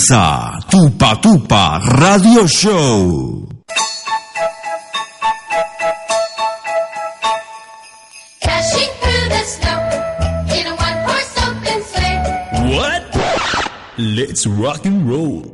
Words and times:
comienza 0.00 0.58
Tupa 0.68 1.16
Tupa 1.16 1.78
Radio 1.82 2.46
Show. 2.46 3.46
Crashing 8.40 8.90
through 9.00 9.28
the 9.28 9.42
snow 9.44 9.80
in 10.56 10.66
a 10.66 10.74
one-horse 10.74 11.36
open 11.44 11.82
sleigh. 11.82 12.76
What? 12.76 13.02
Let's 13.98 14.46
rock 14.46 14.86
and 14.86 15.08
roll. 15.08 15.44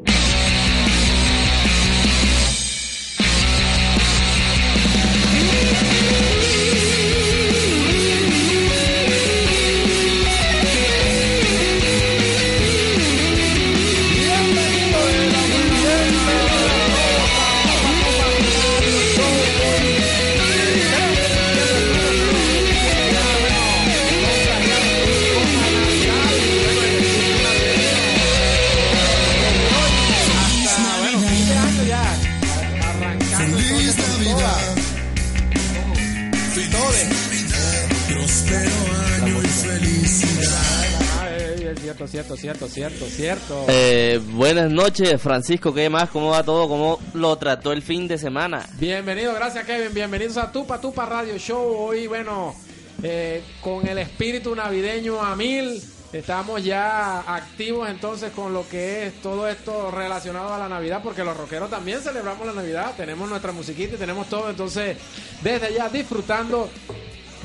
Cierto, 42.16 42.37
cierto, 42.37 42.69
cierto, 42.69 43.04
cierto. 43.06 43.65
Eh, 43.69 44.19
buenas 44.31 44.71
noches, 44.71 45.21
Francisco. 45.21 45.75
¿Qué 45.75 45.91
más? 45.91 46.09
¿Cómo 46.09 46.31
va 46.31 46.43
todo? 46.43 46.66
¿Cómo 46.66 46.99
lo 47.12 47.37
trató 47.37 47.72
el 47.72 47.82
fin 47.82 48.09
de 48.09 48.16
semana? 48.16 48.65
Bienvenido, 48.78 49.34
gracias 49.34 49.66
Kevin. 49.66 49.93
Bienvenidos 49.93 50.38
a 50.38 50.50
Tupa 50.50 50.81
Tupa 50.81 51.04
Radio 51.04 51.37
Show. 51.37 51.77
Hoy, 51.77 52.06
bueno, 52.06 52.54
eh, 53.03 53.43
con 53.60 53.87
el 53.87 53.99
espíritu 53.99 54.54
navideño 54.54 55.21
a 55.21 55.37
mil. 55.37 55.82
Estamos 56.10 56.65
ya 56.65 57.21
activos 57.21 57.91
entonces 57.91 58.33
con 58.33 58.54
lo 58.54 58.66
que 58.66 59.09
es 59.09 59.21
todo 59.21 59.47
esto 59.47 59.91
relacionado 59.91 60.54
a 60.54 60.59
la 60.59 60.71
Navidad, 60.71 61.03
porque 61.03 61.22
los 61.22 61.36
rockeros 61.36 61.69
también 61.69 62.01
celebramos 62.01 62.47
la 62.47 62.54
Navidad, 62.54 62.95
tenemos 62.97 63.28
nuestra 63.28 63.53
musiquita 63.53 63.97
y 63.97 63.98
tenemos 63.98 64.27
todo, 64.28 64.48
entonces 64.48 64.97
desde 65.42 65.74
ya 65.74 65.91
disfrutando 65.91 66.71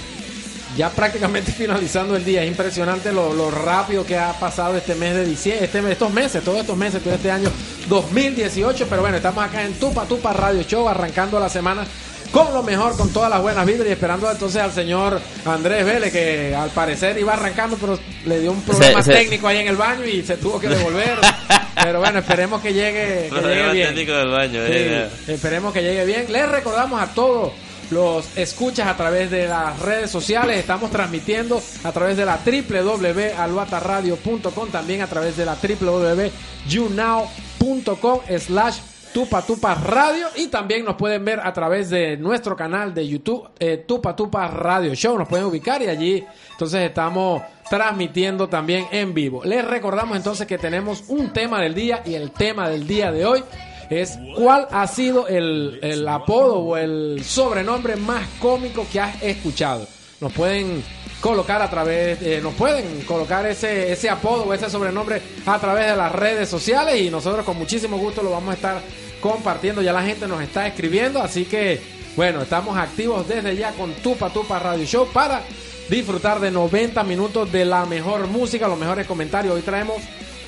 ya 0.79 0.89
prácticamente 0.89 1.53
finalizando 1.57 2.17
el 2.17 2.25
día. 2.25 2.43
Es 2.43 2.49
impresionante 2.49 3.13
lo, 3.13 3.51
rápido 3.51 4.07
que 4.07 4.17
ha 4.17 4.33
pasado 4.33 4.79
este 4.79 4.95
mes 4.95 5.15
de 5.15 5.27
diciembre, 5.27 5.67
este, 5.67 5.93
estos 5.93 6.11
meses, 6.11 6.43
todos 6.43 6.61
estos 6.61 6.77
meses, 6.77 7.03
todo 7.03 7.13
este 7.13 7.31
año 7.31 7.51
2018. 7.89 8.87
Pero 8.89 9.03
bueno, 9.03 9.19
estamos 9.19 9.45
acá 9.45 9.63
en 9.63 9.75
Tupa 9.75 10.07
Tupa 10.07 10.33
Radio 10.33 10.63
Show, 10.63 10.89
arrancando 10.89 11.39
la 11.39 11.51
semana 11.51 11.85
con 12.33 12.53
lo 12.55 12.63
mejor, 12.63 12.97
con 12.97 13.13
todas 13.13 13.29
las 13.31 13.43
buenas 13.43 13.67
vibras 13.67 13.89
y 13.89 13.93
esperando 13.93 14.31
entonces 14.31 14.63
al 14.63 14.73
señor 14.73 15.21
Andrés 15.45 15.85
Vélez, 15.85 16.11
que 16.13 16.55
al 16.57 16.71
parecer 16.71 17.19
iba 17.19 17.35
arrancando, 17.35 17.77
pero 17.77 17.99
le 18.25 18.41
dio 18.41 18.53
un 18.53 18.63
problema 18.63 19.03
Se- 19.03 19.13
se- 19.13 19.19
técnico 19.19 19.47
ahí 19.49 19.59
en 19.59 19.69
el 19.69 19.77
baño 19.77 20.05
y 20.05 20.23
se 20.23 20.37
tuvo 20.39 20.59
que 20.59 20.69
devolver. 20.69 21.19
pero 21.83 21.99
bueno, 22.01 22.21
esperemos 22.21 22.63
que 22.63 22.73
llegue, 22.73 23.29
que 23.33 23.41
llegue 23.41 23.73
bien. 23.73 23.89
técnico 23.89 24.13
del 24.13 24.29
baño. 24.31 24.61
Sí, 24.67 24.73
eh, 24.73 25.09
esperemos 25.29 25.73
que 25.75 25.83
llegue 25.83 26.05
bien. 26.07 26.25
Les 26.31 26.49
recordamos 26.49 27.03
a 27.03 27.09
todos 27.09 27.53
los 27.91 28.25
escuchas 28.39 28.87
a 28.89 28.97
través 28.97 29.31
de 29.31 29.47
las 29.49 29.79
redes 29.81 30.11
sociales. 30.11 30.57
Estamos 30.59 30.91
transmitiendo 30.91 31.63
a 31.85 31.93
través 31.93 32.17
de 32.17 32.25
la 32.25 32.39
www.albataradio.com, 32.43 34.71
también 34.71 35.03
a 35.03 35.07
través 35.07 35.37
de 35.37 35.45
la 35.45 35.55
www.younow.com 35.57 38.21
slash 38.39 38.77
Tupa 39.13 39.43
Tupa 39.43 39.75
Radio 39.75 40.27
y 40.37 40.49
también 40.49 40.85
nos 40.85 40.97
pueden 40.97 41.25
ver 41.25 41.41
a 41.41 41.53
través 41.53 41.91
de 41.91 42.17
nuestro 42.17 42.57
canal 42.57 42.95
de 42.95 43.07
YouTube 43.07 43.49
eh, 43.59 43.85
Tupa 43.87 44.17
Tupa 44.17 44.49
Radio 44.49 44.95
Show, 44.95 45.19
nos 45.19 45.29
pueden 45.29 45.47
ubicar 45.47 45.83
y 45.83 45.89
allí 45.89 46.25
entonces 46.51 46.83
estamos 46.83 47.43
transmitiendo 47.69 48.49
también 48.49 48.87
en 48.91 49.15
vivo. 49.15 49.45
Les 49.45 49.65
recordamos 49.65 50.17
entonces 50.17 50.47
que 50.47 50.59
tenemos 50.59 51.05
un 51.09 51.33
tema 51.33 51.61
del 51.61 51.75
día 51.75 52.03
y 52.05 52.15
el 52.15 52.31
tema 52.31 52.69
del 52.69 52.87
día 52.87 53.13
de 53.13 53.27
hoy 53.27 53.45
es 53.91 54.19
cuál 54.37 54.67
ha 54.71 54.87
sido 54.87 55.29
el, 55.29 55.79
el 55.83 56.09
apodo 56.09 56.59
o 56.61 56.77
el 56.77 57.23
sobrenombre 57.25 57.97
más 57.97 58.27
cómico 58.41 58.87
que 58.91 59.01
has 59.01 59.23
escuchado. 59.23 59.87
Nos 60.23 60.33
pueden 60.33 60.85
colocar 61.21 61.61
a 61.61 61.69
través, 61.69 62.23
eh, 62.23 62.39
nos 62.41 62.55
pueden 62.55 63.01
colocar 63.01 63.45
ese, 63.45 63.91
ese 63.91 64.09
apodo 64.09 64.45
o 64.45 64.55
ese 64.55 64.71
sobrenombre 64.71 65.21
a 65.45 65.59
través 65.59 65.89
de 65.89 65.97
las 65.97 66.13
redes 66.13 66.49
sociales 66.49 67.01
y 67.01 67.11
nosotros 67.11 67.45
con 67.45 67.59
muchísimo 67.59 67.99
gusto 67.99 68.23
lo 68.23 68.31
vamos 68.31 68.53
a 68.53 68.55
estar 68.55 68.81
compartiendo. 69.21 69.83
Ya 69.83 69.93
la 69.93 70.05
gente 70.05 70.29
nos 70.29 70.41
está 70.41 70.65
escribiendo, 70.69 71.21
así 71.21 71.45
que 71.45 71.81
bueno, 72.15 72.41
estamos 72.41 72.79
activos 72.79 73.27
desde 73.27 73.57
ya 73.57 73.73
con 73.73 73.95
Tupa 73.95 74.31
Tupa 74.31 74.61
Radio 74.61 74.85
Show 74.85 75.09
para 75.13 75.43
disfrutar 75.89 76.39
de 76.39 76.53
90 76.53 77.03
minutos 77.03 77.51
de 77.51 77.65
la 77.65 77.85
mejor 77.85 78.29
música, 78.29 78.69
los 78.69 78.79
mejores 78.79 79.09
comentarios. 79.09 79.57
Hoy 79.57 79.63
traemos 79.63 80.01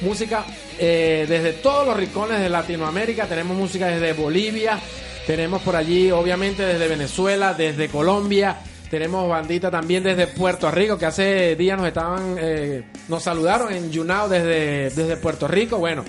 música 0.02 0.44
eh, 0.78 1.26
desde 1.28 1.52
todos 1.52 1.84
los 1.84 1.96
rincones 1.96 2.38
de 2.38 2.48
Latinoamérica. 2.48 3.26
Tenemos 3.26 3.56
música 3.56 3.88
desde 3.88 4.12
Bolivia, 4.12 4.78
tenemos 5.26 5.62
por 5.62 5.74
allí, 5.74 6.12
obviamente, 6.12 6.64
desde 6.64 6.86
Venezuela, 6.86 7.54
desde 7.54 7.88
Colombia. 7.88 8.56
Tenemos 8.94 9.28
bandita 9.28 9.72
también 9.72 10.04
desde 10.04 10.28
Puerto 10.28 10.70
Rico, 10.70 10.96
que 10.96 11.06
hace 11.06 11.56
días 11.56 11.76
nos 11.76 11.88
estaban, 11.88 12.36
eh, 12.38 12.84
nos 13.08 13.24
saludaron 13.24 13.72
en 13.72 13.90
Yunao 13.90 14.28
desde, 14.28 14.90
desde 14.90 15.16
Puerto 15.16 15.48
Rico. 15.48 15.78
Bueno, 15.78 16.04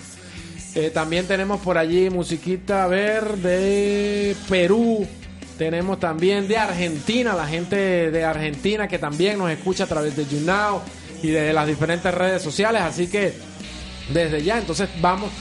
eh, 0.75 0.91
también 0.91 1.25
tenemos 1.25 1.61
por 1.61 1.79
allí 1.79 2.11
musiquita 2.11 2.83
a 2.83 2.87
ver 2.87 3.37
de 3.37 4.35
Perú. 4.47 5.07
Tenemos 5.57 5.99
también 5.99 6.47
de 6.47 6.57
Argentina, 6.57 7.33
la 7.33 7.47
gente 7.47 8.11
de 8.11 8.23
Argentina 8.23 8.87
que 8.87 8.99
también 8.99 9.39
nos 9.39 9.49
escucha 9.49 9.85
a 9.85 9.87
través 9.87 10.15
de 10.15 10.27
YouNow 10.27 10.79
y 11.23 11.29
de 11.29 11.53
las 11.53 11.65
diferentes 11.65 12.13
redes 12.13 12.43
sociales. 12.43 12.83
Así 12.83 13.07
que 13.07 13.33
desde 14.13 14.43
ya, 14.43 14.59
entonces 14.59 14.89
vamos 15.01 15.31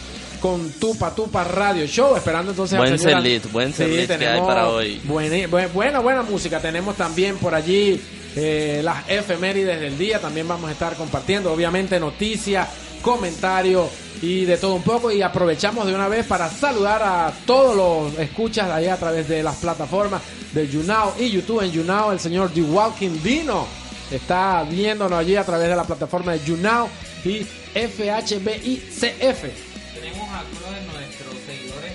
con 0.44 0.73
Tupa 0.73 1.14
Tupa 1.14 1.43
Radio 1.43 1.87
Show, 1.87 2.17
esperando 2.17 2.50
entonces 2.50 2.76
Buen 2.79 2.93
al 2.93 2.99
señor- 2.99 3.23
setlist, 3.23 3.50
buen 3.50 3.73
setlist 3.73 4.12
que 4.19 4.26
hay 4.29 4.41
para 4.43 4.69
hoy. 4.69 5.00
buena, 5.05 5.37
bu- 5.49 5.73
buena, 5.73 6.00
buena 6.00 6.23
música. 6.23 6.61
Tenemos 6.61 6.96
también 6.96 7.38
por 7.38 7.55
allí 7.55 7.99
eh, 8.37 8.82
las 8.85 9.08
efemérides 9.08 9.81
del 9.81 9.96
día, 9.96 10.19
también 10.19 10.46
vamos 10.46 10.69
a 10.69 10.73
estar 10.75 10.96
compartiendo, 10.96 11.50
obviamente 11.50 11.99
noticias, 11.99 12.69
comentarios 13.00 13.88
y 14.20 14.44
de 14.44 14.58
todo 14.58 14.75
un 14.75 14.82
poco. 14.82 15.11
Y 15.11 15.23
aprovechamos 15.23 15.87
de 15.87 15.94
una 15.94 16.08
vez 16.08 16.26
para 16.26 16.50
saludar 16.50 17.00
a 17.02 17.32
todos 17.46 17.75
los 18.12 18.19
escuchas 18.19 18.69
ahí 18.70 18.88
a 18.88 18.99
través 18.99 19.26
de 19.26 19.43
las 19.43 19.56
plataformas 19.56 20.20
de 20.52 20.69
YouNow 20.69 21.14
y 21.19 21.31
YouTube. 21.31 21.62
En 21.62 21.73
YouNow 21.73 22.12
el 22.12 22.20
señor 22.20 22.50
The 22.52 22.61
Walking 22.61 23.23
Dino 23.23 23.67
está 24.11 24.62
viéndonos 24.70 25.19
allí 25.19 25.37
a 25.37 25.44
través 25.44 25.70
de 25.70 25.76
la 25.76 25.85
plataforma 25.85 26.32
de 26.32 26.41
YouNow 26.44 26.87
y 27.25 27.46
FHBICF. 27.75 29.73
Tenemos 30.04 30.28
a 30.28 30.40
algunos 30.40 30.70
de 30.70 30.80
nuestros 30.82 31.34
seguidores 31.46 31.92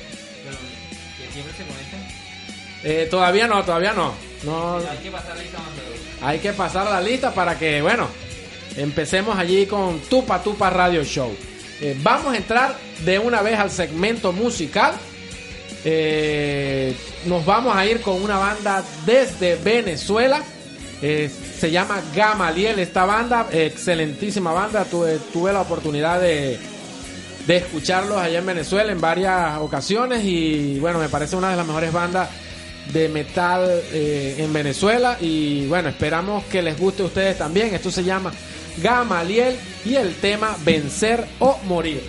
que 1.16 1.32
siempre 1.32 1.54
se 1.56 1.64
conectan. 1.64 2.08
Eh, 2.84 3.08
todavía 3.12 3.46
no, 3.46 3.64
todavía 3.64 3.94
no. 3.94 4.14
No, 4.42 4.78
Hay 4.78 4.98
que 4.98 5.12
pasar 5.12 5.38
lista 5.38 5.60
más 5.60 5.68
hay 6.22 6.40
que 6.40 6.54
pasar 6.54 6.90
la 6.90 7.02
lista 7.02 7.32
para 7.34 7.58
que, 7.60 7.84
bueno, 7.84 8.08
empecemos 8.76 9.38
allí 9.38 9.68
con 9.68 10.00
Tupa 10.00 10.42
Tupa 10.42 10.72
Radio 10.72 11.04
Show. 11.04 11.36
Eh, 11.82 11.96
vamos 12.02 12.34
a 12.34 12.38
entrar 12.38 12.76
de 13.06 13.20
una 13.20 13.44
vez 13.44 13.60
al 13.60 13.70
segmento 13.70 14.34
musical. 14.34 14.96
Eh, 15.86 16.96
nos 17.26 17.46
vamos 17.46 17.76
a 17.76 17.86
ir 17.86 18.02
con 18.02 18.22
una 18.24 18.40
banda 18.40 18.84
desde 19.06 19.56
Venezuela. 19.56 20.42
Eh, 21.04 21.30
se 21.60 21.70
llama 21.70 22.02
Gamaliel 22.16 22.80
esta 22.80 23.06
banda, 23.06 23.48
excelentísima 23.52 24.52
banda. 24.52 24.84
Tuve, 24.86 25.20
tuve 25.32 25.54
la 25.54 25.62
oportunidad 25.62 26.20
de, 26.20 26.60
de 27.50 27.58
escucharlos 27.58 28.20
allá 28.20 28.38
en 28.38 28.46
Venezuela 28.46 28.92
en 28.92 29.02
varias 29.02 29.58
ocasiones 29.58 30.24
y 30.24 30.78
bueno, 30.78 31.00
me 31.00 31.10
parece 31.10 31.36
una 31.36 31.50
de 31.50 31.56
las 31.56 31.66
mejores 31.66 31.92
bandas 31.92 32.30
de 32.94 33.10
metal 33.10 33.68
eh, 33.92 34.36
en 34.38 34.54
Venezuela 34.54 35.18
y 35.20 35.66
bueno, 35.66 35.90
esperamos 35.90 36.44
que 36.44 36.62
les 36.62 36.78
guste 36.78 37.02
a 37.02 37.06
ustedes 37.08 37.40
también. 37.40 37.74
Esto 37.74 37.90
se 37.90 38.04
llama 38.04 38.32
Gamaliel 38.78 39.56
y 39.84 39.96
el 39.96 40.14
tema 40.18 40.56
Vencer 40.64 41.26
o 41.40 41.58
Morir. 41.66 42.04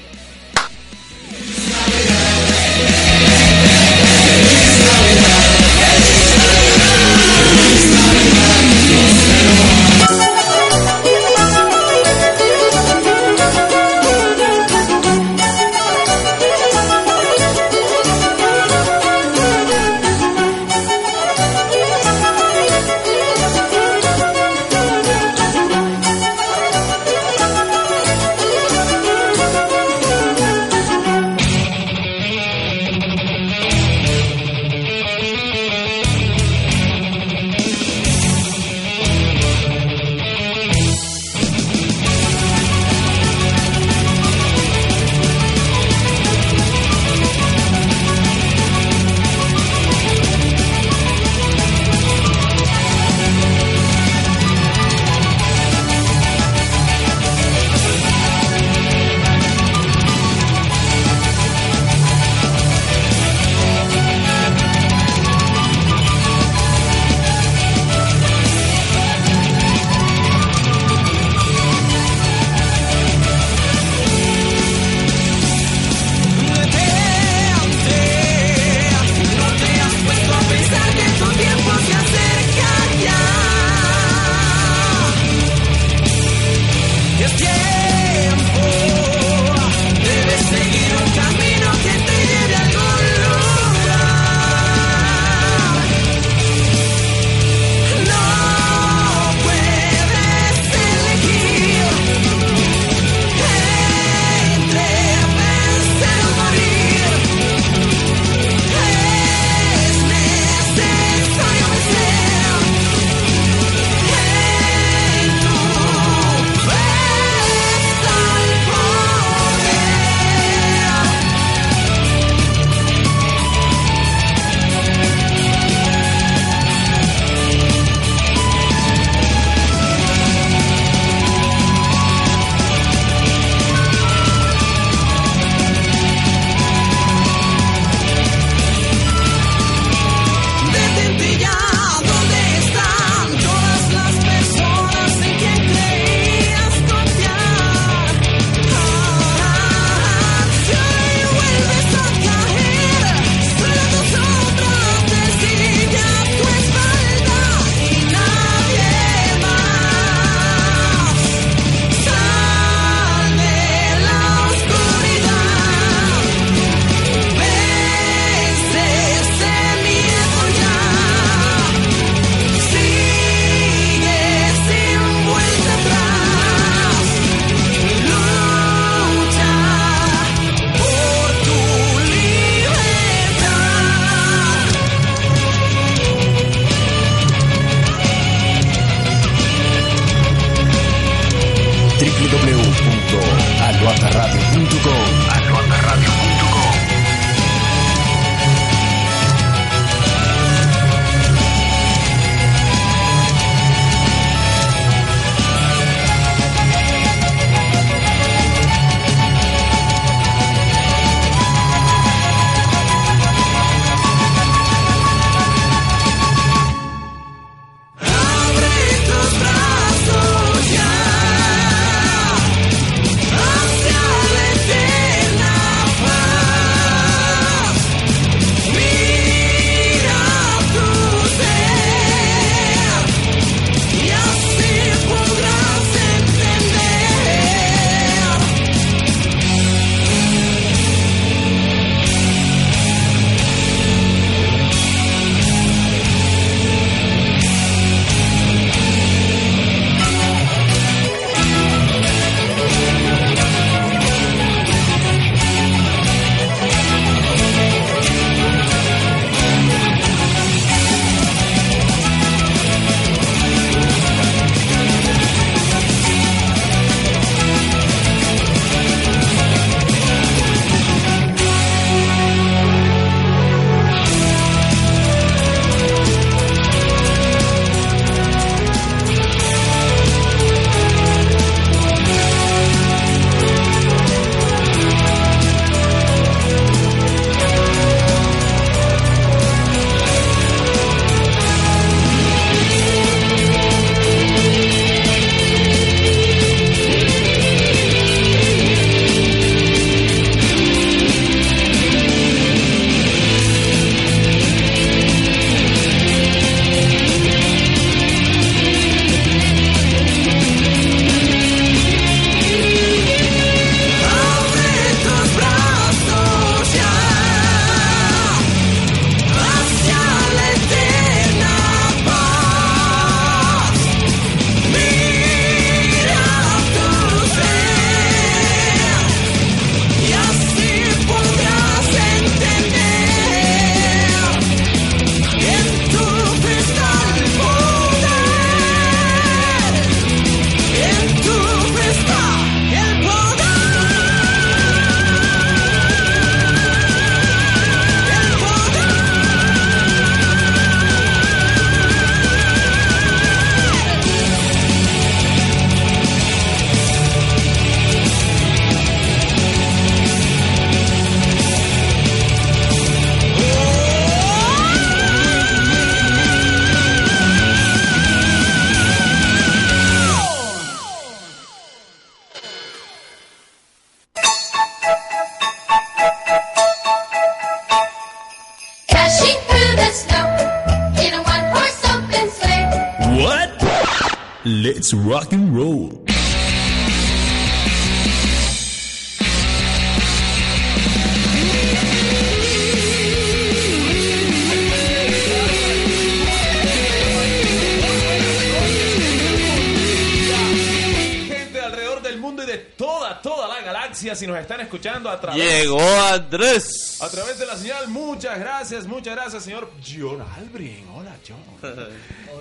Llegó 405.34 405.80
Andrés. 405.80 406.98
a 407.00 407.08
través 407.08 407.38
de 407.38 407.46
la 407.46 407.56
señal, 407.56 407.88
muchas 407.88 408.38
gracias, 408.38 408.86
muchas 408.86 409.16
gracias, 409.16 409.44
señor 409.44 409.70
John 409.84 410.22
Albrin. 410.36 410.84
Hola, 410.94 411.16
John. 411.26 411.38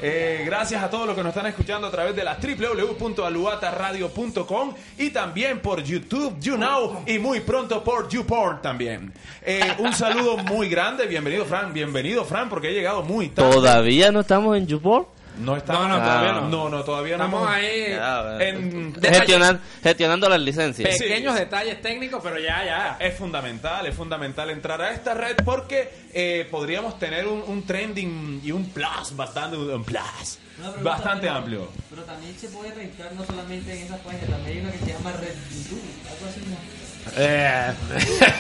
Eh, 0.02 0.44
gracias 0.46 0.82
a 0.82 0.90
todos 0.90 1.06
los 1.08 1.14
que 1.14 1.22
nos 1.24 1.36
están 1.36 1.48
escuchando 1.48 1.86
a 1.88 1.92
través 1.92 2.16
de 2.16 2.24
la 2.24 2.38
www.aluataradio.com 2.38 4.74
y 4.98 5.10
también 5.10 5.60
por 5.60 5.84
YouTube, 5.84 6.40
YouNow 6.40 7.04
y 7.06 7.20
muy 7.20 7.42
pronto 7.42 7.84
por 7.84 8.08
YouPorn 8.08 8.62
también. 8.62 9.12
Eh, 9.42 9.60
un 9.80 9.92
saludo 9.92 10.38
muy 10.38 10.70
grande, 10.70 11.06
bienvenido 11.06 11.44
Fran, 11.44 11.74
bienvenido 11.74 12.24
Fran, 12.24 12.48
porque 12.48 12.70
he 12.70 12.74
llegado 12.74 13.04
muy 13.04 13.28
tarde. 13.28 13.52
Todavía 13.52 14.10
no 14.14 14.22
estamos 14.22 14.56
en 14.56 14.68
YouPorn. 14.68 15.06
No 15.40 15.56
estamos, 15.58 15.84
No, 15.84 15.88
no, 15.90 16.04
todavía 16.04 16.32
no. 16.34 16.42
No, 16.50 16.70
no, 16.70 16.84
todavía 16.84 17.18
no. 17.18 17.26
Estamos 17.26 17.50
ahí. 17.50 17.82
Bueno. 17.88 18.40
En, 18.40 18.94
Gestionan- 18.96 19.60
gestionando 19.82 20.30
las 20.30 20.40
licencias. 20.42 20.98
Pequeños 20.98 21.36
detalles 21.36 21.82
técnicos, 21.82 22.20
pero 22.24 22.40
ya, 22.40 22.64
ya. 22.66 22.98
Es 23.00 23.16
fundamental, 23.18 23.86
es 23.86 23.96
fundamental 23.96 24.50
entrar 24.50 24.82
a 24.82 24.92
esta 24.92 25.14
red 25.14 25.38
porque 25.46 25.90
eh, 26.14 26.48
podríamos 26.52 27.00
tener 27.00 27.28
un, 27.28 27.44
un 27.48 27.66
trending 27.66 28.42
y 28.44 28.52
un 28.52 28.66
plus 28.70 29.16
bastante, 29.16 29.56
un 29.58 29.84
plus 29.84 30.40
bastante 30.84 31.28
pero- 31.28 31.36
amplio. 31.36 31.72
Pero 31.90 32.04
también 32.04 32.38
se 32.38 32.50
puede 32.50 32.74
registrar 32.74 33.14
no 33.14 33.26
solamente 33.26 33.72
en 33.78 33.86
esas 33.86 34.00
páginas, 34.02 34.30
también 34.30 34.58
hay 34.58 34.64
una 34.64 34.72
que 34.72 34.80
se 34.80 34.94
llama 34.94 35.12
Red 35.14 35.36
YouTube, 35.52 35.82
algo 36.12 36.26
así. 36.30 36.42
¿no? 36.50 36.89
Eh, 37.18 37.72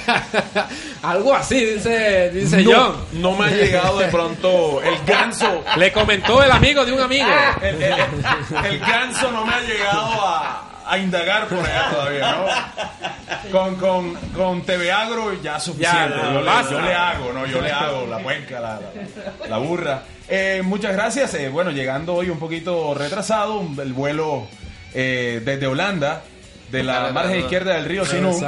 algo 1.03 1.35
así, 1.35 1.63
dice, 1.65 2.29
dice 2.31 2.61
no, 2.63 2.71
John. 2.73 3.05
no 3.13 3.35
me 3.35 3.45
ha 3.45 3.49
llegado 3.49 3.99
de 3.99 4.07
pronto 4.07 4.81
el 4.81 4.95
ganso. 5.05 5.63
Le 5.77 5.91
comentó 5.91 6.43
el 6.43 6.51
amigo 6.51 6.85
de 6.85 6.91
un 6.93 6.99
amigo. 7.01 7.27
El, 7.61 7.81
el- 7.81 7.93
el 8.65 8.79
ganso 8.79 9.31
no 9.31 9.45
me 9.45 9.53
ha 9.53 9.61
llegado 9.61 10.27
a, 10.27 10.83
a 10.87 10.97
indagar 10.97 11.47
por 11.47 11.59
allá 11.59 11.89
todavía, 11.91 12.31
¿no? 12.31 13.51
Con, 13.51 13.75
con, 13.75 14.15
con 14.35 14.61
TV 14.63 14.91
Agro 14.91 15.33
ya 15.41 15.59
suficiente. 15.59 16.15
Ya, 16.17 16.33
yo, 16.33 16.41
le, 16.41 16.71
yo 16.71 16.81
le 16.81 16.93
hago, 16.93 17.33
¿no? 17.33 17.45
Yo 17.45 17.61
le 17.61 17.71
hago 17.71 18.07
la 18.07 18.19
cuenca, 18.19 18.59
la, 18.59 18.79
la, 19.41 19.47
la 19.47 19.57
burra. 19.57 20.03
Eh, 20.27 20.61
muchas 20.63 20.93
gracias. 20.93 21.33
Eh, 21.35 21.49
bueno, 21.49 21.71
llegando 21.71 22.13
hoy 22.15 22.29
un 22.29 22.39
poquito 22.39 22.93
retrasado, 22.93 23.61
el 23.81 23.93
vuelo 23.93 24.47
eh, 24.93 25.41
desde 25.43 25.67
Holanda. 25.67 26.21
De 26.71 26.83
la 26.83 27.09
margen 27.11 27.39
izquierda 27.39 27.73
del 27.75 27.85
río 27.85 28.05
Sinú, 28.05 28.39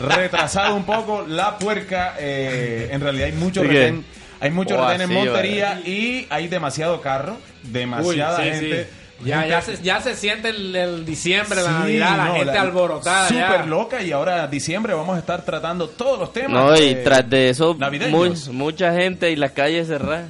retrasado 0.00 0.74
un 0.74 0.84
poco 0.84 1.24
la 1.26 1.58
puerca. 1.58 2.14
eh, 2.18 2.88
en 2.90 3.00
realidad 3.00 3.26
hay 3.26 3.32
mucho 3.32 3.62
retén, 3.62 4.04
hay 4.40 4.50
mucho 4.50 4.78
Oh, 4.78 4.86
retén 4.88 5.02
en 5.02 5.12
Montería 5.12 5.80
y 5.84 6.26
hay 6.30 6.48
demasiado 6.48 7.00
carro, 7.00 7.36
demasiada 7.62 8.38
Uy, 8.38 8.44
sí, 8.44 8.50
gente. 8.50 8.84
sí. 8.84 8.90
Ya, 9.24 9.46
ya, 9.46 9.62
se, 9.62 9.82
ya 9.82 9.98
se 10.02 10.14
siente 10.14 10.50
el, 10.50 10.76
el 10.76 11.06
diciembre, 11.06 11.62
la 11.62 11.68
Sí, 11.68 11.72
Navidad, 11.78 12.16
la 12.18 12.24
no, 12.26 12.34
gente 12.34 12.58
alborotada. 12.58 13.28
Súper 13.28 13.66
loca 13.66 14.02
y 14.02 14.12
ahora 14.12 14.46
diciembre 14.46 14.92
vamos 14.92 15.16
a 15.16 15.20
estar 15.20 15.42
tratando 15.42 15.88
todos 15.88 16.18
los 16.18 16.32
temas. 16.34 16.52
No, 16.52 16.76
y 16.76 16.96
tras 17.02 17.28
de 17.30 17.48
eso, 17.48 17.74
mu- 18.10 18.34
mucha 18.52 18.92
gente 18.92 19.30
y 19.30 19.36
las 19.36 19.52
calles 19.52 19.86
cerradas. 19.88 20.26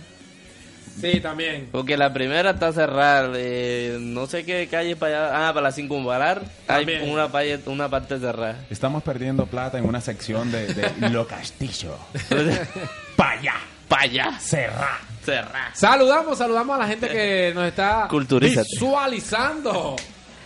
Sí, 1.01 1.21
también. 1.21 1.69
Porque 1.73 1.97
la 1.97 2.13
primera 2.13 2.51
está 2.51 2.73
cerrada. 2.73 3.31
eh, 3.37 3.99
no 4.01 4.27
sé 4.27 4.45
qué 4.45 4.67
calle 4.69 4.97
para 4.97 5.27
allá. 5.29 5.49
Ah, 5.49 5.53
para 5.53 5.65
la 5.69 5.73
circunvalar. 5.73 6.43
Hay 6.69 6.87
una, 7.09 7.29
palle- 7.31 7.61
una 7.67 7.89
parte 7.89 8.19
cerrada. 8.19 8.65
Estamos 8.71 9.03
perdiendo 9.03 9.47
plata 9.47 9.79
en 9.79 9.85
una 9.87 10.01
sección 10.01 10.51
de, 10.51 10.73
de 10.73 11.11
Lo 11.11 11.27
Castillo. 11.27 11.97
Pa' 13.17 13.31
allá, 13.33 13.55
para 13.89 14.03
allá. 14.03 14.39
cerrá. 14.41 14.99
Cerrada. 15.25 15.71
Saludamos, 15.75 16.39
saludamos 16.39 16.77
a 16.77 16.79
la 16.81 16.87
gente 16.87 17.09
que 17.09 17.53
nos 17.55 17.67
está 17.67 18.09
visualizando. 18.41 19.97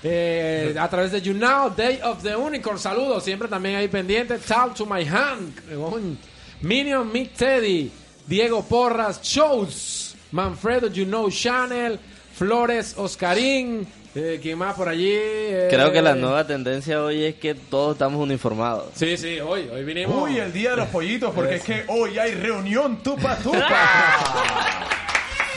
eh, 0.03 0.75
a 0.79 0.89
través 0.89 1.13
de 1.13 1.21
YouNow, 1.21 1.75
Day 1.77 2.01
of 2.03 2.23
the 2.23 2.35
Unicorn. 2.35 2.79
Saludos, 2.79 3.23
siempre 3.25 3.49
también 3.49 3.77
ahí 3.77 3.89
pendiente. 3.89 4.39
Talk 4.39 4.75
to 4.75 4.87
my 4.87 5.05
hand. 5.07 5.53
con 5.75 6.19
Minion 6.63 7.11
Meet 7.13 7.35
Teddy. 7.37 7.93
Diego 8.27 8.63
Porras, 8.65 9.21
Shows. 9.23 10.10
Manfredo 10.33 10.88
You 10.88 11.05
Know 11.07 11.31
Channel. 11.31 11.99
Flores 12.35 12.95
Oscarín. 12.97 13.87
Eh, 14.14 14.40
¿Quién 14.43 14.59
más 14.59 14.75
por 14.75 14.88
allí? 14.88 15.12
Eh, 15.12 15.69
Creo 15.71 15.93
que 15.93 16.03
la 16.03 16.14
nueva 16.14 16.47
tendencia 16.47 17.03
hoy 17.03 17.23
es 17.25 17.35
que 17.37 17.55
todos 17.55 17.93
estamos 17.95 18.21
uniformados. 18.21 18.87
Sí, 18.95 19.16
sí, 19.16 19.38
hoy, 19.40 19.69
hoy 19.73 19.85
vinimos. 19.85 20.23
Uy, 20.29 20.38
el 20.38 20.53
día 20.53 20.71
de 20.71 20.77
los 20.79 20.88
pollitos, 20.88 21.33
porque 21.35 21.57
es 21.57 21.62
que 21.62 21.85
hoy 21.87 22.19
hay 22.19 22.35
reunión 22.35 23.03
tupa 23.03 23.37
tupa. 23.37 23.61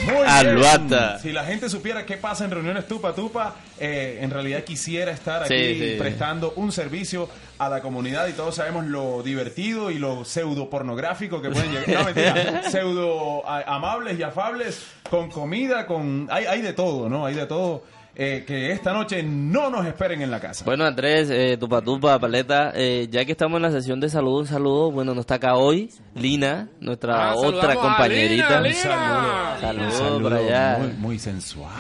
Muy. 0.06 0.28
Aluata. 0.28 1.20
Si 1.20 1.32
la 1.32 1.46
gente 1.46 1.70
supiera 1.70 2.06
qué 2.06 2.18
pasa 2.18 2.46
en 2.46 2.52
reuniones 2.52 2.88
tupa 2.88 3.14
tupa, 3.14 3.56
eh, 3.80 4.20
en 4.22 4.32
realidad 4.32 4.64
quisiera 4.64 5.12
estar 5.12 5.44
aquí 5.44 5.80
sí. 5.80 5.96
prestando 5.98 6.54
un 6.56 6.72
servicio 6.72 7.30
a 7.60 7.70
la 7.70 7.82
comunidad 7.82 8.28
y 8.28 8.34
todos 8.34 8.56
sabemos 8.56 8.86
lo 8.86 9.24
divertido 9.24 9.92
y 9.92 10.00
lo 10.00 10.26
pseudo 10.26 10.70
pornográfico 10.70 11.42
que 11.42 11.50
pueden 11.50 11.72
llegar. 11.72 11.90
No, 11.90 12.06
mentira. 12.06 12.64
pseudo 12.70 13.48
amables 13.48 14.20
y 14.20 14.24
afables 14.24 14.86
con 15.10 15.30
comida, 15.30 15.86
con 15.86 16.28
hay, 16.32 16.46
hay 16.46 16.62
de 16.62 16.74
todo, 16.74 17.10
¿no? 17.10 17.26
Hay 17.26 17.36
de 17.36 17.46
todo. 17.46 17.84
Eh, 18.16 18.44
que 18.46 18.72
esta 18.72 18.94
noche 18.94 19.24
no 19.24 19.70
nos 19.70 19.86
esperen 19.86 20.22
en 20.22 20.30
la 20.30 20.40
casa. 20.40 20.64
Bueno, 20.66 20.86
Andrés, 20.86 21.30
eh, 21.32 21.58
tupa 21.60 21.82
tupa, 21.82 22.20
paleta, 22.20 22.72
eh, 22.76 23.08
ya 23.10 23.26
que 23.26 23.32
estamos 23.32 23.58
en 23.58 23.64
la 23.64 23.72
sesión 23.72 24.00
de 24.00 24.10
salud, 24.10 24.42
un 24.42 24.48
saludo. 24.48 24.92
Bueno, 24.92 25.14
no 25.16 25.22
está 25.22 25.36
acá 25.36 25.56
hoy 25.56 25.90
Lina, 26.16 26.68
nuestra 26.80 27.32
Ah, 27.32 27.36
otra 27.36 27.76
compañerita. 27.76 28.62
Lina, 28.62 29.58
Lina. 29.74 30.20
Por 30.22 30.34
allá. 30.34 30.78
Muy, 30.80 30.94
muy 30.98 31.20
sensual. 31.20 31.72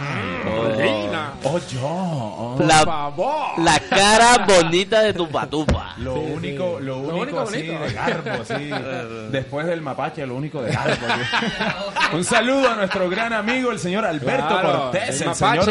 Oh. 0.48 0.82
Lina. 0.82 1.34
Oh, 1.43 1.60
yo. 1.72 2.56
Por 2.58 2.65
La, 2.65 2.80
favor. 2.84 3.60
la 3.60 3.80
cara 3.80 4.46
bonita 4.48 5.02
de 5.02 5.13
tupa 5.13 5.46
tupa. 5.48 5.93
Lo 5.98 6.15
único, 6.15 6.80
lo 6.80 6.98
único, 6.98 7.15
único 7.19 7.39
así 7.41 7.67
bonito. 7.67 7.84
de 7.86 7.93
garbo, 7.93 8.30
así. 8.41 8.72
Después 9.32 9.67
del 9.67 9.82
mapache, 9.82 10.26
lo 10.26 10.36
único 10.36 10.62
de 10.63 10.72
garbo. 10.72 11.06
Un 12.13 12.24
saludo 12.24 12.69
a 12.72 12.76
nuestro 12.76 13.10
gran 13.10 13.34
amigo, 13.34 13.72
el 13.72 13.80
señor 13.80 14.06
Alberto 14.06 14.48
Claro, 14.48 14.80
Cortés, 14.84 15.22
el 15.22 15.28
el, 15.30 15.36
señor 15.36 15.65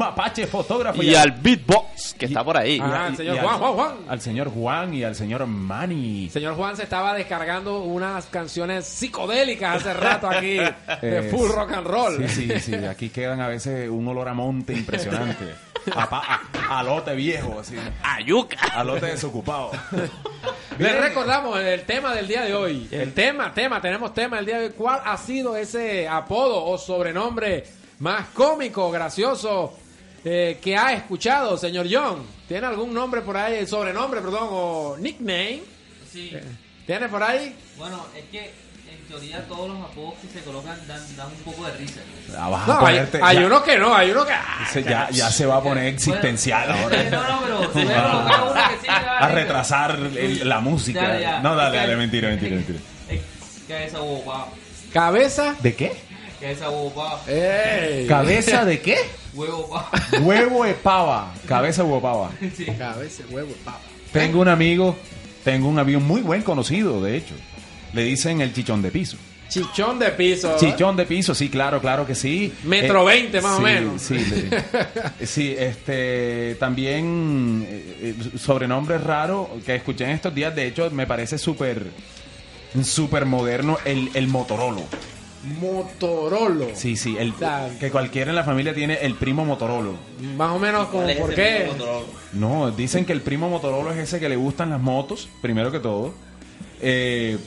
mapache. 0.00 0.46
fotógrafo. 0.46 1.02
Y 1.02 1.14
al 1.14 1.30
beatbox, 1.32 2.14
que 2.18 2.26
está 2.26 2.42
por 2.42 2.56
ahí. 2.56 2.80
Ah, 2.82 3.06
el 3.10 3.16
señor 3.16 3.36
y 3.36 3.38
Juan, 3.38 3.58
Juan, 3.58 3.72
Juan. 3.74 3.92
Al 4.08 4.20
señor 4.20 4.50
Juan 4.50 4.94
y 4.94 5.04
al 5.04 5.14
señor 5.14 5.46
Manny. 5.46 6.28
Señor 6.30 6.56
Juan 6.56 6.76
se 6.76 6.82
estaba 6.82 7.14
descargando 7.14 7.80
unas 7.84 8.26
canciones 8.26 8.86
psicodélicas 8.86 9.76
hace 9.76 9.94
rato 9.94 10.28
aquí 10.28 10.56
de 11.02 11.28
full 11.30 11.48
rock 11.50 11.72
and 11.72 11.86
roll. 11.86 12.28
Sí, 12.28 12.48
sí, 12.48 12.60
sí. 12.60 12.74
Aquí 12.74 13.10
quedan 13.10 13.40
a 13.40 13.48
veces 13.48 13.88
un 13.88 14.06
olor 14.08 14.28
a 14.28 14.34
monte 14.34 14.72
impresionante. 14.72 15.54
A, 15.94 16.02
a- 16.02 16.78
a 16.78 16.82
lote 16.82 17.14
viejo, 17.14 17.58
así. 17.60 17.74
Ayuca. 18.02 18.58
A 18.74 18.84
lote 18.84 19.06
desocupado. 19.06 19.70
Les 20.78 21.00
recordamos 21.00 21.58
el 21.60 21.82
tema 21.84 22.14
del 22.14 22.28
día 22.28 22.42
de 22.42 22.54
hoy. 22.54 22.88
El 22.90 23.12
tema, 23.12 23.52
tema, 23.52 23.80
tenemos 23.80 24.14
tema 24.14 24.36
del 24.36 24.46
día 24.46 24.58
de 24.58 24.66
hoy. 24.66 24.72
¿Cuál 24.76 25.00
ha 25.04 25.16
sido 25.16 25.56
ese 25.56 26.06
apodo 26.08 26.64
o 26.64 26.78
sobrenombre 26.78 27.64
más 27.98 28.26
cómico, 28.34 28.90
gracioso 28.90 29.74
eh, 30.24 30.58
que 30.62 30.76
ha 30.76 30.92
escuchado, 30.92 31.56
señor 31.56 31.86
John? 31.90 32.22
¿Tiene 32.48 32.66
algún 32.66 32.92
nombre 32.92 33.20
por 33.22 33.36
ahí, 33.36 33.66
sobrenombre, 33.66 34.20
perdón, 34.20 34.48
o 34.50 34.96
nickname? 34.98 35.62
Sí. 36.12 36.32
¿Tiene 36.86 37.08
por 37.08 37.22
ahí? 37.22 37.54
Bueno, 37.78 38.04
es 38.16 38.24
que 38.32 38.50
en 38.90 39.06
teoría 39.08 39.46
todos 39.46 39.68
los 39.70 39.80
apodos 39.84 40.14
que 40.20 40.28
se 40.38 40.44
colocan 40.44 40.76
dan, 40.88 41.16
dan 41.16 41.28
un 41.28 41.42
poco 41.52 41.64
de 41.66 41.72
risa. 41.74 42.00
Ah, 42.36 42.48
vas 42.48 42.62
a 42.62 42.66
No, 42.74 42.86
hay, 42.86 42.96
ponerte- 42.98 43.20
hay 43.22 43.36
ya- 43.38 43.46
uno 43.46 43.62
que 43.62 43.78
no, 43.78 43.94
hay 43.94 44.10
uno 44.10 44.26
que... 44.26 44.32
ah, 44.32 44.68
se- 44.72 44.82
ya, 44.82 45.08
ya 45.10 45.30
se 45.30 45.46
va 45.46 45.56
a 45.58 45.62
poner 45.62 45.84
existencial 45.86 46.66
Bueno, 46.68 46.82
ahora. 46.82 47.10
No, 47.10 47.28
no, 47.28 47.40
pero 47.42 47.72
se 47.72 47.84
voy 47.84 47.94
a 47.94 48.02
colocar 48.10 48.42
una 48.50 48.68
que 48.68 48.74
sí 48.76 48.86
me 48.88 48.92
va 49.06 49.18
A 49.18 49.28
retrasar 49.28 49.98
el- 50.16 50.48
la 50.48 50.60
música. 50.60 51.20
Ya. 51.20 51.40
No, 51.40 51.54
dale, 51.54 51.76
dale, 51.76 51.96
mentira, 51.96 52.28
mentira, 52.30 52.56
mentira. 52.56 52.78
Cabeza 53.68 53.98
pavo. 53.98 54.48
Cabeza. 54.92 55.54
¿De 55.60 55.74
qué? 55.76 55.92
Cabeza. 56.40 56.66
¡Ey! 57.28 58.06
¿Cabeza 58.08 58.64
de 58.64 58.80
qué? 58.80 58.98
Huevo 59.34 59.68
pavo. 59.68 59.88
Huevo 60.26 60.64
de 60.64 60.74
pava. 60.74 61.32
Cabeza 61.46 61.82
de 61.82 61.88
huevo 61.88 62.28
de 62.40 62.66
pava. 62.66 62.78
Cabeza, 62.78 63.22
huevo, 63.30 63.52
papa. 63.64 63.80
Tengo 64.12 64.40
un 64.40 64.48
amigo, 64.48 64.96
tengo 65.44 65.68
un 65.68 65.78
amigo 65.78 66.00
muy 66.00 66.20
buen 66.22 66.42
conocido, 66.42 67.00
de 67.02 67.16
hecho. 67.16 67.34
Le 67.92 68.04
dicen 68.04 68.40
el 68.40 68.52
chichón 68.52 68.82
de 68.82 68.90
piso. 68.90 69.16
Chichón 69.48 69.98
de 69.98 70.10
piso. 70.12 70.52
¿eh? 70.52 70.56
Chichón 70.60 70.96
de 70.96 71.06
piso, 71.06 71.34
sí, 71.34 71.48
claro, 71.48 71.80
claro 71.80 72.06
que 72.06 72.14
sí. 72.14 72.52
Metro 72.62 73.02
Eh, 73.10 73.14
20 73.14 73.40
más 73.40 73.52
o 73.54 73.56
sí, 73.58 73.62
menos. 73.64 74.02
Sí, 74.02 74.14
le- 74.14 75.26
sí, 75.26 75.54
este, 75.58 76.54
también 76.60 77.66
eh, 77.68 78.14
eh, 78.22 78.38
sobrenombre 78.38 78.98
raro 78.98 79.50
que 79.66 79.74
escuché 79.74 80.04
en 80.04 80.10
estos 80.10 80.32
días, 80.34 80.54
de 80.54 80.68
hecho 80.68 80.88
me 80.92 81.04
parece 81.06 81.36
súper, 81.36 81.84
súper 82.84 83.26
moderno, 83.26 83.78
el, 83.84 84.10
el 84.14 84.28
Motorolo. 84.28 84.82
Motorolo. 85.42 86.68
Sí, 86.74 86.96
sí, 86.96 87.16
el, 87.18 87.34
sea, 87.34 87.70
que 87.80 87.90
cualquiera 87.90 88.30
en 88.30 88.36
la 88.36 88.44
familia 88.44 88.74
tiene 88.74 88.98
el 89.00 89.14
primo 89.14 89.44
Motorolo. 89.44 89.94
Más 90.36 90.50
o 90.50 90.58
menos 90.58 90.88
como 90.88 91.02
¿Cuál 91.02 91.10
es 91.10 91.18
por 91.18 91.34
qué. 91.34 91.70
No, 92.32 92.70
dicen 92.70 93.06
que 93.06 93.12
el 93.12 93.22
primo 93.22 93.48
Motorola 93.48 93.92
es 93.92 93.98
ese 94.00 94.20
que 94.20 94.28
le 94.28 94.36
gustan 94.36 94.70
las 94.70 94.80
motos, 94.80 95.28
primero 95.40 95.72
que 95.72 95.80
todo. 95.80 96.12
Eh, 96.82 97.38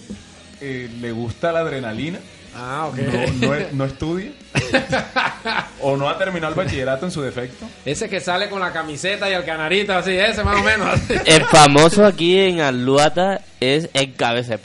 eh, 0.61 0.89
le 0.99 1.11
gusta 1.11 1.51
la 1.51 1.59
adrenalina. 1.59 2.19
Ah, 2.55 2.87
ok. 2.87 2.97
No, 2.97 3.47
no, 3.55 3.65
no 3.71 3.85
estudia. 3.85 4.31
o 5.81 5.97
no 5.97 6.07
ha 6.09 6.17
terminado 6.17 6.53
el 6.53 6.57
bachillerato 6.57 7.05
en 7.05 7.11
su 7.11 7.21
defecto. 7.21 7.65
Ese 7.85 8.07
que 8.09 8.19
sale 8.19 8.49
con 8.49 8.59
la 8.59 8.71
camiseta 8.71 9.29
y 9.29 9.33
el 9.33 9.43
canarito 9.43 9.93
así, 9.93 10.11
ese 10.15 10.43
más 10.43 10.59
o 10.59 10.63
menos. 10.63 10.99
El 11.25 11.45
famoso 11.45 12.05
aquí 12.05 12.37
en 12.39 12.61
Aluata 12.61 13.41
es 13.59 13.89
el 13.93 14.13
cabeza. 14.15 14.57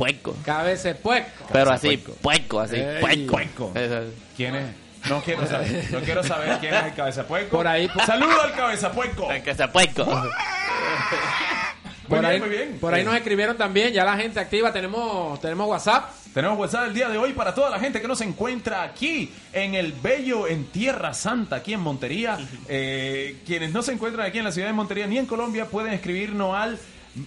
Cabeza 0.44 0.88
de 0.88 0.94
puerco. 0.94 1.44
Pero 1.52 1.72
así, 1.72 1.96
puerco, 1.96 2.60
así, 2.60 2.76
Ey. 2.76 3.00
puerco. 3.00 3.32
Puerco. 3.32 3.72
Eso. 3.74 4.00
¿Quién 4.36 4.54
es? 4.56 4.66
No 5.08 5.22
quiero 5.22 5.46
saber. 5.46 5.84
No 5.90 6.00
quiero 6.00 6.22
saber 6.24 6.58
quién 6.58 6.74
es 6.74 6.84
el 6.84 6.94
cabezapueco. 6.94 7.56
Por 7.56 7.66
ahí, 7.66 7.88
por- 7.88 8.04
Saludo 8.04 8.42
al 8.42 8.52
cabezapueco. 8.52 9.30
El 9.30 9.42
cabeza 9.42 9.66
de 9.66 9.72
puerco. 9.72 10.04
Muy 10.04 10.14
por 12.08 12.20
bien, 12.20 12.30
ahí, 12.30 12.40
muy 12.40 12.48
bien. 12.48 12.78
por 12.80 12.94
ahí 12.94 13.02
Eh, 13.02 13.04
nos 13.04 13.14
escribieron 13.14 13.56
también, 13.56 13.92
ya 13.92 14.04
la 14.04 14.16
gente 14.16 14.40
activa, 14.40 14.72
tenemos, 14.72 15.40
tenemos 15.40 15.68
WhatsApp. 15.68 16.10
Tenemos 16.34 16.58
WhatsApp 16.58 16.88
el 16.88 16.94
día 16.94 17.08
de 17.08 17.18
hoy 17.18 17.32
para 17.32 17.54
toda 17.54 17.70
la 17.70 17.80
gente 17.80 18.00
que 18.00 18.08
nos 18.08 18.20
encuentra 18.20 18.82
aquí 18.82 19.30
en 19.52 19.74
el 19.74 19.92
Bello, 19.92 20.46
en 20.46 20.66
Tierra 20.66 21.14
Santa, 21.14 21.56
aquí 21.56 21.72
en 21.72 21.80
Montería. 21.80 22.38
Eh, 22.68 23.38
quienes 23.46 23.72
no 23.72 23.82
se 23.82 23.92
encuentran 23.92 24.26
aquí 24.26 24.38
en 24.38 24.44
la 24.44 24.52
ciudad 24.52 24.68
de 24.68 24.74
Montería 24.74 25.06
ni 25.06 25.18
en 25.18 25.26
Colombia 25.26 25.66
pueden 25.66 25.92
escribirnos 25.92 26.54
al, 26.54 26.78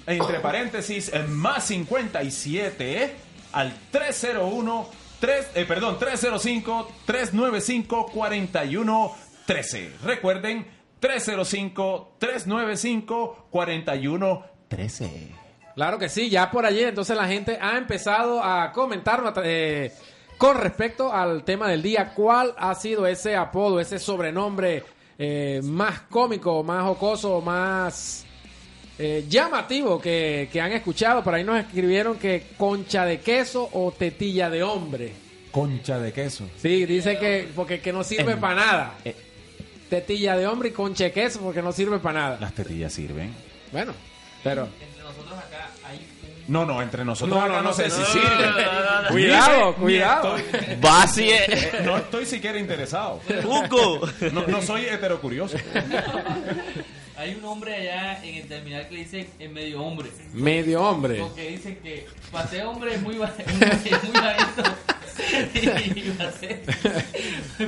entre 0.05 0.39
paréntesis, 0.39 1.09
el 1.13 1.27
más 1.27 1.65
57, 1.65 3.03
eh, 3.03 3.11
al 3.51 3.73
301, 3.91 4.89
3, 5.19 5.47
eh, 5.55 5.65
perdón, 5.65 5.99
305, 5.99 6.91
395, 7.05 8.11
41, 8.11 9.15
13. 9.45 9.91
Recuerden, 10.03 10.65
305, 10.99 12.15
395, 12.19 13.47
41, 13.49 14.45
13. 14.71 15.27
Claro 15.75 15.99
que 15.99 16.09
sí, 16.09 16.29
ya 16.29 16.49
por 16.49 16.65
allí 16.65 16.81
entonces 16.81 17.15
la 17.15 17.27
gente 17.27 17.57
ha 17.61 17.77
empezado 17.77 18.43
a 18.43 18.71
comentar 18.71 19.21
eh, 19.43 19.91
con 20.37 20.57
respecto 20.57 21.13
al 21.13 21.43
tema 21.43 21.69
del 21.69 21.81
día, 21.81 22.13
cuál 22.13 22.53
ha 22.57 22.73
sido 22.75 23.05
ese 23.05 23.35
apodo, 23.35 23.79
ese 23.79 23.99
sobrenombre 23.99 24.83
eh, 25.17 25.61
más 25.63 26.01
cómico, 26.09 26.63
más 26.63 26.83
jocoso, 26.83 27.41
más 27.41 28.25
eh, 28.97 29.25
llamativo 29.29 29.99
que, 30.01 30.49
que 30.51 30.59
han 30.59 30.71
escuchado. 30.71 31.23
Por 31.23 31.33
ahí 31.35 31.43
nos 31.43 31.59
escribieron 31.59 32.17
que 32.17 32.47
concha 32.57 33.05
de 33.05 33.19
queso 33.19 33.69
o 33.73 33.91
tetilla 33.91 34.49
de 34.49 34.63
hombre. 34.63 35.13
Concha 35.51 35.99
de 35.99 36.11
queso. 36.11 36.45
Sí, 36.57 36.85
dice 36.85 37.17
que 37.17 37.49
porque 37.55 37.81
que 37.81 37.93
no 37.93 38.03
sirve 38.03 38.35
para 38.37 38.55
nada. 38.55 38.93
eh. 39.05 39.15
Tetilla 39.89 40.37
de 40.37 40.47
hombre 40.47 40.69
y 40.69 40.71
concha 40.71 41.03
de 41.05 41.11
queso 41.11 41.41
porque 41.41 41.61
no 41.61 41.71
sirve 41.73 41.99
para 41.99 42.19
nada. 42.19 42.37
Las 42.39 42.53
tetillas 42.53 42.93
sirven. 42.93 43.33
Bueno, 43.71 43.93
pero 44.43 44.67
Entre 44.81 45.03
nosotros 45.03 45.37
acá 45.39 45.69
hay 45.85 46.07
No, 46.47 46.65
no, 46.65 46.81
entre 46.81 47.05
nosotros 47.05 47.37
No, 47.37 47.43
acá 47.43 47.53
no, 47.57 47.61
no, 47.63 47.73
sé 47.73 47.89
si 47.89 48.03
sirve. 48.05 48.27
Cuidado, 49.09 49.75
cuidado. 49.75 50.37
estoy- 50.37 50.75
Vacie. 50.81 51.71
no 51.83 51.97
estoy 51.97 52.25
siquiera 52.25 52.57
interesado. 52.59 53.19
Hugo. 53.45 54.01
No, 54.31 54.45
no 54.47 54.61
soy 54.61 54.85
heterocurioso. 54.85 55.57
Hay 57.17 57.35
un 57.35 57.45
hombre 57.45 57.75
allá 57.75 58.23
en 58.23 58.35
el 58.35 58.47
terminal 58.47 58.87
que 58.87 58.95
le 58.95 58.99
dicen 59.01 59.29
en 59.37 59.53
medio 59.53 59.81
hombre. 59.83 60.09
Medio 60.33 60.81
hombre. 60.81 61.19
Porque 61.19 61.49
dicen 61.49 61.75
que 61.83 62.07
para 62.31 62.47
ser 62.47 62.65
hombre 62.65 62.95
es 62.95 63.01
muy, 63.01 63.17
ba- 63.17 63.31
es 63.37 63.47
muy 64.03 64.19
ser 65.17 66.61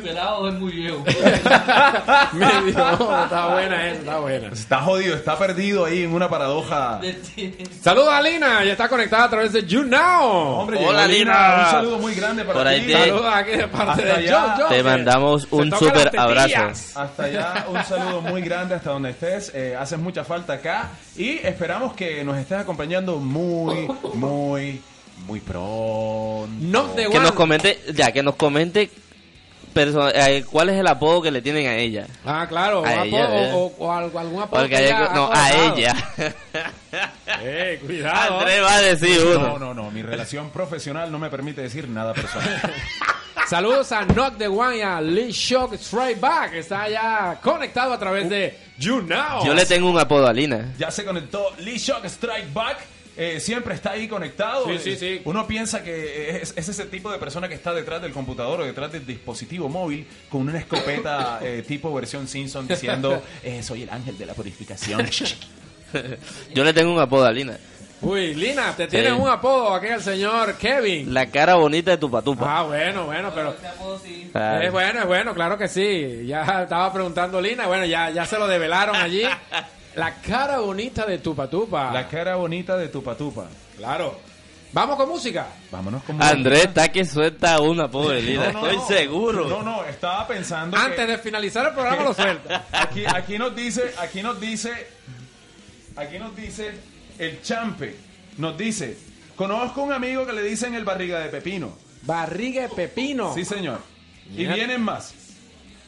pelado 0.01 0.47
es 0.49 0.55
muy 0.55 0.71
viejo. 0.71 1.03
Medio. 2.33 3.23
Está 3.23 3.47
buena 3.53 3.87
esa, 3.89 3.99
está 3.99 4.19
buena. 4.19 4.47
Está 4.49 4.81
jodido, 4.81 5.15
está 5.15 5.37
perdido 5.37 5.85
ahí 5.85 6.03
en 6.03 6.13
una 6.13 6.29
paradoja. 6.29 6.99
Saludos 7.81 8.09
a 8.13 8.21
Lina, 8.21 8.63
ya 8.63 8.71
está 8.73 8.87
conectada 8.89 9.25
a 9.25 9.29
través 9.29 9.53
de 9.53 9.65
You 9.65 9.83
Now. 9.83 10.59
Hombre, 10.59 10.79
Hola, 10.85 11.07
Lina. 11.07 11.63
Un 11.65 11.71
saludo 11.71 11.99
muy 11.99 12.15
grande 12.15 12.43
para 12.43 12.57
Por 12.59 12.67
ahí 12.67 12.81
ti. 12.81 12.87
te- 12.87 12.93
Saludos 12.99 13.33
aquí 13.33 13.51
de 13.51 13.67
parte 13.67 13.91
Hasta 13.91 14.03
de 14.03 14.11
allá. 14.11 14.41
John 14.41 14.53
John, 14.59 14.69
Te 14.69 14.83
mandamos 14.83 15.47
un 15.51 15.71
super 15.77 16.19
abrazo. 16.19 16.99
Hasta 16.99 17.23
allá, 17.23 17.65
un 17.69 17.83
saludo 17.85 18.21
muy 18.21 18.41
grande 18.41 18.75
hasta 18.75 18.89
donde 18.91 19.11
estés. 19.11 19.51
Eh, 19.53 19.75
haces 19.79 19.99
mucha 19.99 20.23
falta 20.23 20.53
acá. 20.53 20.89
Y 21.15 21.37
esperamos 21.45 21.93
que 21.93 22.23
nos 22.23 22.37
estés 22.37 22.59
acompañando 22.59 23.17
muy, 23.17 23.87
muy, 24.13 24.81
muy 25.25 25.39
pronto. 25.39 26.93
The 26.95 27.09
Que 27.09 27.19
nos 27.19 27.31
comente, 27.33 27.79
ya, 27.93 28.11
que 28.11 28.21
nos 28.23 28.35
comente 28.35 28.89
eh, 29.75 30.45
cuál 30.51 30.69
es 30.69 30.79
el 30.79 30.85
apodo 30.87 31.21
que 31.21 31.31
le 31.31 31.41
tienen 31.41 31.65
a 31.67 31.75
ella. 31.75 32.05
Ah, 32.25 32.45
claro. 32.47 32.85
A 32.85 32.89
apodo, 33.01 33.05
ella, 33.05 33.55
o, 33.55 33.73
o 33.79 33.91
algo- 33.91 34.19
algún 34.19 34.41
apodo. 34.43 34.59
Porque 34.61 34.69
que 34.75 34.77
hay 34.77 34.85
ella 34.85 34.97
que- 34.97 35.03
ha 35.03 35.13
no, 35.15 35.29
a 35.33 35.51
ella. 35.51 35.95
Eh, 37.41 37.79
cuidado. 37.83 38.39
Andrés 38.39 38.61
va 38.63 38.75
a 38.75 38.81
decir 38.81 39.19
No, 39.25 39.55
uno. 39.55 39.59
no, 39.59 39.73
no. 39.73 39.91
Mi 39.91 40.01
relación 40.03 40.51
profesional 40.51 41.11
no 41.11 41.17
me 41.17 41.29
permite 41.29 41.61
decir 41.61 41.87
nada 41.89 42.13
personal. 42.13 42.61
Saludos 43.49 43.91
a 43.91 44.05
Knock 44.05 44.37
the 44.37 44.47
One 44.47 44.77
y 44.77 44.81
a 44.81 45.01
Lee 45.01 45.31
Shock 45.31 45.73
Straight 45.73 46.19
Back. 46.19 46.51
que 46.51 46.59
Está 46.59 46.87
ya 46.87 47.39
conectado 47.41 47.93
a 47.93 47.99
través 47.99 48.29
de 48.29 48.57
You 48.77 49.01
Now. 49.01 49.43
Yo 49.43 49.53
le 49.55 49.65
tengo 49.65 49.89
un 49.89 49.99
apodo 49.99 50.27
a 50.27 50.33
Lina. 50.33 50.73
Ya 50.77 50.91
se 50.91 51.03
conectó 51.03 51.47
Lee 51.59 51.77
Shock 51.79 52.05
Strike 52.05 52.53
Back. 52.53 52.77
Eh, 53.17 53.39
siempre 53.39 53.75
está 53.75 53.91
ahí 53.91 54.07
conectado. 54.07 54.65
Sí, 54.67 54.77
sí, 54.79 54.89
Eh, 54.91 54.97
sí. 54.97 55.21
Uno 55.25 55.45
piensa 55.47 55.83
que 55.83 56.41
es, 56.41 56.53
es 56.55 56.69
ese 56.69 56.85
tipo 56.85 57.11
de 57.11 57.17
persona 57.19 57.47
que 57.47 57.55
está 57.55 57.73
detrás 57.73 58.01
del 58.01 58.11
computador 58.11 58.61
o 58.61 58.65
detrás 58.65 58.91
del 58.91 59.05
dispositivo 59.05 59.69
móvil 59.69 60.07
con 60.29 60.41
una 60.41 60.57
escopeta 60.57 61.39
eh, 61.43 61.63
tipo 61.67 61.93
versión 61.93 62.27
Simpson 62.27 62.67
diciendo 62.67 63.21
eh, 63.43 63.61
soy 63.63 63.83
el 63.83 63.89
ángel 63.89 64.17
de 64.17 64.25
la 64.25 64.33
purificación. 64.33 65.07
Yo 66.53 66.63
le 66.63 66.73
tengo 66.73 66.93
un 66.93 66.99
apodo 66.99 67.25
a 67.25 67.31
Lina. 67.31 67.57
Uy, 68.01 68.33
Lina, 68.35 68.75
te 68.75 68.87
tienes 68.87 69.13
un 69.13 69.29
apodo 69.29 69.73
aquí 69.73 69.87
el 69.87 70.01
señor 70.01 70.55
Kevin. 70.57 71.13
La 71.13 71.27
cara 71.27 71.55
bonita 71.55 71.91
de 71.91 71.97
tu 71.97 72.11
patupa. 72.11 72.59
Ah, 72.59 72.63
bueno, 72.63 73.05
bueno, 73.05 73.31
pero 73.33 73.55
es 74.61 74.71
bueno, 74.73 74.99
es 75.01 75.07
bueno, 75.07 75.33
claro 75.33 75.57
que 75.57 75.69
sí. 75.69 76.25
Ya 76.25 76.41
estaba 76.63 76.91
preguntando 76.91 77.39
Lina, 77.39 77.67
bueno, 77.67 77.85
ya, 77.85 78.09
ya 78.09 78.25
se 78.25 78.37
lo 78.37 78.47
develaron 78.47 78.95
allí. 78.95 79.23
La 79.95 80.15
cara 80.15 80.59
bonita 80.59 81.05
de 81.05 81.19
Tupa 81.19 81.47
Tupa. 81.49 81.91
la 81.91 82.07
cara 82.07 82.35
bonita 82.35 82.77
de 82.77 82.87
tu 82.89 83.03
patupa. 83.03 83.45
Claro. 83.77 84.19
Vamos 84.71 84.95
con 84.95 85.07
música. 85.07 85.47
Vámonos 85.71 86.01
con 86.03 86.19
Andrés 86.21 86.65
está 86.65 86.91
que 86.91 87.05
suelta 87.05 87.61
un 87.61 87.79
apodo 87.79 88.09
de 88.09 88.23
Lina. 88.23 88.51
No, 88.51 88.61
no, 88.61 88.67
Estoy 88.67 88.77
no. 88.77 88.87
seguro. 88.87 89.47
No, 89.47 89.61
no, 89.61 89.85
estaba 89.85 90.27
pensando 90.27 90.75
Antes 90.75 90.95
que 90.95 91.05
de 91.05 91.17
finalizar 91.19 91.67
el 91.67 91.73
programa 91.73 92.03
lo 92.03 92.13
suelta. 92.15 92.65
aquí, 92.71 93.03
aquí 93.05 93.37
nos 93.37 93.55
dice, 93.55 93.93
aquí 93.99 94.23
nos 94.23 94.41
dice, 94.41 94.71
aquí 95.95 96.17
nos 96.17 96.35
dice 96.35 96.71
el 97.19 97.43
champe, 97.43 97.95
nos 98.39 98.57
dice, 98.57 98.97
conozco 99.35 99.83
un 99.83 99.93
amigo 99.93 100.25
que 100.25 100.33
le 100.33 100.41
dicen 100.41 100.73
el 100.73 100.85
barriga 100.85 101.19
de 101.19 101.29
pepino. 101.29 101.77
Barriga 102.01 102.63
de 102.63 102.69
pepino. 102.69 103.31
Sí, 103.35 103.45
señor. 103.45 103.79
Y 104.35 104.45
vienen 104.45 104.81
más. 104.81 105.13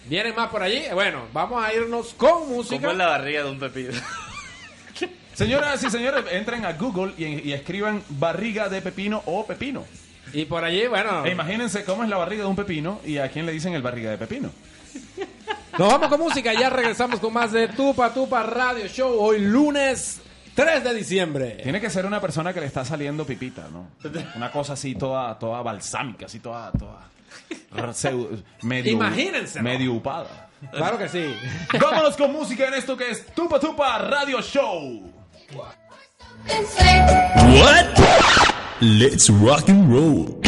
¿Vienen 0.08 0.36
más 0.36 0.50
por 0.50 0.62
allí? 0.62 0.84
Bueno, 0.94 1.24
vamos 1.34 1.64
a 1.64 1.74
irnos 1.74 2.14
con 2.14 2.48
música. 2.48 2.78
¿Cómo 2.78 2.92
es 2.92 2.98
la 2.98 3.08
barriga 3.08 3.44
de 3.44 3.50
un 3.50 3.60
pepino? 3.60 3.94
Señoras 5.34 5.84
y 5.84 5.90
señores, 5.90 6.24
entren 6.32 6.64
a 6.64 6.74
Google 6.74 7.14
y, 7.18 7.50
y 7.50 7.54
escriban 7.54 8.02
barriga 8.10 8.70
de 8.70 8.82
pepino 8.82 9.22
o 9.26 9.46
pepino. 9.46 9.84
Y 10.32 10.46
por 10.46 10.64
allí, 10.64 10.88
bueno, 10.88 11.26
E 11.26 11.32
imagínense 11.32 11.84
cómo 11.84 12.04
es 12.04 12.10
la 12.10 12.18
barriga 12.18 12.44
de 12.44 12.50
un 12.50 12.56
pepino 12.56 13.02
y 13.04 13.18
a 13.18 13.30
quién 13.30 13.46
le 13.46 13.52
dicen 13.52 13.74
el 13.74 13.82
barriga 13.82 14.12
de 14.12 14.18
pepino. 14.18 14.52
nos 15.78 15.92
vamos 15.92 16.08
con 16.08 16.20
música. 16.20 16.54
Ya 16.54 16.70
regresamos 16.70 17.20
con 17.20 17.34
más 17.34 17.52
de 17.52 17.68
Tupa 17.70 18.14
Tupa 18.14 18.44
Radio 18.44 18.88
Show. 18.88 19.18
Hoy 19.20 19.40
lunes 19.40 20.22
3 20.54 20.84
de 20.84 20.94
diciembre. 20.94 21.58
Tiene 21.64 21.82
que 21.82 21.90
ser 21.90 22.06
una 22.06 22.22
persona 22.22 22.54
que 22.54 22.62
le 22.62 22.68
está 22.68 22.86
saliendo 22.86 23.26
pipita, 23.26 23.68
¿no? 23.72 23.90
Una 24.36 24.52
cosa 24.52 24.74
así 24.74 24.96
toda, 24.96 25.38
toda 25.38 25.62
balsámica, 25.62 26.28
así 26.28 26.40
toda, 26.40 26.72
toda 26.72 27.15
medio, 28.62 28.94
Imagínenselo. 28.94 29.64
medio 29.64 29.94
upada. 29.94 30.50
Claro 30.72 30.98
que 30.98 31.10
sí. 31.10 31.36
Vámonos 31.80 32.16
con 32.16 32.32
música 32.32 32.68
en 32.68 32.76
esto 32.76 32.96
que 32.98 33.12
es 33.12 33.26
Tupa 33.28 33.60
Tupa 33.60 33.98
Radio 34.00 34.42
Show. 34.42 35.12
What? 35.54 35.76
Let's 38.82 39.30
rock 39.30 39.70
and 39.70 39.92
roll. 39.92 40.42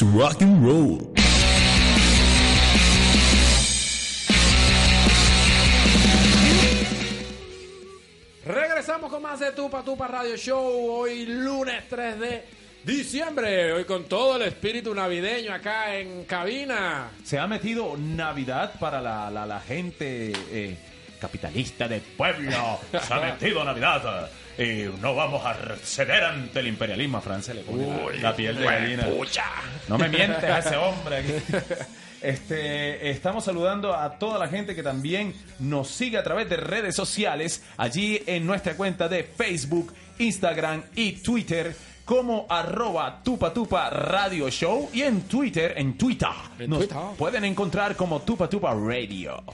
Let's 0.00 0.14
rock 0.14 0.42
and 0.42 0.64
roll. 0.64 1.12
Regresamos 8.44 9.10
con 9.10 9.22
más 9.22 9.40
de 9.40 9.52
Tupa 9.52 9.82
Tupa 9.82 10.06
Radio 10.08 10.36
Show. 10.36 10.90
Hoy 10.90 11.26
lunes 11.26 11.84
3 11.88 12.18
de 12.20 12.44
diciembre. 12.84 13.72
Hoy 13.72 13.84
con 13.84 14.04
todo 14.04 14.36
el 14.36 14.42
espíritu 14.42 14.94
navideño 14.94 15.52
acá 15.52 15.94
en 15.96 16.24
cabina. 16.24 17.10
Se 17.24 17.38
ha 17.38 17.46
metido 17.46 17.96
Navidad 17.96 18.74
para 18.80 19.00
la, 19.00 19.30
la- 19.30 19.44
la 19.46 19.60
gente 19.60 20.32
eh, 20.50 20.76
capitalista 21.18 21.86
del 21.88 22.00
pueblo. 22.00 22.78
Se 23.06 23.14
ha 23.14 23.20
metido 23.20 23.64
Navidad. 23.64 24.30
Y 24.58 24.86
no 25.00 25.14
vamos 25.14 25.44
a 25.46 25.54
ceder 25.82 26.24
ante 26.24 26.60
el 26.60 26.66
imperialismo 26.66 27.20
francés. 27.20 27.54
Le 27.54 27.62
pone 27.62 27.86
la, 27.86 28.30
la 28.30 28.36
piel 28.36 28.56
de 28.56 28.64
gallina. 28.64 29.06
No 29.88 29.98
me 29.98 30.08
mientes 30.08 30.44
a 30.44 30.58
ese 30.58 30.76
hombre. 30.76 31.16
aquí. 31.18 31.32
Este, 32.20 33.10
estamos 33.10 33.44
saludando 33.44 33.94
a 33.94 34.18
toda 34.18 34.40
la 34.40 34.48
gente 34.48 34.74
que 34.74 34.82
también 34.82 35.32
nos 35.60 35.88
sigue 35.88 36.18
a 36.18 36.24
través 36.24 36.48
de 36.48 36.56
redes 36.56 36.96
sociales, 36.96 37.62
allí 37.76 38.20
en 38.26 38.44
nuestra 38.44 38.74
cuenta 38.74 39.08
de 39.08 39.22
Facebook, 39.22 39.94
Instagram 40.18 40.82
y 40.96 41.12
Twitter 41.12 41.76
como 42.04 42.46
arroba 42.48 43.20
tupa 43.22 43.52
tupa 43.52 43.90
radio 43.90 44.48
show 44.50 44.88
y 44.92 45.02
en 45.02 45.22
Twitter, 45.28 45.74
en 45.76 45.96
Twitter, 45.96 46.28
En 46.58 46.70
nos 46.70 46.78
Twitter. 46.80 46.96
pueden 47.16 47.44
encontrar 47.44 47.94
como 47.94 48.22
tupa 48.22 48.48
tupa 48.48 48.74
radio. 48.74 49.44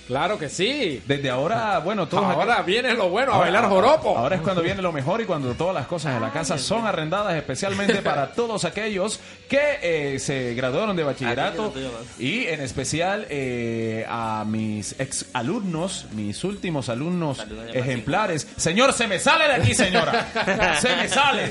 Claro 0.06 0.38
que 0.38 0.48
sí. 0.48 1.02
Desde 1.06 1.30
ahora, 1.30 1.78
bueno, 1.80 2.06
todos 2.06 2.24
Ahora 2.24 2.62
viene 2.62 2.94
lo 2.94 3.08
bueno, 3.08 3.32
a 3.32 3.38
bailar 3.38 3.68
joropo. 3.68 4.16
Ahora 4.16 4.36
es 4.36 4.42
cuando 4.42 4.62
viene 4.62 4.80
lo 4.80 4.92
mejor 4.92 5.20
y 5.20 5.24
cuando 5.24 5.54
todas 5.54 5.74
las 5.74 5.86
cosas 5.86 6.14
en 6.14 6.22
la 6.22 6.32
casa 6.32 6.58
son 6.58 6.86
arrendadas 6.86 7.34
especialmente 7.34 8.02
para 8.02 8.32
todos 8.34 8.64
aquellos 8.64 9.20
que 9.48 9.78
eh, 9.82 10.18
se 10.18 10.54
graduaron 10.54 10.96
de 10.96 11.02
bachillerato 11.02 11.72
y 12.18 12.46
en 12.46 12.60
especial 12.60 13.26
eh, 13.30 14.06
a 14.08 14.44
mis 14.46 14.98
ex 15.00 15.26
alumnos, 15.32 16.06
mis 16.12 16.44
últimos 16.44 16.88
alumnos 16.88 17.44
ejemplares. 17.72 18.46
Señor, 18.56 18.92
se 18.92 19.06
me 19.06 19.18
sale 19.18 19.48
de 19.48 19.54
aquí, 19.54 19.74
señora. 19.74 20.76
se 20.80 20.94
me 20.96 21.08
sale. 21.08 21.50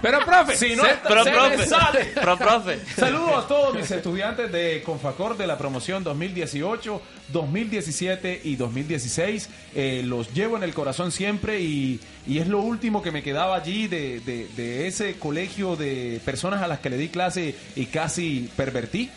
Pero, 0.00 0.24
profe, 0.24 0.56
Si 0.56 0.74
no, 0.76 0.84
se- 0.84 0.90
está- 0.92 1.08
Pro 1.08 1.24
se 1.24 1.30
me 1.30 1.36
profe. 1.36 1.66
sale. 1.66 2.04
Pro 2.20 2.38
profe. 2.38 2.78
Saludos 2.96 3.44
a 3.44 3.48
todos 3.48 3.74
mis 3.74 3.90
estudiantes 3.90 4.50
de 4.50 4.82
Confacor 4.84 5.36
de 5.36 5.46
la 5.46 5.58
promoción 5.58 6.02
2018, 6.04 7.02
2017 7.28 8.40
y 8.44 8.56
2016. 8.56 9.48
Eh, 9.74 10.02
los 10.04 10.32
llevo 10.32 10.56
en 10.56 10.62
el 10.62 10.74
corazón 10.74 11.12
siempre 11.12 11.60
y, 11.60 12.00
y 12.26 12.38
es 12.38 12.46
lo 12.48 12.60
último 12.60 13.02
que 13.02 13.10
me 13.10 13.22
quedaba 13.22 13.56
allí 13.56 13.86
de, 13.88 14.20
de- 14.20 14.48
de 14.56 14.86
ese 14.86 15.14
colegio 15.18 15.76
de 15.76 16.20
personas 16.24 16.62
a 16.62 16.68
las 16.68 16.78
que 16.80 16.90
le 16.90 16.96
di 16.96 17.08
clase 17.08 17.54
y 17.76 17.86
casi 17.86 18.50
pervertí. 18.56 19.10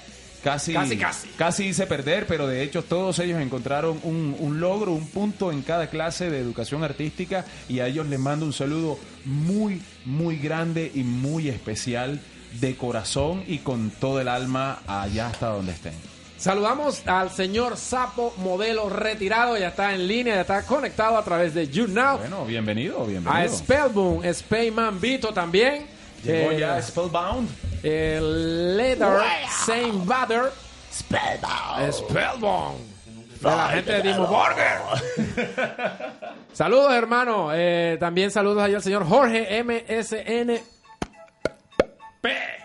Casi, 0.45 0.73
Casi, 0.73 0.95
casi. 0.95 1.27
casi 1.29 1.63
hice 1.65 1.88
perder, 1.88 2.27
pero 2.27 2.45
de 2.45 2.62
hecho 2.62 2.84
todos 2.84 3.17
ellos 3.17 3.41
encontraron 3.41 3.99
un, 4.03 4.36
un 4.38 4.60
logro, 4.60 4.91
un 4.91 5.08
punto 5.08 5.51
en 5.51 5.63
cada 5.63 5.88
clase 5.88 6.29
de 6.29 6.39
educación 6.39 6.84
artística 6.84 7.45
y 7.67 7.79
a 7.79 7.88
ellos 7.88 8.05
les 8.05 8.19
mando 8.19 8.45
un 8.45 8.53
saludo 8.53 8.99
muy, 9.25 9.81
muy 10.05 10.38
grande 10.38 10.91
y 10.93 11.03
muy 11.03 11.49
especial 11.49 12.21
de 12.60 12.75
corazón 12.75 13.43
y 13.47 13.58
con 13.58 13.89
todo 13.89 14.21
el 14.21 14.27
alma 14.27 14.84
allá 14.86 15.29
hasta 15.29 15.47
donde 15.47 15.71
estén. 15.71 15.95
Saludamos 16.38 17.08
al 17.08 17.31
señor 17.31 17.75
Sapo, 17.75 18.31
modelo 18.38 18.88
retirado, 18.88 19.58
ya 19.58 19.69
está 19.69 19.95
en 19.95 20.08
línea, 20.08 20.36
ya 20.36 20.41
está 20.41 20.63
conectado 20.63 21.17
a 21.17 21.23
través 21.23 21.55
de 21.55 21.67
YouNow. 21.69 22.19
Bueno, 22.19 22.45
bienvenido, 22.45 23.01
a 23.01 23.05
bienvenido. 23.08 23.58
Spellboom, 23.58 24.21
Spayman 24.31 25.01
Vito 25.01 25.34
también. 25.34 25.94
Llegó 26.25 26.51
Eh, 26.51 26.59
ya 26.59 26.81
Spellbound. 26.81 27.49
El 27.83 28.77
Leather 28.77 29.19
Saint 29.65 29.93
Butter. 30.05 30.51
Spellbound. 30.91 31.93
Spellbound. 31.93 32.95
De 33.41 33.49
la 33.49 33.69
gente 33.69 33.91
de 33.91 34.01
Dimo 34.01 34.25
Burger. 34.27 34.79
saludos, 36.53 36.93
hermano. 36.93 37.49
Eh, 37.53 37.97
también 37.99 38.31
saludos 38.31 38.63
allá 38.63 38.77
al 38.77 38.83
señor 38.83 39.07
Jorge 39.07 39.63
MSN. 39.63 40.49
Eh, 42.23 42.57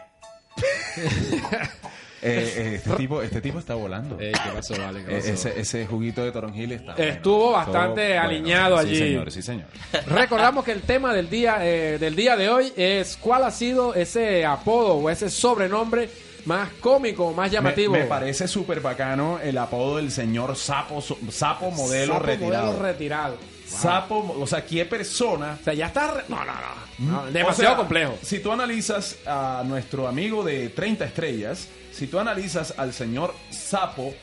eh, 2.22 2.74
este, 2.76 2.90
tipo, 2.96 3.22
este 3.22 3.40
tipo 3.40 3.58
está 3.58 3.74
volando. 3.74 4.16
¿qué 4.18 4.32
pasó, 4.54 4.74
vale? 4.78 5.00
Eh, 5.08 5.22
ese, 5.32 5.58
ese 5.58 5.86
juguito 5.86 6.22
de 6.24 6.32
toronjil 6.32 6.72
está 6.72 6.94
Estuvo 6.94 7.50
bueno. 7.50 7.52
bastante 7.58 8.10
Estuvo 8.10 8.24
alineado 8.24 8.78
Sí, 8.82 8.86
allí. 8.86 8.98
señor, 8.98 9.30
sí, 9.32 9.42
señor. 9.42 9.66
Recordamos 10.06 10.64
que 10.64 10.72
el 10.72 10.82
tema 10.82 11.14
del 11.14 11.30
día, 11.30 11.58
eh, 11.62 11.98
del 11.98 12.14
día 12.16 12.36
de 12.36 12.48
hoy 12.48 12.72
es 12.76 13.16
cuál 13.16 13.44
ha 13.44 13.50
sido 13.50 13.94
ese 13.94 14.44
apodo 14.44 14.94
o 14.94 15.08
ese 15.10 15.30
sobrenombre 15.30 16.08
más 16.44 16.70
cómico, 16.80 17.32
más 17.32 17.50
llamativo. 17.50 17.92
Me, 17.92 18.00
me 18.00 18.04
parece 18.06 18.48
súper 18.48 18.80
bacano 18.80 19.38
el 19.42 19.56
apodo 19.58 19.96
del 19.96 20.10
señor 20.10 20.56
Sapo, 20.56 21.02
Sapo 21.30 21.70
modelo 21.70 22.14
Sapo 22.14 22.26
retirado. 22.26 22.66
modelo 22.66 22.82
retirado. 22.82 23.36
Sapo, 23.66 24.36
o 24.40 24.46
sea, 24.46 24.64
¿qué 24.66 24.84
persona? 24.84 25.56
O 25.60 25.64
sea, 25.64 25.74
ya 25.74 25.86
está... 25.86 26.10
re- 26.12 26.24
No, 26.28 26.38
no, 26.38 26.44
no. 26.46 26.79
No, 27.00 27.22
O 27.22 27.26
demasiado 27.30 27.70
sea, 27.72 27.76
complejo. 27.76 28.18
Si 28.22 28.38
tú 28.40 28.52
analizas 28.52 29.16
a 29.26 29.62
nuestro 29.66 30.06
amigo 30.06 30.44
de 30.44 30.68
30 30.68 31.04
estrellas, 31.06 31.66
si 31.92 32.06
tú 32.06 32.18
analizas 32.18 32.74
al 32.76 32.92
señor 32.92 33.34
Sapo, 33.50 34.14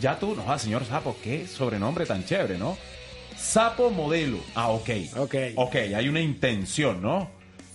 ya 0.00 0.18
tú, 0.18 0.34
no, 0.36 0.44
ah, 0.52 0.58
señor 0.58 0.84
Sapo, 0.84 1.16
qué 1.22 1.46
sobrenombre 1.46 2.04
tan 2.06 2.24
chévere, 2.24 2.58
¿no? 2.58 2.76
Sapo 3.36 3.90
modelo. 3.90 4.38
Ah, 4.54 4.68
ok. 4.68 4.90
Ok. 5.16 5.34
Ok, 5.56 5.74
hay 5.76 6.08
una 6.08 6.20
intención, 6.20 7.00
¿no? 7.02 7.30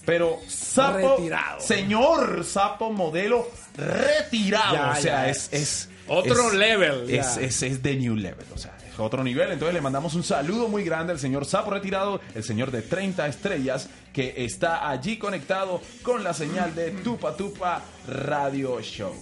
pero 0.05 0.39
Sapo, 0.47 1.17
Retirado. 1.17 1.59
señor 1.59 2.45
Sapo 2.45 2.93
modelo 2.93 3.49
retirado. 3.75 4.73
Ya, 4.75 4.91
o 4.91 4.95
sea, 5.01 5.23
ya. 5.25 5.29
es, 5.29 5.49
es 5.51 5.89
Otro 6.07 6.47
es- 6.49 6.53
level. 6.53 7.09
Es, 7.09 7.35
es, 7.35 7.61
es 7.63 7.83
de 7.83 7.95
new 7.97 8.15
level, 8.15 8.45
o 8.55 8.57
sea, 8.57 8.73
otro 8.97 9.23
nivel. 9.23 9.51
Entonces 9.51 9.73
le 9.73 9.81
mandamos 9.81 10.15
un 10.15 10.23
saludo 10.23 10.67
muy 10.67 10.83
grande 10.83 11.13
al 11.13 11.19
señor 11.19 11.45
Sapo 11.45 11.71
retirado, 11.71 12.19
el 12.35 12.43
señor 12.43 12.71
de 12.71 12.81
30 12.81 13.27
estrellas, 13.27 13.89
que 14.13 14.33
está 14.37 14.89
allí 14.89 15.17
conectado 15.17 15.81
con 16.03 16.23
la 16.23 16.33
señal 16.33 16.73
de 16.75 16.91
Tupa 16.91 17.35
Tupa 17.35 17.81
Radio 18.07 18.81
Show. 18.81 19.13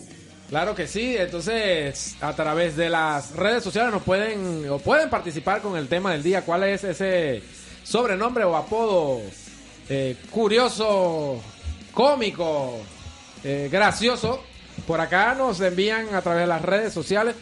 Claro 0.49 0.75
que 0.75 0.88
sí, 0.88 1.17
entonces 1.17 2.17
a 2.21 2.33
través 2.33 2.75
de 2.75 2.89
las 2.89 3.35
redes 3.35 3.63
sociales 3.63 3.91
nos 3.91 4.03
pueden 4.03 4.69
o 4.69 4.77
pueden 4.77 5.09
participar 5.09 5.61
con 5.61 5.75
el 5.75 5.88
tema 5.88 6.11
del 6.11 6.21
día. 6.21 6.43
¿Cuál 6.43 6.63
es 6.65 6.83
ese 6.83 7.41
sobrenombre 7.83 8.43
o 8.43 8.55
apodo 8.55 9.21
eh, 9.89 10.15
curioso, 10.29 11.41
cómico, 11.91 12.79
eh, 13.43 13.69
gracioso? 13.71 14.43
Por 14.85 15.01
acá 15.01 15.33
nos 15.33 15.59
envían 15.61 16.13
a 16.13 16.21
través 16.21 16.41
de 16.41 16.47
las 16.47 16.61
redes 16.61 16.93
sociales 16.93 17.35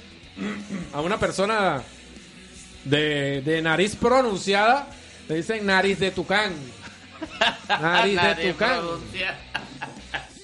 a 0.94 1.02
una 1.02 1.20
persona 1.20 1.84
de, 2.84 3.42
de 3.42 3.62
nariz 3.62 3.96
pronunciada. 3.96 4.88
Le 5.28 5.36
dicen 5.36 5.66
nariz 5.66 6.00
de 6.00 6.12
tucán. 6.12 6.54
Nariz 7.68 8.22
de 8.22 8.52
tucán. 8.52 8.80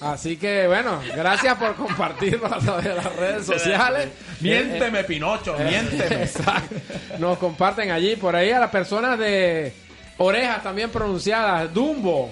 Así 0.00 0.38
que 0.38 0.66
bueno, 0.66 0.98
gracias 1.14 1.58
por 1.58 1.74
compartirlo 1.74 2.46
a 2.46 2.58
través 2.58 2.84
de 2.84 2.94
las 2.94 3.16
redes 3.16 3.46
sociales. 3.46 4.08
Miénteme, 4.40 5.04
Pinocho, 5.04 5.54
miénteme. 5.58 6.22
Exacto. 6.22 6.74
Nos 7.18 7.36
comparten 7.36 7.90
allí, 7.90 8.16
por 8.16 8.34
ahí 8.34 8.50
a 8.50 8.60
las 8.60 8.70
personas 8.70 9.18
de 9.18 9.74
orejas 10.16 10.62
también 10.62 10.88
pronunciadas, 10.90 11.72
Dumbo. 11.74 12.30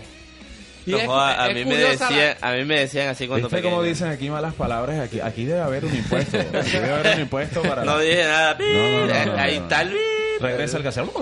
Y 0.89 0.93
No 0.93 0.99
es- 0.99 1.07
joda, 1.07 1.43
a, 1.45 1.49
es 1.49 1.55
mí 1.55 1.65
me 1.65 1.75
la- 1.79 1.89
decían, 1.91 2.37
a 2.41 2.53
mí 2.53 2.65
me 2.65 2.81
decían 2.81 3.09
así 3.09 3.27
cuando 3.29 3.49
¿Viste 3.49 3.63
cómo 3.63 3.77
pequeño. 3.79 3.93
dicen 3.95 4.09
aquí 4.09 4.31
malas 4.31 4.55
palabras? 4.55 4.99
Aquí, 5.01 5.21
aquí 5.21 5.45
debe 5.45 5.61
haber 5.61 5.85
un 5.85 5.95
impuesto. 5.95 6.39
Aquí 6.59 6.71
debe 6.71 6.91
haber 6.93 7.15
un 7.17 7.21
impuesto 7.23 7.63
para... 7.63 7.85
No 7.85 7.99
dije 7.99 8.25
nada. 8.25 8.57
No, 8.59 8.67
no, 8.67 9.07
no, 9.07 9.27
no, 9.27 9.41
Ahí 9.41 9.57
no. 9.59 9.63
está 9.65 9.83
el 9.83 9.89
bip. 9.91 9.99
Regresa 10.41 10.77
el 10.79 10.83
casero. 10.83 11.13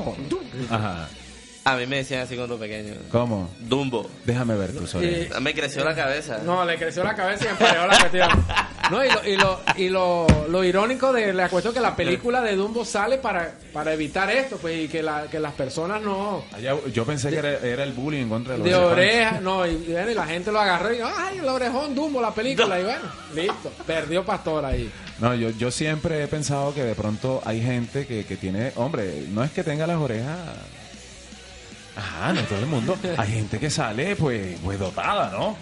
Ajá. 0.70 1.09
A 1.66 1.74
mí 1.76 1.85
me 1.87 1.96
decían 1.96 2.20
así 2.20 2.37
cuando 2.37 2.57
pequeño. 2.59 2.94
¿Cómo? 3.11 3.50
Dumbo. 3.59 4.09
Déjame 4.24 4.55
ver 4.57 4.72
tus 4.72 4.94
orejas. 4.94 5.40
Me 5.40 5.52
creció 5.52 5.85
la 5.85 5.96
cabeza. 5.96 6.38
no, 6.44 6.64
le 6.64 6.76
creció 6.76 7.02
la 7.02 7.16
cabeza 7.16 7.44
y 7.44 7.48
empareó 7.48 7.88
la 7.88 7.98
cuestión. 7.98 8.29
No, 8.88 9.05
y, 9.05 9.11
lo, 9.11 9.24
y, 9.26 9.37
lo, 9.37 9.61
y 9.76 9.88
lo, 9.88 10.26
lo 10.48 10.62
irónico 10.62 11.12
de 11.12 11.33
la 11.35 11.48
cuestión 11.48 11.74
que 11.74 11.81
la 11.81 11.96
película 11.96 12.40
de 12.40 12.55
Dumbo 12.55 12.85
sale 12.85 13.18
para, 13.18 13.52
para 13.72 13.92
evitar 13.94 14.31
esto, 14.31 14.59
pues, 14.59 14.85
y 14.85 14.87
que, 14.87 15.02
la, 15.02 15.26
que 15.29 15.40
las 15.40 15.55
personas 15.55 16.00
no... 16.02 16.44
Allá- 16.52 16.76
yo 16.92 17.05
pensé 17.05 17.31
que 17.31 17.38
era, 17.38 17.59
era 17.59 17.83
el 17.83 17.92
bullying 17.92 18.22
en 18.22 18.29
contra 18.29 18.52
de 18.52 18.59
los 18.61 18.68
De 18.68 18.74
orejas, 18.76 19.42
no, 19.42 19.66
y, 19.66 19.74
bueno, 19.88 20.09
y 20.12 20.14
la 20.14 20.26
gente 20.26 20.52
lo 20.52 20.61
agarró 20.61 20.94
y 20.94 20.98
¡ay, 21.02 21.38
el 21.38 21.48
orejón 21.48 21.96
Dumbo, 21.96 22.20
la 22.20 22.33
película! 22.33 22.79
Y 22.79 22.85
bueno, 22.85 23.02
listo, 23.35 23.72
perdió 23.85 24.24
Pastor 24.24 24.64
ahí. 24.64 24.88
No, 25.18 25.35
yo, 25.35 25.50
yo 25.50 25.72
siempre 25.72 26.22
he 26.22 26.29
pensado 26.29 26.72
que 26.72 26.85
de 26.85 26.94
pronto 26.94 27.42
hay 27.44 27.61
gente 27.61 28.07
que, 28.07 28.24
que 28.24 28.37
tiene, 28.37 28.70
hombre, 28.76 29.24
no 29.31 29.42
es 29.42 29.50
que 29.50 29.64
tenga 29.64 29.85
las 29.88 29.97
orejas. 29.97 30.38
Ajá, 31.97 32.32
no 32.32 32.42
todo 32.42 32.59
el 32.59 32.66
mundo. 32.66 32.97
Hay 33.16 33.32
gente 33.32 33.59
que 33.59 33.70
sale, 33.70 34.14
pues, 34.16 34.59
pues 34.62 34.78
dotada, 34.78 35.30
¿no? 35.30 35.57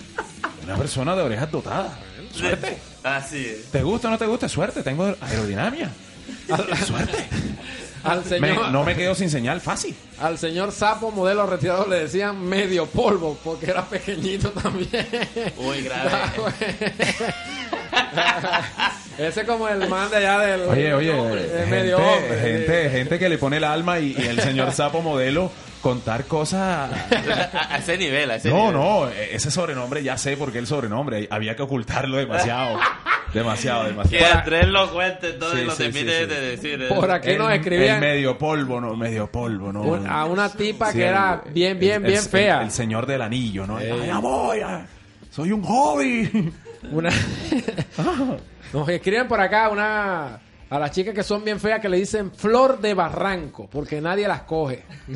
Una 0.64 0.76
persona 0.76 1.14
de 1.14 1.22
orejas 1.22 1.50
dotada. 1.50 1.96
Suerte. 2.32 2.78
Así 3.04 3.46
es. 3.46 3.70
¿Te 3.70 3.82
gusta 3.82 4.08
o 4.08 4.10
no 4.10 4.18
te 4.18 4.26
gusta? 4.26 4.48
Suerte. 4.48 4.82
Tengo 4.82 5.14
aerodinámica. 5.20 5.90
Suerte. 6.86 7.24
Al 8.02 8.18
Me- 8.22 8.28
señor, 8.28 8.70
no 8.70 8.84
me 8.84 8.94
quedo 8.96 9.14
sin 9.14 9.30
señal 9.30 9.60
fácil. 9.62 9.94
al 10.20 10.36
señor 10.36 10.72
Sapo, 10.72 11.10
modelo 11.10 11.46
retirado, 11.46 11.86
le 11.88 12.00
decían 12.00 12.38
medio 12.44 12.84
polvo, 12.86 13.38
porque 13.42 13.70
era 13.70 13.82
pequeñito 13.86 14.50
también. 14.50 15.06
Uy, 15.56 15.82
grave. 15.82 16.10
Ese 19.18 19.44
como 19.44 19.68
el 19.68 19.88
man 19.88 20.10
de 20.10 20.16
allá 20.16 20.38
del... 20.40 20.60
Oye, 20.62 20.92
oye, 20.94 21.12
de 21.12 21.48
gente, 21.48 21.66
medio 21.70 21.98
hombre. 21.98 22.38
gente, 22.40 22.90
gente 22.90 23.18
que 23.18 23.28
le 23.28 23.38
pone 23.38 23.58
el 23.58 23.64
alma 23.64 23.98
y, 24.00 24.12
y 24.18 24.22
el 24.26 24.40
señor 24.40 24.72
Sapo 24.74 25.02
modelo 25.02 25.50
contar 25.80 26.24
cosas. 26.24 26.90
A, 26.90 27.74
a 27.74 27.78
ese 27.78 27.96
nivel, 27.98 28.30
a 28.30 28.36
ese 28.36 28.48
No, 28.48 28.56
nivel. 28.68 28.72
no, 28.72 29.08
ese 29.08 29.50
sobrenombre 29.50 30.02
ya 30.02 30.16
sé 30.18 30.36
por 30.36 30.50
qué 30.50 30.58
el 30.58 30.66
sobrenombre. 30.66 31.28
Había 31.30 31.54
que 31.54 31.62
ocultarlo 31.62 32.16
demasiado. 32.16 32.78
demasiado, 33.34 33.82
Que 33.84 33.88
demasiado. 33.90 34.38
Andrés 34.38 34.66
lo 34.68 34.92
cuente 34.92 35.32
todo 35.34 35.52
Sí, 35.52 35.60
y 35.60 35.64
lo 35.64 35.72
sí, 35.72 35.82
termine 35.84 36.12
sí, 36.12 36.18
sí. 36.20 36.26
de 36.26 36.40
decir. 36.40 36.82
¿eh? 36.82 36.86
Por 36.88 37.10
aquí 37.10 37.34
nos 37.36 37.50
El- 37.52 37.58
escribían 37.58 37.94
el 37.96 38.00
medio 38.00 38.38
polvo, 38.38 38.80
no, 38.80 38.96
medio 38.96 39.30
polvo, 39.30 39.72
no. 39.72 39.82
un- 39.82 40.06
a 40.08 40.24
una 40.24 40.48
tipa 40.50 40.90
Sí, 40.90 40.98
que 40.98 41.02
el- 41.04 41.08
era 41.10 41.42
bien, 41.52 41.78
bien, 41.78 41.96
el- 41.96 42.02
bien 42.12 42.18
el- 42.22 42.28
fea. 42.30 42.62
El, 42.62 42.70
señor 42.70 43.06
del 43.06 43.22
anillo, 43.22 43.66
¿no? 43.66 43.76
Ay, 43.76 43.92
ya 44.06 44.18
voy, 44.18 44.60
soy 45.30 45.52
un 45.52 45.62
hobby. 45.62 46.52
Una... 46.90 47.10
Nos 48.74 48.88
escriben 48.88 49.26
por 49.28 49.40
acá 49.40 49.68
una 49.70 50.40
a 50.70 50.78
las 50.78 50.90
chicas 50.90 51.14
que 51.14 51.22
son 51.22 51.44
bien 51.44 51.60
feas 51.60 51.80
que 51.80 51.88
le 51.88 51.96
dicen 51.96 52.32
flor 52.32 52.80
de 52.80 52.92
barranco, 52.94 53.68
porque 53.70 54.00
nadie 54.00 54.26
las 54.28 54.42
coge. 54.42 54.82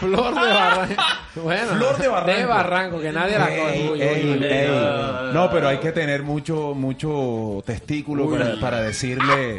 flor 0.00 0.34
de 0.34 0.40
barranco. 0.52 1.02
Bueno, 1.36 1.72
Flor 1.76 1.98
de 1.98 2.08
barranco. 2.08 2.40
De 2.40 2.46
barranco, 2.46 3.00
que 3.00 3.12
nadie 3.12 3.38
las 3.38 3.48
coge. 3.48 3.74
Ey, 3.74 3.88
Uy, 3.90 4.02
ey, 4.02 4.24
uy, 4.24 4.38
uy. 4.38 4.44
ey. 4.44 5.30
No, 5.32 5.50
pero 5.50 5.68
hay 5.68 5.78
que 5.78 5.92
tener 5.92 6.22
mucho, 6.22 6.74
mucho 6.74 7.62
testículo 7.66 8.28
para, 8.30 8.58
para 8.60 8.80
decirle 8.80 9.58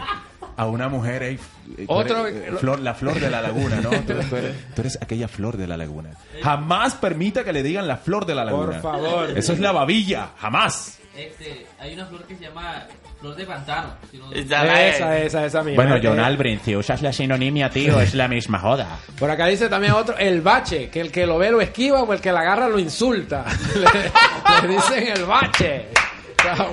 a 0.58 0.66
una 0.68 0.88
mujer, 0.88 1.24
ey, 1.24 1.38
tú 1.38 1.86
Otro- 1.88 2.28
eres, 2.28 2.48
eh, 2.54 2.58
flor, 2.58 2.80
la 2.80 2.94
flor 2.94 3.20
de 3.20 3.30
la 3.30 3.42
laguna, 3.42 3.78
¿no? 3.82 3.90
Tú, 3.90 4.14
tú 4.30 4.36
eres, 4.38 4.56
tú 4.74 4.82
eres 4.82 4.98
aquella 5.02 5.28
flor 5.28 5.58
de 5.58 5.68
la 5.68 5.76
laguna. 5.78 6.12
Jamás 6.42 6.96
permita 6.96 7.44
que 7.44 7.52
le 7.54 7.62
digan 7.64 7.88
la 7.88 7.98
flor 7.98 8.26
de 8.26 8.36
la 8.36 8.46
laguna. 8.46 8.80
Por 8.80 8.82
favor. 8.82 9.30
Eso 9.38 9.52
es 9.54 9.60
la 9.60 9.72
babilla, 9.74 10.30
jamás. 10.38 11.00
Este, 11.18 11.66
hay 11.80 11.94
una 11.94 12.06
flor 12.08 12.24
que 12.26 12.36
se 12.36 12.44
llama 12.44 12.84
flor 13.20 13.36
de 13.36 13.46
pantano. 13.46 13.94
si 14.12 14.18
no-. 14.18 14.32
Esa, 14.34 15.18
esa, 15.18 15.46
esa 15.46 15.64
misma. 15.64 15.98
Eh, 15.98 16.20
Albrin, 16.20 16.60
si 16.64 16.76
usas 16.76 17.02
la 17.02 17.14
sinonimia, 17.14 17.70
tío, 17.70 18.00
es 18.02 18.14
la 18.16 18.28
misma 18.28 18.60
joda. 18.60 19.00
Por 19.18 19.32
acá 19.32 19.48
dice 19.48 19.70
también 19.70 19.94
otro, 19.94 20.18
el 20.18 20.42
bache, 20.42 20.90
que 20.90 21.00
el 21.00 21.12
que 21.12 21.26
lo 21.26 21.38
ve 21.38 21.52
lo 21.52 21.62
esquiva 21.62 22.04
o 22.04 22.14
el 22.14 22.20
que 22.20 22.32
la 22.32 22.42
agarra 22.42 22.68
lo 22.68 22.80
insulta. 22.80 23.46
le, 23.76 24.68
le 24.68 24.74
dicen 24.76 25.08
el 25.08 25.26
bache. 25.26 25.86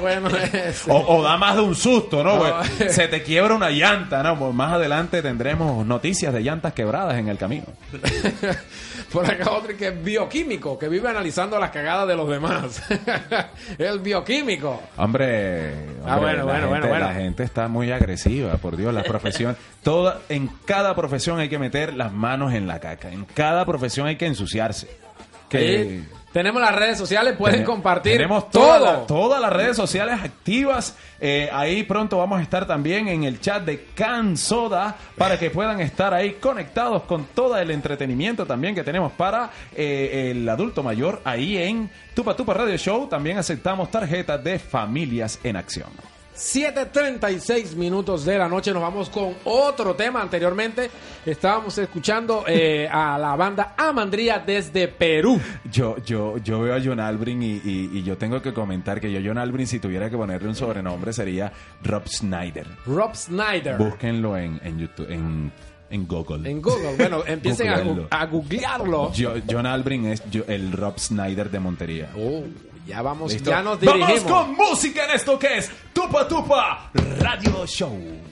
Bueno. 0.01 0.29
O, 0.89 1.17
o 1.17 1.23
da 1.23 1.37
más 1.37 1.57
de 1.57 1.63
un 1.63 1.75
susto, 1.75 2.23
¿no? 2.23 2.37
No. 2.37 2.61
Pues, 2.77 2.95
se 2.95 3.09
te 3.09 3.23
quiebra 3.23 3.55
una 3.55 3.71
llanta, 3.71 4.23
¿no? 4.23 4.39
Pues 4.39 4.53
más 4.55 4.73
adelante 4.73 5.23
tendremos 5.23 5.87
noticias 5.87 6.33
de 6.35 6.41
llantas 6.41 6.73
quebradas 6.73 7.17
en 7.19 7.29
el 7.29 7.39
camino. 7.39 7.65
Por 9.13 9.31
acá 9.31 9.51
otro 9.53 9.77
que 9.77 9.89
es 9.89 10.03
bioquímico, 10.03 10.79
que 10.79 10.89
vive 10.89 11.09
analizando 11.09 11.59
las 11.59 11.71
cagadas 11.71 12.09
de 12.09 12.17
los 12.17 12.29
demás. 12.29 12.83
el 13.79 14.01
bioquímico. 14.01 14.81
Hombre, 14.97 15.93
Ah, 16.05 16.19
bueno, 16.19 16.39
la 16.39 16.45
bueno, 16.45 16.55
gente, 16.55 16.67
bueno, 16.69 16.89
bueno. 16.89 17.07
La 17.07 17.15
gente 17.15 17.43
está 17.43 17.69
muy 17.69 17.93
agresiva, 17.93 18.57
por 18.57 18.77
Dios, 18.77 18.93
la 18.93 19.03
profesión. 19.05 19.57
toda, 19.83 20.21
en 20.29 20.49
cada 20.65 20.95
profesión 20.95 21.39
hay 21.39 21.49
que 21.49 21.59
meter 21.59 21.95
las 21.95 22.13
manos 22.13 22.53
en 22.55 22.67
la 22.67 22.81
caca. 22.81 23.11
En 23.11 23.25
cada 23.25 23.65
profesión 23.65 24.07
hay 24.07 24.17
que 24.17 24.27
ensuciarse. 24.27 24.89
Que 25.59 26.03
tenemos 26.33 26.63
las 26.63 26.75
redes 26.75 26.97
sociales, 26.97 27.35
pueden 27.37 27.63
compartir 27.63 28.13
Tenemos 28.13 28.49
toda 28.51 28.79
todo. 28.79 28.93
la- 29.01 29.07
todas 29.07 29.41
las 29.41 29.53
redes 29.53 29.77
sociales 29.77 30.19
activas. 30.23 30.97
Eh, 31.21 31.49
ahí 31.53 31.83
pronto 31.83 32.17
vamos 32.19 32.41
a 32.41 32.43
estar 32.43 32.67
también 32.67 33.07
en 33.09 33.25
el 33.25 33.39
chat 33.41 33.63
de 33.65 33.85
Can 33.95 34.37
Soda 34.37 34.97
para 35.17 35.39
que 35.39 35.51
puedan 35.51 35.81
estar 35.81 36.13
ahí 36.15 36.33
conectados 36.41 37.03
con 37.03 37.27
todo 37.35 37.57
el 37.59 37.71
entretenimiento 37.71 38.47
también 38.47 38.75
que 38.75 38.83
tenemos 38.83 39.13
para 39.13 39.51
eh, 39.77 40.31
el 40.35 40.49
adulto 40.49 40.83
mayor 40.83 41.21
ahí 41.25 41.59
en 41.59 41.91
Tupa 42.15 42.35
Tupa 42.35 42.55
Radio 42.55 42.77
Show. 42.79 43.07
También 43.09 43.37
aceptamos 43.39 43.91
tarjetas 43.91 44.43
de 44.43 44.59
familias 44.59 45.39
en 45.45 45.57
acción. 45.57 45.91
7.36 46.43 47.77
minutos 47.77 48.25
de 48.25 48.37
la 48.37 48.49
noche 48.49 48.73
nos 48.73 48.83
vamos 48.83 49.09
con 49.09 49.33
otro 49.45 49.95
tema. 49.95 50.21
Anteriormente 50.21 50.91
estábamos 51.25 51.79
escuchando 51.79 52.45
eh, 52.49 52.89
a 52.91 53.17
la 53.17 53.37
banda 53.37 53.75
Amandría 53.77 54.41
desde 54.45 54.89
Perú. 54.89 55.41
Yo, 55.71 55.97
yo, 56.05 56.39
yo 56.39 56.61
veo 56.61 56.75
a 56.75 56.81
John 56.85 56.99
Albrin 56.99 57.41
y, 57.45 57.53
y- 57.65 57.91
y 57.95 58.03
yo 58.03 58.19
tengo 58.19 58.43
que 58.43 58.53
comentar 58.53 59.01
que 59.01 59.11
yo, 59.13 59.21
John 59.25 59.39
Albrin, 59.39 59.69
si 59.69 59.79
tuviera 59.79 60.11
que 60.11 60.17
ponerle 60.17 60.49
un 60.49 60.57
sobrenombre, 60.57 61.13
sería 61.13 61.53
Rob 61.85 62.09
Snyder. 62.09 62.67
Rob 62.87 63.15
Snyder. 63.15 63.77
Búsquenlo 63.79 64.37
en, 64.37 64.61
en 64.65 64.79
YouTube, 64.81 65.11
en, 65.11 65.53
en 65.91 66.09
Google. 66.09 66.51
En 66.51 66.61
Google. 66.61 66.97
Bueno, 66.97 67.23
empiecen 67.27 67.69
a, 67.69 67.85
a 68.11 68.27
googlearlo. 68.27 69.13
Yo- 69.13 69.35
John 69.49 69.65
Albrin 69.67 70.07
es 70.07 70.29
yo- 70.29 70.45
el 70.49 70.73
Rob 70.73 70.99
Snyder 70.99 71.51
de 71.51 71.61
Montería. 71.61 72.11
Oh, 72.17 72.43
ya 72.87 73.03
vamos, 73.03 73.33
¿Listo? 73.33 73.51
ya 73.51 73.63
nos 73.63 73.81
Vamos 73.81 74.07
dirigimos. 74.09 74.33
con 74.47 74.55
música 74.57 75.05
en 75.05 75.11
esto 75.13 75.39
que 75.39 75.59
es 75.59 75.71
Tupa 75.93 76.27
Tupa 76.27 76.91
Radio 77.19 77.67
Show. 77.67 78.32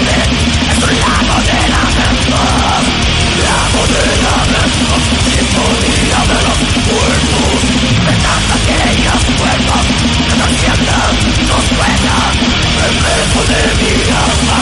Enfermos 12.87 13.47
de 13.47 13.83
mi 13.83 14.09
alma 14.09 14.60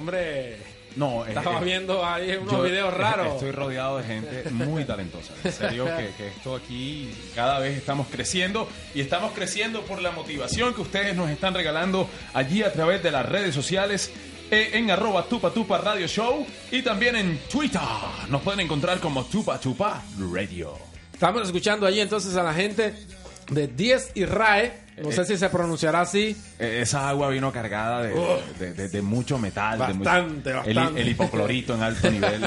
hombre 0.00 0.56
No, 0.96 1.24
estaba 1.26 1.60
viendo 1.60 2.04
ahí 2.04 2.36
unos 2.36 2.52
yo 2.52 2.62
videos 2.62 2.92
raros. 2.92 3.34
Estoy 3.34 3.52
rodeado 3.52 3.98
de 3.98 4.04
gente 4.04 4.50
muy 4.50 4.84
talentosa. 4.84 5.32
En 5.44 5.52
serio 5.52 5.84
que, 5.84 6.10
que 6.16 6.28
esto 6.28 6.56
aquí 6.56 7.10
cada 7.34 7.58
vez 7.60 7.76
estamos 7.76 8.08
creciendo 8.08 8.68
y 8.94 9.00
estamos 9.00 9.32
creciendo 9.32 9.82
por 9.82 10.02
la 10.02 10.10
motivación 10.10 10.74
que 10.74 10.80
ustedes 10.80 11.14
nos 11.14 11.30
están 11.30 11.54
regalando 11.54 12.08
allí 12.34 12.62
a 12.62 12.72
través 12.72 13.02
de 13.02 13.10
las 13.10 13.26
redes 13.26 13.54
sociales 13.54 14.10
eh, 14.50 14.70
en 14.72 14.90
arroba 14.90 15.22
tupa 15.24 15.50
tupa 15.50 15.78
radio 15.78 16.08
show 16.08 16.44
y 16.72 16.82
también 16.82 17.14
en 17.14 17.38
Twitter. 17.48 17.80
Nos 18.28 18.42
pueden 18.42 18.60
encontrar 18.60 18.98
como 18.98 19.24
tupa 19.24 19.60
tupa 19.60 20.02
radio. 20.32 20.76
Estamos 21.12 21.42
escuchando 21.42 21.86
allí 21.86 22.00
entonces 22.00 22.34
a 22.34 22.42
la 22.42 22.54
gente 22.54 22.94
de 23.50 23.68
10 23.68 24.12
y 24.14 24.24
RAE. 24.24 24.89
No 25.02 25.12
sé 25.12 25.24
si 25.24 25.36
se 25.36 25.48
pronunciará 25.48 26.02
así. 26.02 26.36
Eh, 26.58 26.80
Esa 26.82 27.08
agua 27.08 27.28
vino 27.30 27.52
cargada 27.52 28.02
de, 28.02 28.14
de- 28.58 28.72
de- 28.74 28.88
de 28.88 29.02
mucho 29.02 29.38
metal. 29.38 29.78
de 29.86 29.94
mu- 29.94 30.04
Bastante, 30.04 30.50
el- 30.50 30.56
bastante. 30.56 31.00
El, 31.02 31.08
hipoclorito 31.08 31.74
en 31.74 31.82
alto 31.82 32.10
nivel. 32.10 32.44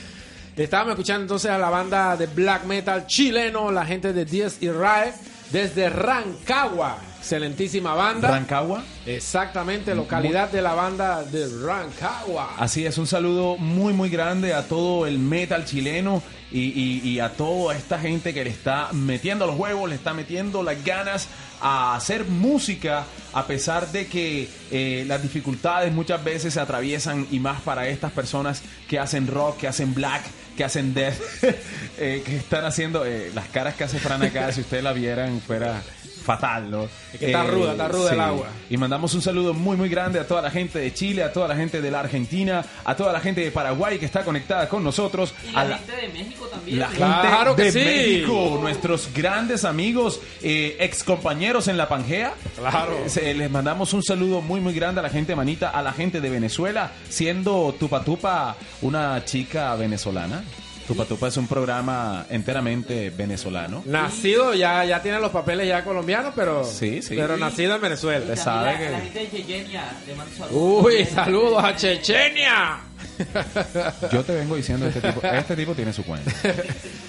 Estábamos 0.56 0.92
escuchando 0.92 1.22
entonces 1.22 1.50
a 1.50 1.58
la 1.58 1.68
banda 1.68 2.16
de 2.16 2.26
black 2.28 2.64
metal 2.64 3.06
chileno, 3.06 3.70
la 3.70 3.84
gente 3.84 4.12
de 4.14 4.24
10 4.24 4.62
y 4.62 4.70
RAE, 4.70 5.12
desde 5.50 5.90
Rancagua. 5.90 6.96
Excelentísima 7.30 7.92
banda. 7.94 8.28
Rancagua. 8.28 8.84
Exactamente, 9.04 9.96
localidad 9.96 10.48
de 10.48 10.62
la 10.62 10.74
banda 10.74 11.24
de 11.24 11.48
Rancagua. 11.60 12.54
Así 12.56 12.86
es, 12.86 12.98
un 12.98 13.08
saludo 13.08 13.56
muy 13.56 13.92
muy 13.92 14.08
grande 14.10 14.54
a 14.54 14.62
todo 14.68 15.08
el 15.08 15.18
metal 15.18 15.64
chileno 15.64 16.22
y, 16.52 16.60
y- 16.60 17.00
y 17.08 17.18
a 17.18 17.30
toda 17.30 17.74
esta 17.76 17.98
gente 17.98 18.32
que 18.32 18.44
le 18.44 18.50
está 18.50 18.90
metiendo 18.92 19.44
los 19.44 19.58
huevos, 19.58 19.88
le 19.88 19.96
está 19.96 20.14
metiendo 20.14 20.62
las 20.62 20.84
ganas 20.84 21.26
a 21.60 21.96
hacer 21.96 22.26
música 22.26 23.04
a 23.32 23.44
pesar 23.48 23.90
de 23.90 24.06
que 24.06 24.48
eh, 24.70 25.04
las 25.08 25.20
dificultades 25.20 25.92
muchas 25.92 26.22
veces 26.22 26.54
se 26.54 26.60
atraviesan 26.60 27.26
y 27.32 27.40
más 27.40 27.60
para 27.62 27.88
estas 27.88 28.12
personas 28.12 28.62
que 28.88 29.00
hacen 29.00 29.26
rock, 29.26 29.56
que 29.58 29.66
hacen 29.66 29.94
black, 29.94 30.22
que 30.56 30.62
hacen 30.62 30.94
death, 30.94 31.16
eh, 31.98 32.22
que 32.24 32.36
están 32.36 32.64
haciendo 32.64 33.04
eh, 33.04 33.32
las 33.34 33.48
caras 33.48 33.74
que 33.74 33.82
hace 33.82 33.98
Fran 33.98 34.22
acá, 34.22 34.52
si 34.52 34.60
ustedes 34.60 34.84
la 34.84 34.92
vieran 34.92 35.40
fuera 35.40 35.82
fatal, 36.26 36.70
¿no? 36.70 36.84
Es 37.12 37.18
que 37.20 37.26
está 37.26 37.44
ruda, 37.44 37.72
está 37.72 37.88
ruda 37.88 38.12
el 38.12 38.20
agua. 38.20 38.48
Y 38.68 38.76
mandamos 38.76 39.14
un 39.14 39.22
saludo 39.22 39.54
muy, 39.54 39.76
muy 39.76 39.88
grande 39.88 40.18
a 40.20 40.26
toda 40.26 40.42
la 40.42 40.50
gente 40.50 40.78
de 40.80 40.92
Chile, 40.92 41.22
a 41.22 41.32
toda 41.32 41.46
la 41.48 41.56
gente 41.56 41.80
de 41.80 41.90
la 41.90 42.00
Argentina, 42.00 42.64
a 42.84 42.94
toda 42.96 43.12
la 43.12 43.20
gente 43.20 43.40
de 43.40 43.50
Paraguay 43.52 43.98
que 43.98 44.04
está 44.06 44.24
conectada 44.24 44.68
con 44.68 44.82
nosotros. 44.84 45.32
Y 45.50 45.56
a 45.56 45.64
la, 45.64 45.78
gente 45.78 45.92
de 45.96 46.08
México 46.08 46.46
también. 46.46 46.78
la 46.80 46.86
¿no? 46.88 46.92
gente 46.92 47.06
Claro 47.28 47.56
que 47.56 47.62
de 47.62 47.72
sí. 47.72 47.78
México, 47.78 48.58
nuestros 48.60 49.08
grandes 49.14 49.64
amigos, 49.64 50.20
eh, 50.42 50.76
ex 50.80 51.04
compañeros 51.04 51.68
en 51.68 51.76
la 51.76 51.88
Pangea. 51.88 52.34
Claro. 52.58 52.98
Eh, 53.04 53.08
se- 53.08 53.32
les 53.34 53.50
mandamos 53.50 53.92
un 53.94 54.02
saludo 54.02 54.42
muy, 54.42 54.60
muy 54.60 54.74
grande 54.74 54.98
a 55.00 55.02
la 55.02 55.10
gente 55.10 55.36
manita, 55.36 55.70
a 55.70 55.80
la 55.82 55.92
gente 55.92 56.20
de 56.20 56.28
Venezuela, 56.28 56.90
siendo 57.08 57.74
Tupa 57.78 58.02
Tupa 58.02 58.56
una 58.82 59.24
chica 59.24 59.74
venezolana. 59.76 60.42
Tupa 60.86 61.04
Tupa 61.04 61.26
es 61.28 61.36
un 61.36 61.48
programa 61.48 62.26
enteramente 62.30 63.10
venezolano. 63.10 63.82
Nacido, 63.86 64.54
ya, 64.54 64.84
ya 64.84 65.02
tiene 65.02 65.18
los 65.18 65.30
papeles 65.32 65.66
ya 65.66 65.82
colombianos, 65.82 66.32
pero, 66.36 66.62
Sí, 66.64 67.02
sí. 67.02 67.14
pero 67.16 67.36
nacido 67.36 67.74
en 67.74 67.80
Venezuela. 67.80 68.20
Usted 68.20 68.34
También 68.44 68.44
sabe 68.44 68.72
la, 68.72 68.78
que- 68.78 68.90
la 68.90 69.00
gente 69.00 69.18
de 69.18 69.30
Chechenia 69.30 69.84
le 70.06 70.14
mando 70.14 70.36
saludos. 70.36 70.84
Uy, 70.86 71.04
saludos 71.06 71.64
a 71.64 71.74
Chechenia. 71.76 72.78
Yo 74.12 74.24
te 74.24 74.34
vengo 74.34 74.56
diciendo, 74.56 74.86
este 74.86 75.00
tipo, 75.00 75.26
este 75.26 75.56
tipo 75.56 75.74
tiene 75.74 75.92
su 75.92 76.04
cuenta. 76.04 76.32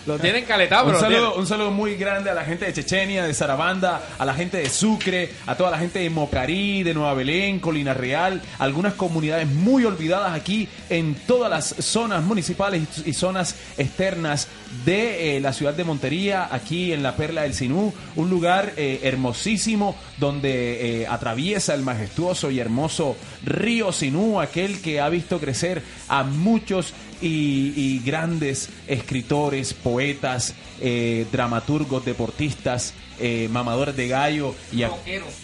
Lo 0.06 0.20
tienen 0.20 0.46
caletado, 0.46 0.90
Un 0.90 0.96
saludo, 0.96 1.20
tienen. 1.20 1.40
un 1.40 1.48
saludo 1.48 1.72
muy 1.72 1.96
grande 1.96 2.30
a 2.30 2.34
la 2.34 2.46
gente 2.46 2.66
de 2.66 2.74
Chechenia, 2.74 3.26
de 3.26 3.34
Sarabanda, 3.34 4.02
a 4.18 4.26
la 4.26 4.34
gente 4.34 4.58
de 4.58 4.70
Sucre, 4.70 5.32
a 5.46 5.56
toda 5.56 5.72
la 5.72 5.80
gente 5.80 6.00
de 6.00 6.10
Mocarí, 6.10 6.84
de 6.84 6.94
Nueva 6.94 7.14
Belén, 7.14 7.60
Colina 7.60 7.94
Real, 7.94 8.42
algunas 8.60 8.94
comunidades 8.94 9.48
muy 9.48 9.84
olvidadas 9.86 10.34
aquí 10.34 10.70
en 10.90 11.16
todas 11.16 11.50
las 11.50 11.76
zonas 11.84 12.24
municipales 12.24 12.84
y 13.06 13.08
y 13.08 13.14
zonas 13.14 13.56
externas 13.78 14.48
de 14.86 15.38
eh, 15.38 15.40
la 15.40 15.54
ciudad 15.54 15.74
de 15.74 15.84
Montería, 15.84 16.50
aquí 16.52 16.92
en 16.92 17.04
la 17.04 17.16
Perla 17.16 17.44
del 17.44 17.54
Sinú, 17.54 17.94
un 18.16 18.30
lugar 18.30 18.74
eh, 18.76 19.00
hermosísimo 19.04 19.96
donde 20.18 21.02
eh, 21.04 21.08
atraviesa 21.08 21.74
el 21.74 21.84
majestuoso 21.84 22.52
y 22.52 22.60
hermoso 22.60 23.16
río 23.46 23.92
Sinú, 23.94 24.42
aquel 24.42 24.82
que 24.82 25.00
ha 25.00 25.08
visto 25.10 25.40
crecer 25.40 25.77
a 26.08 26.24
muchos 26.24 26.94
y, 27.22 27.74
y 27.76 28.02
grandes 28.06 28.70
escritores, 28.88 29.74
poetas, 29.74 30.54
eh, 30.82 31.26
dramaturgos, 31.32 32.06
deportistas, 32.06 32.94
eh, 33.20 33.48
mamadores 33.52 33.96
de 33.96 34.08
gallo 34.08 34.54
y, 34.72 34.84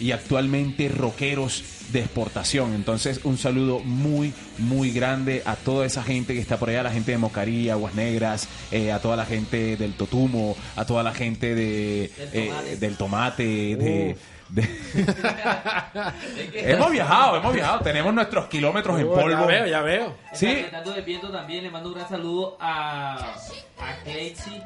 y 0.00 0.12
actualmente 0.12 0.88
rockeros 0.88 1.64
de 1.92 2.00
exportación. 2.00 2.72
Entonces, 2.74 3.20
un 3.24 3.36
saludo 3.36 3.80
muy, 3.80 4.32
muy 4.58 4.90
grande 4.90 5.42
a 5.44 5.56
toda 5.56 5.84
esa 5.84 6.02
gente 6.02 6.32
que 6.34 6.40
está 6.40 6.56
por 6.56 6.70
allá, 6.70 6.80
a 6.80 6.84
la 6.84 6.90
gente 6.92 7.10
de 7.12 7.18
Mocarí, 7.18 7.68
Aguas 7.70 7.94
Negras, 7.94 8.48
eh, 8.70 8.90
a 8.92 9.00
toda 9.00 9.16
la 9.16 9.26
gente 9.26 9.76
del 9.76 9.92
Totumo, 9.94 10.56
a 10.76 10.84
toda 10.86 11.02
la 11.02 11.12
gente 11.12 11.54
de, 11.54 12.10
Del 12.16 12.28
eh, 12.32 12.46
tomate. 12.48 12.76
del 12.76 12.96
tomate, 12.96 13.42
de- 13.44 13.76
de- 13.76 14.16
hemos 16.54 16.90
viajado, 16.90 17.36
hemos 17.36 17.52
viajado, 17.52 17.80
tenemos 17.80 18.14
nuestros 18.14 18.46
kilómetros 18.46 18.98
en 19.00 19.06
Uh, 19.06 19.14
Ya 19.16 19.22
polvo. 19.22 19.46
veo, 19.46 19.66
ya 19.66 19.80
veo. 19.82 20.16
Sí. 20.32 20.46
Interpretando 20.46 20.92
del 20.92 21.04
viento 21.04 21.30
también 21.30 21.64
le 21.64 21.70
mando 21.70 21.88
un 21.90 21.94
gran 21.96 22.08
saludo 22.08 22.56
a, 22.60 23.14
a 23.16 23.96
Casey. 24.04 24.62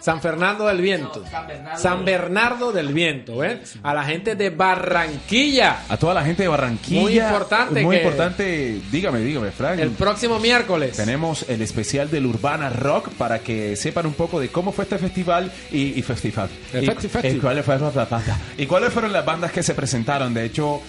San 0.00 0.20
Fernando 0.20 0.66
del 0.66 0.80
Viento. 0.80 1.20
No, 1.24 1.30
San 1.30 1.46
Bernardo. 1.46 1.80
San 1.82 2.04
Bernardo 2.04 2.72
del 2.72 2.92
Viento, 2.92 3.36
¿ven? 3.38 3.60
A 3.82 3.94
la 3.94 4.04
gente 4.04 4.34
de 4.36 4.50
Barranquilla. 4.50 5.82
A 5.88 5.96
toda 5.96 6.14
la 6.14 6.24
gente 6.24 6.42
de 6.42 6.48
Barranquilla. 6.48 7.00
Muy 7.00 7.18
importante 7.18 7.82
Muy 7.82 7.96
que- 7.96 8.02
importante. 8.02 8.80
Dígame, 8.90 9.20
dígame, 9.20 9.50
Frank. 9.50 9.78
El 9.78 9.90
próximo 9.90 10.38
miércoles. 10.38 10.96
Tenemos 10.96 11.48
el 11.48 11.62
especial 11.62 12.10
del 12.10 12.26
Urbana 12.26 12.70
Rock 12.70 13.10
para 13.10 13.40
que 13.40 13.76
sepan 13.76 14.06
un 14.06 14.14
poco 14.14 14.40
de 14.40 14.48
cómo 14.48 14.72
fue 14.72 14.84
este 14.84 14.98
festival 14.98 15.50
y, 15.70 15.98
y 15.98 16.02
festival. 16.02 16.48
El 16.72 16.84
y, 16.84 16.86
festi- 16.88 17.08
festi. 17.08 17.28
y 17.28 17.38
cuáles 17.38 17.64
fueron 17.64 17.92
las 17.94 18.08
bandas. 18.10 18.38
Y 18.56 18.66
cuáles 18.66 18.92
fueron 18.92 19.12
las 19.12 19.24
bandas 19.24 19.52
que 19.52 19.62
se 19.62 19.74
presentaron. 19.74 20.32
De 20.34 20.44
hecho, 20.44 20.80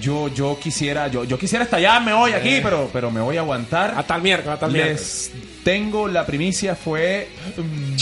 yo, 0.00 0.28
yo 0.28 0.58
quisiera, 0.58 1.08
yo, 1.08 1.24
yo 1.24 1.38
quisiera 1.38 1.64
estallarme 1.64 2.12
hoy 2.12 2.32
aquí, 2.32 2.60
pero, 2.62 2.88
pero 2.92 3.10
me 3.10 3.20
voy 3.20 3.36
a 3.36 3.40
aguantar. 3.40 3.94
Hasta 3.96 4.16
el 4.16 4.22
miércoles, 4.22 4.54
hasta 4.54 4.66
el 4.66 4.72
miércoles. 4.72 5.30
Les 5.34 5.64
tengo 5.64 6.08
la 6.08 6.24
primicia, 6.24 6.74
fue, 6.74 7.28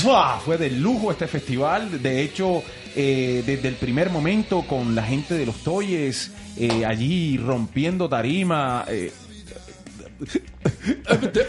¡mua! 0.05 0.39
fue 0.45 0.59
de 0.59 0.71
lujo 0.71 1.11
este 1.11 1.27
festival. 1.27 2.03
De 2.03 2.21
hecho, 2.23 2.63
eh, 2.97 3.43
desde 3.47 3.69
el 3.69 3.75
primer 3.75 4.11
momento 4.11 4.63
con 4.63 4.95
la 4.95 5.03
gente 5.03 5.35
de 5.35 5.47
los 5.47 5.63
Toyes 5.65 6.31
eh, 6.57 6.85
allí 6.85 7.37
rompiendo 7.39 8.09
tarima. 8.09 8.85
eh, 8.89 9.13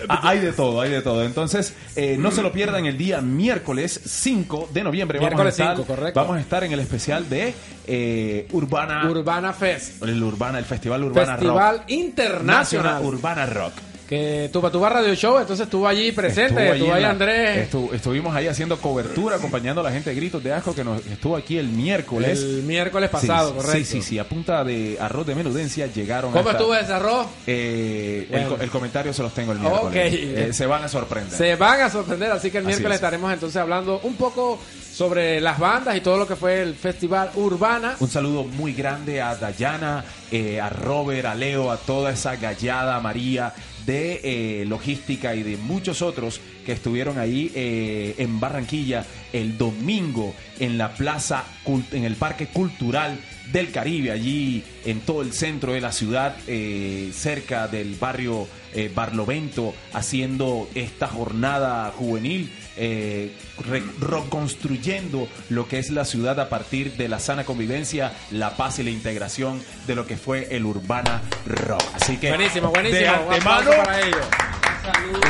hay 0.10 0.40
de 0.40 0.52
todo, 0.52 0.82
hay 0.82 0.92
de 0.92 1.02
todo. 1.02 1.24
Entonces, 1.24 1.74
eh, 1.96 2.18
no 2.20 2.32
se 2.32 2.42
lo 2.42 2.52
pierdan 2.52 2.86
el 2.86 2.98
día 2.98 3.22
miércoles 3.22 4.00
5 4.06 4.70
de 4.74 4.84
noviembre. 4.84 5.20
Miércoles 5.20 5.58
vamos, 5.58 5.60
a 5.60 5.64
estar, 5.74 5.78
5, 5.78 5.88
correcto. 5.88 6.20
vamos 6.20 6.38
a 6.38 6.40
estar 6.40 6.64
en 6.64 6.72
el 6.72 6.80
especial 6.80 7.30
de 7.30 7.54
eh, 7.88 8.48
Urbana, 8.52 9.10
Urbana 9.10 9.54
Fest. 9.54 10.02
el 10.04 10.22
Urbana, 10.22 10.60
el 10.60 10.66
Festival 10.66 11.04
Urbana 11.04 11.34
Festival 11.34 11.78
Rock. 11.78 11.90
Internacional. 11.90 13.04
Urbana 13.04 13.46
Rock. 13.46 13.74
Que 14.08 14.50
tu 14.54 14.62
Tuba 14.70 14.90
Radio 14.90 15.16
Show, 15.16 15.40
entonces 15.40 15.64
estuvo 15.66 15.88
allí 15.88 16.12
presente. 16.12 16.62
Estuvo 16.62 16.74
Estuvo, 16.74 16.74
allí 16.74 16.92
ahí 16.92 16.98
en 16.98 17.02
la- 17.04 17.10
Andrés. 17.10 17.72
estu- 17.72 17.94
estuvimos 17.94 18.36
ahí 18.36 18.48
haciendo 18.48 18.78
cobertura, 18.78 19.38
acompañando 19.38 19.82
a 19.82 19.84
la 19.86 19.92
gente 19.92 20.12
de 20.12 20.16
Gritos 20.16 20.44
de 20.44 20.54
Asco 20.54 20.76
que 20.76 20.84
nos 20.84 21.04
estuvo 21.08 21.36
aquí 21.36 21.58
el 21.58 21.70
miércoles. 21.70 22.40
El 22.40 22.64
miércoles 22.64 23.10
pasado, 23.10 23.50
sí, 23.50 23.56
correcto. 23.56 23.78
Sí, 23.78 23.84
sí, 23.86 24.02
sí. 24.02 24.20
A 24.20 24.24
punta 24.30 24.64
de 24.64 24.98
arroz 25.00 25.26
de 25.26 25.34
menudencia 25.34 25.88
llegaron 25.88 26.32
¿Cómo 26.32 26.42
hasta- 26.50 26.60
estuvo 26.60 26.76
ese 26.76 26.94
arroz? 26.94 27.26
Eh, 27.48 28.28
el, 28.30 28.32
Bueno. 28.42 28.50
co- 28.58 28.62
el 28.64 28.70
comentario 28.70 29.12
se 29.14 29.24
los 29.24 29.34
tengo 29.34 29.54
el 29.54 29.60
miércoles. 29.60 30.14
Eh, 30.14 30.54
se 30.54 30.66
van 30.68 30.84
a 30.84 30.88
sorprender. 30.88 31.36
Se 31.36 31.56
van 31.56 31.82
a 31.82 31.90
sorprender, 31.90 32.32
así 32.32 32.52
que 32.52 32.60
el 32.60 32.66
miércoles 32.66 32.92
es. 32.92 32.96
estaremos 32.98 33.34
entonces 33.34 33.58
hablando 33.58 34.02
un 34.04 34.16
poco 34.16 34.60
sobre 34.94 35.42
las 35.42 35.58
bandas 35.60 35.96
y 35.98 36.02
todo 36.02 36.18
lo 36.18 36.28
que 36.28 36.36
fue 36.36 36.62
el 36.62 36.76
Festival 36.76 37.32
Urbana. 37.36 37.96
Un 38.00 38.10
saludo 38.10 38.44
muy 38.44 38.74
grande 38.74 39.22
a 39.22 39.36
Dayana, 39.36 40.06
eh, 40.32 40.62
a 40.62 40.70
Robert, 40.70 41.26
a 41.26 41.36
Leo, 41.36 41.72
a 41.72 41.78
toda 41.78 42.12
esa 42.12 42.36
gallada 42.36 43.00
María 43.00 43.52
de 43.86 44.22
eh, 44.24 44.66
logística 44.66 45.36
y 45.36 45.44
de 45.44 45.58
muchos 45.58 46.02
otros 46.02 46.42
que 46.66 46.72
estuvieron 46.72 47.20
ahí 47.20 47.52
eh, 47.56 48.16
en 48.18 48.40
Barranquilla 48.40 49.06
el 49.34 49.58
domingo 49.58 50.34
en 50.60 50.78
la 50.78 50.94
plaza, 50.94 51.44
en 51.92 52.04
el 52.04 52.16
Parque 52.16 52.48
Cultural 52.48 53.20
del 53.52 53.72
Caribe, 53.72 54.12
allí 54.12 54.64
en 54.86 55.02
todo 55.02 55.22
el 55.22 55.34
centro 55.34 55.74
de 55.74 55.82
la 55.82 55.92
ciudad, 55.92 56.36
eh, 56.48 57.12
cerca 57.14 57.68
del 57.68 57.96
barrio 57.96 58.48
Barlovento, 58.94 59.74
haciendo 59.94 60.70
esta 60.76 61.08
jornada 61.08 61.94
juvenil, 61.96 62.52
eh, 62.78 63.34
re- 63.70 63.84
reconstruyendo 64.00 65.28
lo 65.50 65.68
que 65.68 65.80
es 65.80 65.90
la 65.92 66.06
ciudad 66.06 66.40
a 66.40 66.50
partir 66.50 66.94
de 66.98 67.08
la 67.08 67.20
sana 67.20 67.44
convivencia, 67.46 68.14
la 68.32 68.56
paz 68.58 68.80
y 68.80 68.84
la 68.84 68.90
integración 68.90 69.62
de 69.88 69.96
lo 69.96 70.06
que 70.06 70.18
fue 70.18 70.48
el 70.56 70.66
Urbana 70.66 71.22
Rock. 71.46 71.84
Así 71.94 72.18
que, 72.18 72.30
Buenísimo, 72.30 72.70
buenísimo. 72.70 73.00
de 73.02 73.10
Un 73.10 73.34
antemano, 73.34 73.60
aplauso 73.72 73.84
para 73.84 74.02
ellos. 74.02 74.26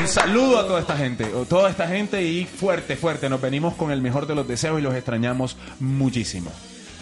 un 0.01 0.07
saludo 0.07 0.59
a 0.59 0.67
toda 0.67 0.79
esta 0.81 0.97
gente, 0.97 1.25
toda 1.47 1.69
esta 1.69 1.87
gente 1.87 2.21
y 2.23 2.45
fuerte, 2.45 2.95
fuerte. 2.95 3.29
Nos 3.29 3.41
venimos 3.41 3.75
con 3.75 3.91
el 3.91 4.01
mejor 4.01 4.27
de 4.27 4.35
los 4.35 4.47
deseos 4.47 4.79
y 4.79 4.81
los 4.81 4.95
extrañamos 4.95 5.55
muchísimo. 5.79 6.51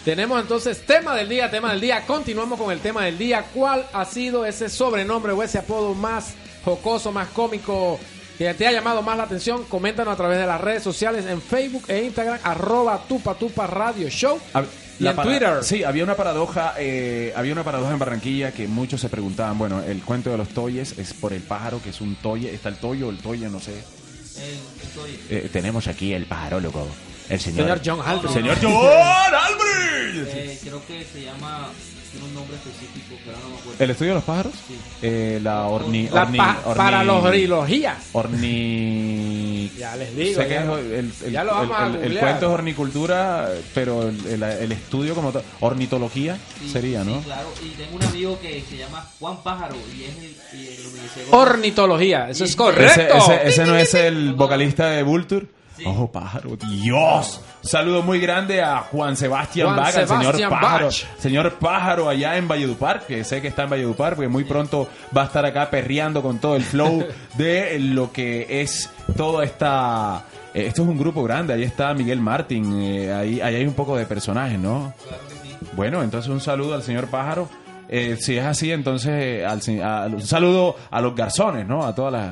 Tenemos 0.04 0.38
entonces 0.40 0.84
tema 0.84 1.14
del 1.16 1.28
día, 1.30 1.50
tema 1.50 1.70
del 1.72 1.80
día. 1.80 2.02
Continuamos 2.06 2.60
con 2.60 2.70
el 2.70 2.80
tema 2.80 3.04
del 3.06 3.16
día. 3.16 3.46
¿Cuál 3.54 3.86
ha 3.94 4.04
sido 4.04 4.44
ese 4.44 4.68
sobrenombre 4.68 5.32
o 5.32 5.42
ese 5.42 5.58
apodo 5.58 5.94
más 5.94 6.34
jocoso, 6.62 7.10
más 7.10 7.28
cómico 7.28 7.98
que 8.38 8.52
te 8.54 8.66
ha 8.66 8.72
llamado 8.72 9.02
más 9.02 9.16
la 9.16 9.24
atención? 9.24 9.64
Coméntanos 9.64 10.14
a 10.14 10.16
través 10.16 10.38
de 10.38 10.46
las 10.46 10.60
redes 10.60 10.82
sociales 10.82 11.24
en 11.26 11.40
Facebook 11.42 11.84
e 11.88 12.02
Instagram, 12.04 12.38
arroba 12.42 13.02
tupa 13.08 13.34
tupa 13.34 13.66
radio 13.66 14.08
show. 14.08 14.38
Hab- 14.52 14.66
Y 14.98 15.02
la 15.04 15.10
en 15.10 15.16
Twitter. 15.22 15.64
Sí, 15.64 15.82
había 15.82 16.04
una 16.04 16.14
paradoja, 16.14 16.74
eh, 16.78 17.32
había 17.34 17.52
una 17.52 17.64
paradoja 17.64 17.92
en 17.92 17.98
Barranquilla 17.98 18.52
que 18.52 18.68
muchos 18.68 19.00
se 19.00 19.08
preguntaban, 19.08 19.58
bueno, 19.58 19.82
el 19.82 20.02
cuento 20.02 20.30
de 20.30 20.36
los 20.36 20.48
toyes 20.50 20.96
es 20.98 21.12
por 21.14 21.32
el 21.32 21.42
pájaro 21.42 21.80
que 21.82 21.90
es 21.90 22.00
un 22.00 22.14
toye, 22.16 22.54
está 22.54 22.68
el 22.68 22.76
toyo, 22.76 23.10
el 23.10 23.18
toye, 23.18 23.48
no 23.48 23.58
sé. 23.58 23.72
El, 23.72 24.58
estoy, 24.86 25.18
Eh, 25.30 25.48
tenemos 25.52 25.88
aquí 25.88 26.12
el 26.12 26.26
pajarólogo, 26.26 26.86
el 27.28 27.40
señor, 27.40 27.80
Señor 27.80 27.80
John 27.84 28.00
Aldridge. 28.08 28.32
señor 28.34 28.56
John 28.62 29.34
Albridge. 29.34 30.28
eh, 30.32 30.58
creo 30.62 30.86
que 30.86 31.04
se 31.12 31.22
llama, 31.24 31.68
tiene 32.14 32.28
un 32.28 32.34
nombre 32.34 32.56
específico, 32.56 33.16
pero 33.24 33.36
no 33.38 33.48
me 33.50 33.54
acuerdo. 33.58 33.84
¿El 33.84 33.90
estudio 33.90 34.10
de 34.10 34.14
los 34.14 34.24
pájaros? 34.24 34.52
Sí. 34.68 34.74
Eh, 35.02 35.40
la 35.42 35.66
orni, 35.66 36.08
La 36.08 36.26
orni- 36.26 36.36
pa- 36.36 36.62
orni- 36.64 36.76
para 36.76 37.04
los 37.04 37.28
rilogías. 37.30 37.96
Orni... 38.12 39.70
Ya 39.78 39.96
les 39.96 40.14
digo. 40.16 40.40
Sé 40.40 40.46
que 40.48 40.54
ya. 40.54 40.62
es 40.62 40.68
el, 40.78 41.12
el- 41.26 41.32
Ya 41.32 41.42
lo 41.44 41.52
vamos 41.52 41.76
a 41.78 41.86
el- 41.88 41.94
el- 41.96 42.12
el 42.12 42.18
cuento 42.18 42.46
es 42.46 42.52
hornicultura, 42.52 43.48
pero 43.74 44.08
el, 44.08 44.24
el- 44.26 44.42
el 44.42 44.72
estudio 44.72 45.14
como 45.14 45.32
tal, 45.32 45.42
ornitología 45.60 46.38
Sí, 46.60 46.68
sería, 46.70 47.02
sí, 47.02 47.10
¿no? 47.10 47.20
claro, 47.22 47.48
y 47.64 47.68
tengo 47.70 47.96
un 47.96 48.04
amigo 48.04 48.38
que 48.40 48.62
se 48.68 48.76
llama 48.76 49.04
Juan 49.18 49.42
Pájaro 49.42 49.74
y 49.96 50.04
es 50.04 50.16
el, 50.16 50.60
y 50.60 50.66
el 50.68 50.86
universidad- 50.86 51.26
Ornitología, 51.32 52.28
eso 52.30 52.44
es 52.44 52.50
Sí. 52.50 52.56
correcto. 52.56 53.00
Ese, 53.16 53.34
ese- 53.34 53.48
ese 53.48 53.64
no 53.66 53.76
es 53.76 53.94
el 53.94 54.34
vocalista 54.36 54.86
de 54.90 55.02
Vulture. 55.02 55.46
Sí. 55.76 55.82
Ojo, 55.86 56.10
pájaro, 56.12 56.56
Dios. 56.56 57.40
Un 57.64 57.70
saludo 57.70 58.02
muy 58.02 58.20
grande 58.20 58.60
a 58.62 58.80
Juan 58.80 59.16
Sebastián 59.16 59.68
Juan 59.68 59.78
Vaga, 59.78 60.00
el 60.02 60.06
señor 60.08 60.50
pájaro. 60.50 60.86
Bach. 60.86 60.94
Señor 61.18 61.52
pájaro 61.54 62.08
allá 62.10 62.36
en 62.36 62.46
Valledupar, 62.46 63.06
que 63.06 63.24
sé 63.24 63.40
que 63.40 63.48
está 63.48 63.62
en 63.62 63.70
Valledupar, 63.70 64.14
porque 64.16 64.28
muy 64.28 64.44
pronto 64.44 64.86
va 65.16 65.22
a 65.22 65.24
estar 65.24 65.46
acá 65.46 65.70
perreando 65.70 66.20
con 66.22 66.38
todo 66.40 66.56
el 66.56 66.62
flow 66.62 67.06
de 67.38 67.78
lo 67.80 68.12
que 68.12 68.60
es 68.60 68.90
toda 69.16 69.44
esta. 69.44 70.24
eh, 70.52 70.66
Esto 70.66 70.82
es 70.82 70.88
un 70.88 70.98
grupo 70.98 71.22
grande, 71.24 71.54
ahí 71.54 71.62
está 71.62 71.94
Miguel 71.94 72.20
Martín, 72.20 72.82
eh, 72.82 73.10
ahí, 73.12 73.40
ahí 73.40 73.54
hay 73.56 73.64
un 73.66 73.72
poco 73.74 73.96
de 73.96 74.04
personajes, 74.04 74.58
¿no? 74.58 74.92
Claro 75.08 75.22
que 75.26 75.48
sí. 75.48 75.56
Bueno, 75.72 76.02
entonces 76.02 76.30
un 76.30 76.42
saludo 76.42 76.74
al 76.74 76.82
señor 76.82 77.06
Pájaro. 77.06 77.48
Eh, 77.88 78.16
si 78.18 78.36
es 78.38 78.44
así, 78.44 78.72
entonces 78.72 79.12
eh, 79.14 79.44
al 79.46 79.60
a- 79.82 80.06
un 80.06 80.22
saludo 80.22 80.74
a 80.90 81.00
los 81.02 81.14
garzones, 81.14 81.66
¿no? 81.66 81.84
A 81.84 81.94
toda 81.94 82.10
la... 82.10 82.24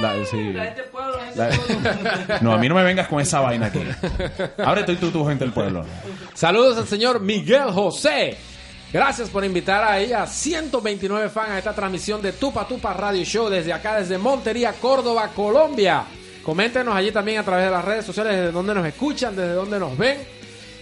la- 0.00 0.12
sí. 0.24 0.52
La 0.52 0.64
gente 0.64 0.64
pueblo, 0.64 0.64
la 0.64 0.64
gente 0.64 0.82
La-. 1.34 2.38
No, 2.40 2.52
a 2.52 2.58
mí 2.58 2.68
no 2.68 2.74
me 2.74 2.82
vengas 2.82 3.08
con 3.08 3.20
esa 3.20 3.40
vaina 3.40 3.66
aquí. 3.66 3.80
Ahora 4.58 4.84
tú 4.84 4.92
y 4.92 4.96
tú, 4.96 5.10
tu 5.10 5.24
gente 5.26 5.44
del 5.44 5.52
pueblo. 5.52 5.84
Saludos 6.34 6.78
al 6.78 6.86
señor 6.86 7.20
Miguel 7.20 7.70
José. 7.70 8.36
Gracias 8.92 9.30
por 9.30 9.42
invitar 9.42 9.82
a 9.82 9.98
ella, 9.98 10.26
129 10.26 11.30
fans, 11.30 11.50
a 11.50 11.58
esta 11.58 11.72
transmisión 11.72 12.20
de 12.20 12.32
Tupa 12.32 12.68
Tupa 12.68 12.92
Radio 12.92 13.24
Show 13.24 13.48
desde 13.48 13.72
acá, 13.72 13.98
desde 13.98 14.18
Montería, 14.18 14.74
Córdoba, 14.74 15.30
Colombia. 15.34 16.04
Coméntenos 16.42 16.94
allí 16.94 17.10
también 17.10 17.38
a 17.38 17.42
través 17.42 17.66
de 17.66 17.70
las 17.70 17.84
redes 17.84 18.04
sociales 18.04 18.36
desde 18.36 18.52
donde 18.52 18.74
nos 18.74 18.86
escuchan, 18.86 19.34
desde 19.34 19.54
donde 19.54 19.78
nos 19.78 19.96
ven. 19.96 20.18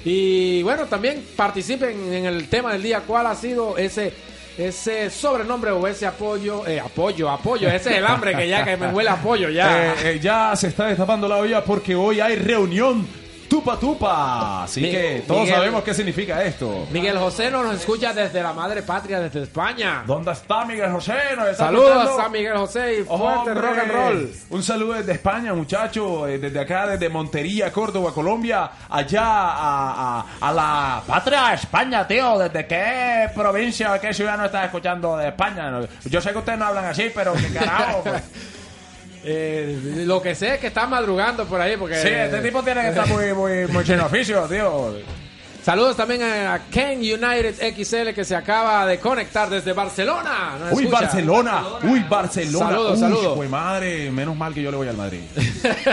Y 0.04 0.62
bueno, 0.62 0.86
también 0.86 1.24
participen 1.36 2.12
en 2.12 2.24
el 2.24 2.48
tema 2.48 2.72
del 2.72 2.82
día, 2.82 3.02
cuál 3.06 3.26
ha 3.26 3.34
sido 3.36 3.76
ese 3.76 4.12
ese 4.58 5.10
sobrenombre 5.10 5.70
o 5.70 5.86
ese 5.86 6.06
apoyo, 6.06 6.66
eh, 6.66 6.80
apoyo, 6.80 7.30
apoyo, 7.30 7.68
ese 7.68 7.90
es 7.90 7.96
el 7.98 8.06
hambre 8.06 8.34
que 8.36 8.48
ya 8.48 8.64
que 8.64 8.76
me 8.76 8.88
huele 8.88 9.10
apoyo 9.10 9.48
ya. 9.48 9.70
Eh, 9.70 9.94
eh, 10.04 10.20
ya 10.20 10.54
se 10.56 10.68
está 10.68 10.86
destapando 10.86 11.26
la 11.28 11.36
olla 11.36 11.64
porque 11.64 11.94
hoy 11.94 12.20
hay 12.20 12.36
reunión 12.36 13.06
tupa 13.50 13.76
tupa. 13.78 14.62
Así 14.64 14.80
Mi- 14.80 14.90
que 14.90 15.24
todos 15.26 15.42
Miguel- 15.42 15.56
sabemos 15.56 15.82
qué 15.84 15.92
significa 15.92 16.42
esto. 16.44 16.86
Miguel 16.90 17.18
José 17.18 17.50
nos 17.50 17.74
escucha 17.74 18.14
desde 18.14 18.42
la 18.42 18.52
madre 18.54 18.80
patria, 18.82 19.20
desde 19.20 19.42
España. 19.42 20.04
¿Dónde 20.06 20.32
está 20.32 20.64
Miguel 20.64 20.90
José? 20.92 21.14
¿Nos 21.36 21.48
está 21.48 21.64
Saludos 21.66 21.90
escuchando? 21.90 22.22
a 22.22 22.28
Miguel 22.30 22.56
José 22.56 22.94
y 23.00 23.02
fuerte 23.04 23.14
Hombre, 23.50 23.54
rock 23.54 23.78
and 23.78 23.90
roll. 23.92 24.32
Un 24.50 24.62
saludo 24.62 24.92
desde 24.94 25.12
España, 25.12 25.52
muchachos. 25.52 26.28
eh, 26.28 26.38
Desde 26.38 26.60
acá, 26.60 26.86
desde 26.86 27.08
Montería, 27.10 27.70
Córdoba, 27.72 28.14
Colombia. 28.14 28.70
Allá 28.88 29.22
a, 29.24 30.20
a- 30.20 30.24
a 30.40 30.52
la 30.52 31.02
patria 31.06 31.52
España, 31.52 32.06
tío. 32.06 32.38
¿Desde 32.38 32.66
qué 32.66 33.28
provincia, 33.34 33.98
qué 34.00 34.14
ciudad 34.14 34.38
no 34.38 34.44
estás 34.46 34.66
escuchando 34.66 35.16
de 35.16 35.28
España? 35.28 35.70
No, 35.70 35.86
Yo 36.04 36.20
sé 36.20 36.30
que 36.32 36.38
ustedes 36.38 36.58
no 36.58 36.66
hablan 36.66 36.84
así, 36.86 37.10
pero 37.14 37.32
qué 37.34 37.48
carajo. 37.58 38.02
pues. 38.04 38.22
Eh, 39.22 40.04
lo 40.06 40.22
que 40.22 40.34
sé 40.34 40.54
es 40.54 40.60
que 40.60 40.68
está 40.68 40.86
madrugando 40.86 41.44
por 41.44 41.60
ahí 41.60 41.76
porque 41.76 41.96
Sí, 41.96 42.08
este 42.08 42.40
tipo 42.40 42.62
tiene 42.62 42.80
que 42.82 42.88
estar 42.88 43.06
muy, 43.06 43.32
muy, 43.34 43.66
muy 43.66 43.84
oficio, 44.00 44.42
tío. 44.48 44.94
Saludos 45.62 45.94
también 45.96 46.22
a 46.22 46.62
Ken 46.70 46.98
United 46.98 47.54
XL 47.76 48.14
que 48.14 48.24
se 48.24 48.34
acaba 48.34 48.86
de 48.86 48.98
conectar 48.98 49.48
desde 49.50 49.72
Barcelona. 49.74 50.56
Uy. 50.70 50.86
Barcelona. 50.86 51.62
Uy, 51.82 52.00
Barcelona. 52.08 52.66
Saludos, 52.70 52.92
Uy, 52.94 52.98
saludos. 53.00 53.36
Pues 53.36 53.50
madre, 53.50 54.10
menos 54.10 54.36
mal 54.36 54.54
que 54.54 54.62
yo 54.62 54.70
le 54.70 54.76
voy 54.78 54.88
al 54.88 54.96
Madrid. 54.96 55.20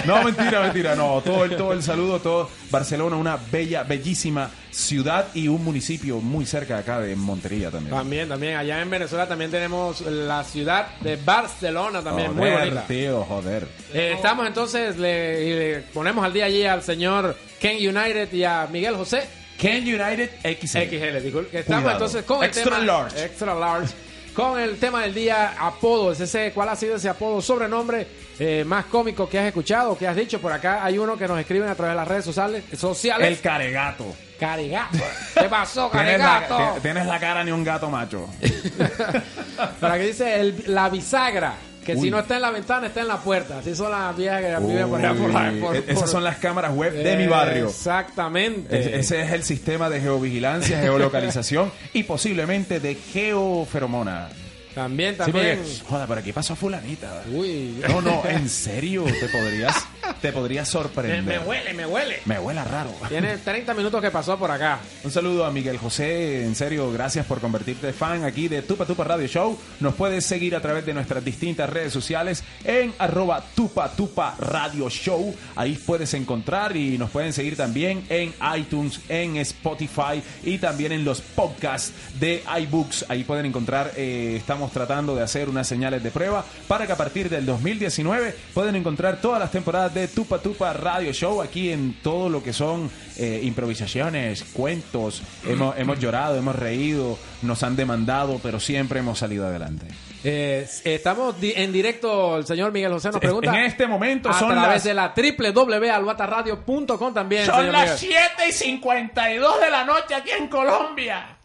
No, 0.05 0.23
mentira, 0.23 0.61
mentira. 0.61 0.95
No, 0.95 1.21
todo 1.21 1.43
el, 1.43 1.57
todo 1.57 1.73
el 1.73 1.83
saludo, 1.83 2.19
todo. 2.19 2.49
Barcelona, 2.71 3.17
una 3.17 3.37
bella, 3.51 3.83
bellísima 3.83 4.49
ciudad 4.71 5.27
y 5.33 5.47
un 5.47 5.63
municipio 5.63 6.19
muy 6.19 6.45
cerca 6.45 6.75
de 6.75 6.79
acá 6.81 6.99
de 7.01 7.15
Montería 7.15 7.69
también. 7.69 7.95
También, 7.95 8.29
también. 8.29 8.55
Allá 8.55 8.81
en 8.81 8.89
Venezuela 8.89 9.27
también 9.27 9.51
tenemos 9.51 10.01
la 10.01 10.43
ciudad 10.43 10.95
de 11.01 11.17
Barcelona 11.17 12.01
también, 12.01 12.33
muy 12.35 12.49
bonita. 12.49 12.85
tío, 12.87 13.23
joder. 13.25 13.67
Eh, 13.93 14.13
estamos 14.15 14.47
entonces, 14.47 14.97
le, 14.97 15.75
le 15.75 15.81
ponemos 15.93 16.23
al 16.23 16.31
día 16.31 16.45
allí 16.45 16.63
al 16.65 16.83
señor 16.83 17.35
Ken 17.59 17.75
United 17.77 18.31
y 18.31 18.43
a 18.45 18.67
Miguel 18.71 18.95
José. 18.95 19.27
Ken 19.57 19.83
United 19.83 20.29
XL. 20.43 20.77
XL, 20.77 21.47
que 21.49 21.59
Estamos 21.59 21.65
Cuidado. 21.65 21.91
entonces 21.91 22.23
con 22.23 22.43
el 22.43 22.51
tema, 22.51 22.79
large. 22.79 23.25
Extra 23.25 23.55
large. 23.55 23.93
Con 24.33 24.59
el 24.59 24.77
tema 24.77 25.01
del 25.01 25.15
día, 25.15 25.55
apodos. 25.59 26.19
Ese, 26.19 26.51
¿Cuál 26.53 26.69
ha 26.69 26.75
sido 26.75 26.97
ese 26.97 27.09
apodo, 27.09 27.41
sobrenombre 27.41 28.05
eh, 28.37 28.63
más 28.67 28.85
cómico 28.85 29.27
que 29.27 29.39
has 29.39 29.45
escuchado, 29.47 29.97
que 29.97 30.07
has 30.07 30.15
dicho? 30.15 30.39
Por 30.39 30.51
acá 30.53 30.85
hay 30.85 30.99
uno 30.99 31.17
que 31.17 31.27
nos 31.27 31.39
escriben 31.39 31.67
a 31.69 31.73
través 31.73 31.93
de 31.93 31.95
las 31.95 32.07
redes 32.07 32.25
sociales. 32.25 32.63
sociales. 32.77 33.27
El 33.27 33.39
caregato. 33.41 34.05
Carigato. 34.39 34.99
¿Qué 35.33 35.49
pasó, 35.49 35.89
Tienes 35.91 36.19
la, 36.19 36.25
carigato? 36.47 36.73
ti- 36.75 36.81
tienes 36.81 37.05
la 37.07 37.19
cara 37.19 37.43
ni 37.43 37.49
un 37.51 37.63
gato 37.63 37.89
macho. 37.89 38.29
Para 39.79 39.97
que 39.97 40.03
dice 40.05 40.39
el- 40.39 40.63
la 40.67 40.89
bisagra. 40.89 41.55
Que 41.87 41.97
si 41.97 42.11
no 42.11 42.19
está 42.19 42.35
en 42.35 42.41
la 42.43 42.51
ventana, 42.51 42.87
está 42.87 43.01
en 43.01 43.07
la 43.07 43.17
puerta. 43.17 43.59
Así 43.59 43.75
son 43.75 43.91
las 43.91 44.15
viejas 44.15 44.41
que 44.41 44.65
viven 44.65 44.89
por 44.89 44.99
allá 44.99 45.13
por, 45.13 45.29
Uy, 45.29 45.33
por- 45.61 45.75
e- 45.75 45.81
por- 45.81 45.89
Esas 45.91 46.11
son 46.11 46.23
las 46.23 46.37
cámaras 46.37 46.73
web 46.75 46.93
de 46.93 47.17
mi 47.17 47.27
barrio. 47.27 47.67
Exactamente. 47.69 48.79
Es- 48.79 48.87
Ese 49.05 49.21
es 49.21 49.31
el 49.31 49.43
sistema 49.43 49.89
de 49.89 50.01
geovigilancia, 50.01 50.79
geolocalización 50.81 51.71
y 51.93 52.03
posiblemente 52.03 52.79
de 52.79 52.95
geoferomona. 52.95 54.29
También, 54.75 55.13
Sí, 55.13 55.17
también. 55.17 55.57
porque, 55.57 55.79
joda, 55.89 56.05
por 56.05 56.17
aquí 56.19 56.31
pasó 56.33 56.55
fulanita. 56.55 57.23
Uy. 57.33 57.81
No, 57.89 57.99
no, 57.99 58.21
en 58.29 58.47
serio, 58.47 59.05
te 59.05 59.27
podrías, 59.29 59.75
te 60.21 60.31
podrías 60.31 60.67
Me, 60.67 60.71
sorprender. 60.71 61.23
me 61.23 61.39
huele, 61.39 61.73
me 61.73 61.85
huele. 61.85 62.19
Me 62.25 62.39
huele 62.39 62.63
raro. 62.63 62.91
Tiene 63.09 63.37
30 63.37 63.73
minutos 63.73 64.01
que 64.01 64.11
pasó 64.11 64.37
por 64.37 64.51
acá. 64.51 64.79
Un 65.03 65.11
saludo 65.11 65.45
a 65.45 65.51
Miguel 65.51 65.77
José, 65.77 66.43
en 66.45 66.55
serio, 66.55 66.91
gracias 66.91 67.25
por 67.25 67.39
convertirte 67.39 67.93
fan 67.93 68.23
aquí 68.23 68.47
de 68.47 68.61
Tupa 68.61 68.85
Tupa 68.85 69.03
Radio 69.03 69.27
Show. 69.27 69.57
Nos 69.79 69.95
puedes 69.95 70.25
seguir 70.25 70.55
a 70.55 70.61
través 70.61 70.85
de 70.85 70.93
nuestras 70.93 71.23
distintas 71.23 71.69
redes 71.69 71.93
sociales 71.93 72.43
en 72.63 72.93
arroba 72.99 73.43
Tupa 73.55 73.89
Tupa 73.91 74.35
Radio 74.39 74.89
Show. 74.89 75.35
Ahí 75.55 75.73
puedes 75.73 76.13
encontrar 76.13 76.75
y 76.75 76.97
nos 76.97 77.09
pueden 77.09 77.33
seguir 77.33 77.55
también 77.57 78.05
en 78.09 78.33
iTunes, 78.57 78.99
en 79.09 79.37
Spotify 79.37 80.21
y 80.43 80.57
también 80.57 80.91
en 80.91 81.03
los 81.05 81.21
podcasts 81.21 81.91
de 82.19 82.43
iBooks. 82.61 83.05
Ahí 83.09 83.23
pueden 83.23 83.45
encontrar, 83.45 83.91
eh, 83.95 84.35
estamos 84.37 84.71
tratando 84.71 85.15
de 85.15 85.23
hacer 85.23 85.49
unas 85.49 85.67
señales 85.67 86.03
de 86.03 86.11
prueba 86.11 86.43
para 86.67 86.85
que 86.85 86.93
a 86.93 86.97
partir 86.97 87.29
del 87.29 87.45
2019 87.45 88.35
pueden 88.53 88.75
encontrar 88.75 89.19
todas 89.21 89.39
las 89.39 89.51
temporadas 89.51 89.93
de 89.93 89.96
Tupa 90.07 90.37
Tupa 90.37 90.71
Radio 90.73 91.11
Show 91.13 91.41
aquí 91.41 91.71
en 91.71 91.95
todo 92.03 92.29
lo 92.29 92.43
que 92.43 92.53
son 92.53 92.91
eh, 93.17 93.39
improvisaciones, 93.43 94.43
cuentos. 94.53 95.23
Hemos, 95.47 95.75
hemos 95.79 95.97
llorado, 95.99 96.35
hemos 96.37 96.55
reído, 96.55 97.17
nos 97.41 97.63
han 97.63 97.75
demandado, 97.75 98.39
pero 98.43 98.59
siempre 98.59 98.99
hemos 98.99 99.17
salido 99.17 99.47
adelante. 99.47 99.87
Eh, 100.23 100.67
estamos 100.83 101.39
di- 101.41 101.53
en 101.55 101.71
directo, 101.71 102.37
el 102.37 102.45
señor 102.45 102.71
Miguel 102.71 102.91
José 102.91 103.09
nos 103.09 103.19
pregunta. 103.19 103.57
En 103.57 103.65
este 103.65 103.87
momento 103.87 104.29
a 104.29 104.33
son 104.37 104.49
través 104.49 104.67
las, 104.67 104.83
de 104.83 104.93
la 104.93 105.13
www.albataradio.com 105.15 107.13
también. 107.13 107.45
son 107.45 107.55
señor 107.55 107.71
las 107.73 108.01
Miguel. 108.03 108.19
7 108.37 108.49
y 108.49 108.51
52 108.51 109.59
de 109.61 109.69
la 109.69 109.83
noche 109.85 110.13
aquí 110.15 110.31
en 110.31 110.47
Colombia. 110.47 111.37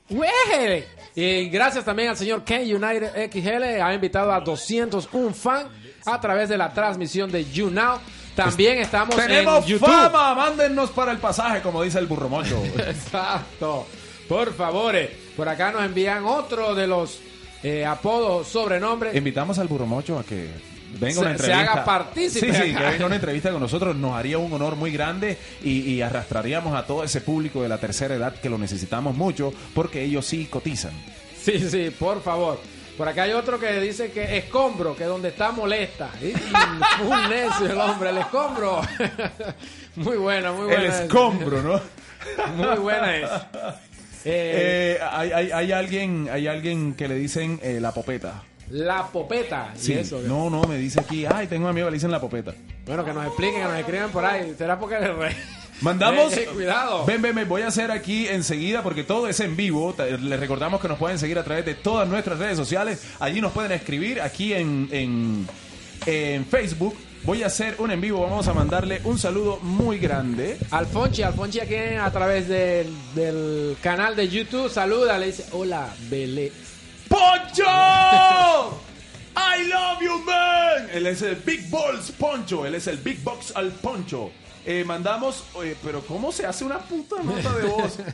Y 1.15 1.49
gracias 1.49 1.85
también 1.85 2.09
al 2.11 2.17
señor 2.17 2.43
Ken 2.45 2.63
United 2.63 3.31
XL. 3.31 3.81
Ha 3.83 3.95
invitado 3.95 4.33
a 4.33 4.41
201 4.41 5.33
fan 5.35 5.69
a 6.05 6.21
través 6.21 6.49
de 6.49 6.57
la 6.59 6.73
transmisión 6.73 7.31
de 7.31 7.45
YouNow. 7.51 7.99
También 8.35 8.79
estamos 8.79 9.15
Tenemos 9.17 9.65
en 9.65 9.71
YouTube. 9.73 9.87
fama, 9.89 10.35
mándennos 10.35 10.91
para 10.91 11.13
el 11.13 11.19
pasaje, 11.19 11.61
como 11.61 11.83
dice 11.83 11.99
el 11.99 12.07
burro 12.07 12.29
mocho. 12.29 12.63
Exacto. 12.77 13.87
Por 14.29 14.55
favor, 14.55 14.97
eh, 14.97 15.15
por 15.37 15.49
acá 15.49 15.71
nos 15.73 15.85
envían 15.85 16.25
otro 16.25 16.75
de 16.75 16.87
los 16.87 17.19
eh, 17.63 17.85
apodos, 17.85 18.49
sobrenombres. 18.49 19.15
Invitamos 19.15 19.59
al 19.59 19.69
burro 19.69 19.87
mocho 19.87 20.19
a 20.19 20.25
que 20.25 20.49
venga 20.99 21.15
Se- 21.15 21.21
una 21.21 21.29
se 21.29 21.35
entrevista. 21.45 21.73
haga 21.73 21.85
partícipe 21.85 22.47
Sí, 22.47 22.53
sí, 22.71 22.75
que 22.75 22.83
venga 22.83 23.07
una 23.07 23.17
entrevista 23.17 23.51
con 23.51 23.61
nosotros. 23.61 23.95
Nos 23.97 24.15
haría 24.15 24.39
un 24.39 24.53
honor 24.53 24.77
muy 24.77 24.91
grande 24.91 25.37
y, 25.63 25.81
y 25.93 26.01
arrastraríamos 26.03 26.75
a 26.75 26.87
todo 26.87 27.05
ese 27.05 27.21
público 27.21 27.63
de 27.63 27.69
la 27.69 27.79
tercera 27.79 28.15
edad 28.15 28.35
que 28.35 28.49
lo 28.49 28.57
necesitamos 28.59 29.15
mucho 29.17 29.53
porque 29.75 30.03
ellos 30.03 30.25
sí 30.27 30.47
cotizan. 30.47 30.93
Sí, 31.43 31.59
sí, 31.69 31.91
por 31.99 32.23
favor. 32.23 32.61
Por 32.97 33.09
acá 33.09 33.23
hay 33.23 33.33
otro 33.33 33.59
que 33.59 33.81
dice 33.81 34.11
que 34.13 34.37
escombro, 34.39 34.95
que 34.95 35.05
donde 35.05 35.29
está 35.31 35.51
molesta. 35.51 36.11
Un 37.03 37.31
necio 37.31 37.67
el 37.67 37.79
hombre, 37.81 38.11
el 38.11 38.19
escombro. 38.19 38.83
muy 39.97 40.17
bueno, 40.19 40.55
muy 40.55 40.67
bueno. 40.67 40.83
El 40.83 40.91
escombro, 40.91 41.63
¿no? 41.63 41.81
Muy 42.57 42.77
buena 42.79 43.17
es. 43.17 43.29
Eh, 44.25 44.95
Eh, 44.95 44.99
hay, 45.11 45.33
hay- 45.33 45.51
hay 45.51 45.73
alguien, 45.73 46.29
hay 46.31 46.47
alguien 46.47 46.95
que 46.95 47.09
le 47.09 47.17
dicen 47.17 47.59
eh, 47.65 47.79
la 47.81 47.91
popeta. 47.93 48.43
la 48.71 49.09
popeta. 49.09 49.73
¿Y 49.75 49.79
Sí, 49.81 49.93
eso? 49.95 50.21
no, 50.25 50.49
no, 50.49 50.63
me 50.65 50.77
dice 50.77 51.01
aquí, 51.01 51.27
ay, 51.27 51.49
tengo 51.49 51.65
un 51.65 51.71
amigo 51.71 51.89
que 51.89 51.91
le 51.91 51.97
dicen 51.97 52.13
la 52.13 52.21
popeta. 52.21 52.53
Bueno, 52.87 53.05
que 53.05 53.13
nos 53.13 53.27
expliquen, 53.27 53.63
que 53.63 53.69
nos 53.69 53.77
escriban 53.79 54.11
por 54.11 54.25
ahí. 54.25 54.55
¿Será 54.57 54.79
porque 54.79 55.01
le 55.01 55.13
re... 55.13 55.37
Mandamos. 55.83 56.33
Eh, 56.37 56.45
eh, 56.45 56.47
cuidado. 56.53 57.05
Ven, 57.05 57.21
ven, 57.21 57.35
ven, 57.35 57.49
voy 57.49 57.63
a 57.63 57.69
hacer 57.69 57.91
aquí 57.91 58.27
enseguida 58.29 58.83
porque 58.83 59.05
todo 59.05 59.29
es 59.29 59.41
en 59.41 59.57
vivo. 59.57 59.95
Les 60.21 60.41
recordamos 60.41 60.81
que 60.81 60.89
nos 60.89 60.99
pueden 60.99 61.19
seguir 61.19 61.39
a 61.39 61.45
través 61.45 61.65
de 61.67 61.75
todas 61.75 62.09
nuestras 62.09 62.39
redes 62.39 62.57
sociales. 62.57 63.03
Allí 63.21 63.41
nos 63.41 63.53
pueden 63.53 63.73
escribir 63.73 64.21
aquí 64.21 64.55
en, 64.55 64.89
en, 64.93 65.49
en 66.07 66.47
Facebook. 66.47 66.97
Voy 67.25 67.43
a 67.43 67.47
hacer 67.47 67.77
un 67.79 67.91
en 67.91 68.01
vivo. 68.01 68.23
Vamos 68.23 68.49
a 68.49 68.55
mandarle 68.55 69.01
un 69.05 69.19
saludo 69.19 69.59
muy 69.61 69.99
grande. 69.99 70.59
Alfonchi, 70.71 71.23
Alfonchi 71.23 71.61
aquí 71.61 71.77
a 71.77 72.11
través 72.11 72.49
del, 72.49 72.89
del 73.15 73.77
canal 73.81 74.17
de 74.17 74.29
YouTube 74.29 74.71
saluda, 74.71 75.19
le 75.19 75.27
dice, 75.27 75.47
hola, 75.53 75.89
Belé. 76.09 76.53
¡Poncho! 77.09 77.63
I 79.35 79.65
love 79.67 80.01
you, 80.01 80.19
man. 80.25 80.89
Él 80.93 81.07
es 81.07 81.23
el 81.23 81.37
Big 81.37 81.71
Balls 81.71 82.11
Poncho. 82.13 82.67
Él 82.67 82.75
es 82.75 82.87
el 82.87 82.99
Big 82.99 83.23
Box 83.23 83.53
al 83.55 83.71
Poncho. 83.71 84.31
Eh, 84.65 84.85
mandamos, 84.85 85.45
oye, 85.55 85.77
pero 85.83 86.01
¿cómo 86.03 86.31
se 86.33 86.47
hace 86.47 86.65
una 86.65 86.79
puta 86.79 87.23
nota 87.23 87.53
de 87.59 87.67
voz? 87.67 87.99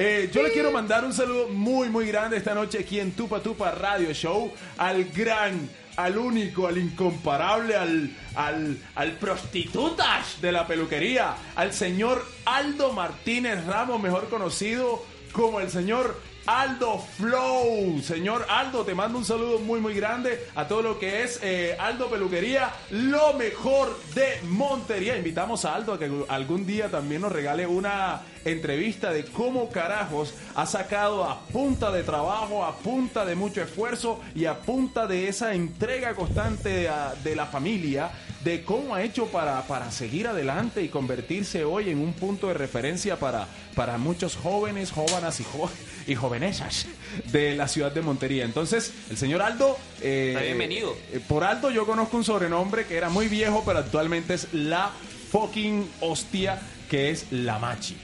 Eh, 0.00 0.30
yo 0.32 0.44
le 0.44 0.52
quiero 0.52 0.70
mandar 0.70 1.04
un 1.04 1.12
saludo 1.12 1.48
muy, 1.48 1.88
muy 1.88 2.06
grande 2.06 2.36
esta 2.36 2.54
noche 2.54 2.78
aquí 2.78 3.00
en 3.00 3.10
Tupa 3.16 3.40
Tupa 3.40 3.72
Radio 3.72 4.12
Show 4.12 4.52
al 4.76 5.06
gran, 5.06 5.68
al 5.96 6.16
único, 6.16 6.68
al 6.68 6.78
incomparable, 6.78 7.74
al, 7.74 8.16
al, 8.36 8.78
al 8.94 9.12
prostitutas 9.14 10.40
de 10.40 10.52
la 10.52 10.68
peluquería, 10.68 11.34
al 11.56 11.72
señor 11.72 12.24
Aldo 12.44 12.92
Martínez 12.92 13.66
Ramos, 13.66 14.00
mejor 14.00 14.28
conocido 14.28 15.04
como 15.32 15.58
el 15.58 15.68
señor 15.68 16.16
Aldo 16.48 16.98
Flow. 16.98 18.00
Señor 18.00 18.46
Aldo, 18.48 18.82
te 18.82 18.94
mando 18.94 19.18
un 19.18 19.24
saludo 19.26 19.58
muy, 19.58 19.80
muy 19.80 19.92
grande 19.92 20.46
a 20.54 20.66
todo 20.66 20.80
lo 20.80 20.98
que 20.98 21.22
es 21.22 21.40
eh, 21.42 21.76
Aldo 21.78 22.08
Peluquería, 22.08 22.70
lo 22.88 23.34
mejor 23.34 23.94
de 24.14 24.40
Montería. 24.44 25.18
Invitamos 25.18 25.66
a 25.66 25.74
Aldo 25.74 25.92
a 25.92 25.98
que 25.98 26.10
algún 26.26 26.64
día 26.64 26.90
también 26.90 27.20
nos 27.20 27.32
regale 27.32 27.66
una 27.66 28.22
entrevista 28.44 29.12
de 29.12 29.24
cómo 29.24 29.68
carajos 29.70 30.34
ha 30.54 30.66
sacado 30.66 31.24
a 31.24 31.40
punta 31.46 31.90
de 31.90 32.02
trabajo, 32.02 32.64
a 32.64 32.76
punta 32.78 33.24
de 33.24 33.34
mucho 33.34 33.62
esfuerzo 33.62 34.20
y 34.34 34.44
a 34.46 34.58
punta 34.58 35.06
de 35.06 35.28
esa 35.28 35.54
entrega 35.54 36.14
constante 36.14 36.88
de 37.24 37.36
la 37.36 37.46
familia, 37.46 38.10
de 38.44 38.62
cómo 38.62 38.94
ha 38.94 39.02
hecho 39.02 39.26
para, 39.26 39.62
para 39.66 39.90
seguir 39.90 40.28
adelante 40.28 40.82
y 40.82 40.88
convertirse 40.88 41.64
hoy 41.64 41.90
en 41.90 41.98
un 41.98 42.12
punto 42.12 42.48
de 42.48 42.54
referencia 42.54 43.18
para, 43.18 43.46
para 43.74 43.98
muchos 43.98 44.36
jóvenes, 44.36 44.92
jóvenes 44.92 45.40
y, 45.40 45.44
jo- 45.44 45.70
y 46.06 46.14
jovenesas 46.14 46.86
de 47.32 47.56
la 47.56 47.66
ciudad 47.68 47.90
de 47.92 48.00
Montería. 48.02 48.44
Entonces, 48.44 48.92
el 49.10 49.16
señor 49.16 49.42
Aldo... 49.42 49.76
eh, 50.00 50.38
bienvenido. 50.44 50.96
eh, 51.12 51.20
por 51.26 51.42
Aldo 51.44 51.70
yo 51.70 51.84
conozco 51.86 52.16
un 52.16 52.24
sobrenombre 52.24 52.86
que 52.86 52.96
era 52.96 53.08
muy 53.08 53.26
viejo, 53.28 53.62
pero 53.66 53.80
actualmente 53.80 54.34
es 54.34 54.48
la 54.54 54.90
fucking 55.30 55.90
hostia, 56.00 56.58
que 56.88 57.10
es 57.10 57.26
la 57.32 57.58
machi. 57.58 57.96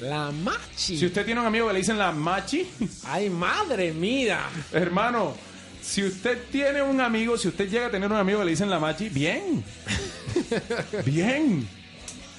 La 0.00 0.30
machi. 0.30 0.98
Si 0.98 1.06
usted 1.06 1.24
tiene 1.24 1.40
un 1.40 1.46
amigo 1.46 1.66
que 1.68 1.72
le 1.72 1.78
dicen 1.80 1.98
la 1.98 2.12
machi, 2.12 2.66
Ay, 3.04 3.30
madre 3.30 3.92
mía. 3.92 4.40
hermano, 4.72 5.34
si 5.82 6.04
usted 6.04 6.38
tiene 6.50 6.82
un 6.82 7.00
amigo, 7.00 7.38
si 7.38 7.48
usted 7.48 7.68
llega 7.68 7.86
a 7.86 7.90
tener 7.90 8.10
un 8.10 8.18
amigo 8.18 8.40
que 8.40 8.44
le 8.44 8.50
dicen 8.50 8.68
la 8.70 8.78
machi, 8.78 9.08
bien. 9.08 9.64
bien. 11.04 11.68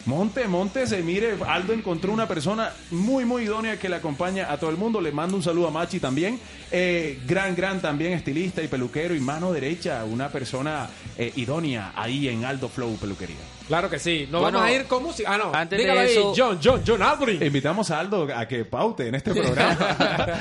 Monte, 0.05 0.47
monte, 0.47 0.87
se 0.87 1.01
mire, 1.03 1.35
Aldo 1.45 1.73
encontró 1.73 2.13
una 2.13 2.29
persona 2.29 2.71
muy, 2.91 3.25
muy 3.25 3.43
idónea 3.43 3.77
que 3.77 3.89
le 3.89 3.97
acompaña 3.97 4.49
a 4.49 4.57
todo 4.57 4.69
el 4.69 4.77
mundo. 4.77 5.01
Le 5.01 5.11
mando 5.11 5.35
un 5.35 5.43
saludo 5.43 5.67
a 5.67 5.71
Machi 5.71 5.99
también. 5.99 6.39
Eh, 6.71 7.19
gran, 7.27 7.57
gran 7.57 7.81
también 7.81 8.13
estilista 8.13 8.63
y 8.63 8.69
peluquero 8.69 9.13
y 9.13 9.19
mano 9.19 9.51
derecha, 9.51 10.05
una 10.05 10.29
persona 10.29 10.89
eh, 11.17 11.33
idónea 11.35 11.91
ahí 11.93 12.29
en 12.29 12.45
Aldo 12.45 12.69
Flow 12.69 12.95
Peluquería. 12.95 13.35
Claro 13.67 13.89
que 13.89 13.99
sí. 13.99 14.27
Nos 14.31 14.41
Bueno, 14.41 14.59
vamos 14.59 14.73
a 14.73 14.75
ir 14.79 14.85
con 14.85 15.03
música. 15.03 15.33
Ah, 15.33 15.37
no. 15.37 15.53
antes 15.53 15.77
de 15.77 15.83
Dígalo 15.83 15.99
ahí, 16.01 16.11
eso- 16.11 16.33
John, 16.35 16.59
John, 16.63 16.81
John 16.87 17.01
Albrin. 17.03 17.43
Invitamos 17.43 17.91
a 17.91 17.99
Aldo 17.99 18.27
a 18.33 18.47
que 18.47 18.63
paute 18.65 19.07
en 19.07 19.15
este 19.15 19.33
programa. 19.33 19.77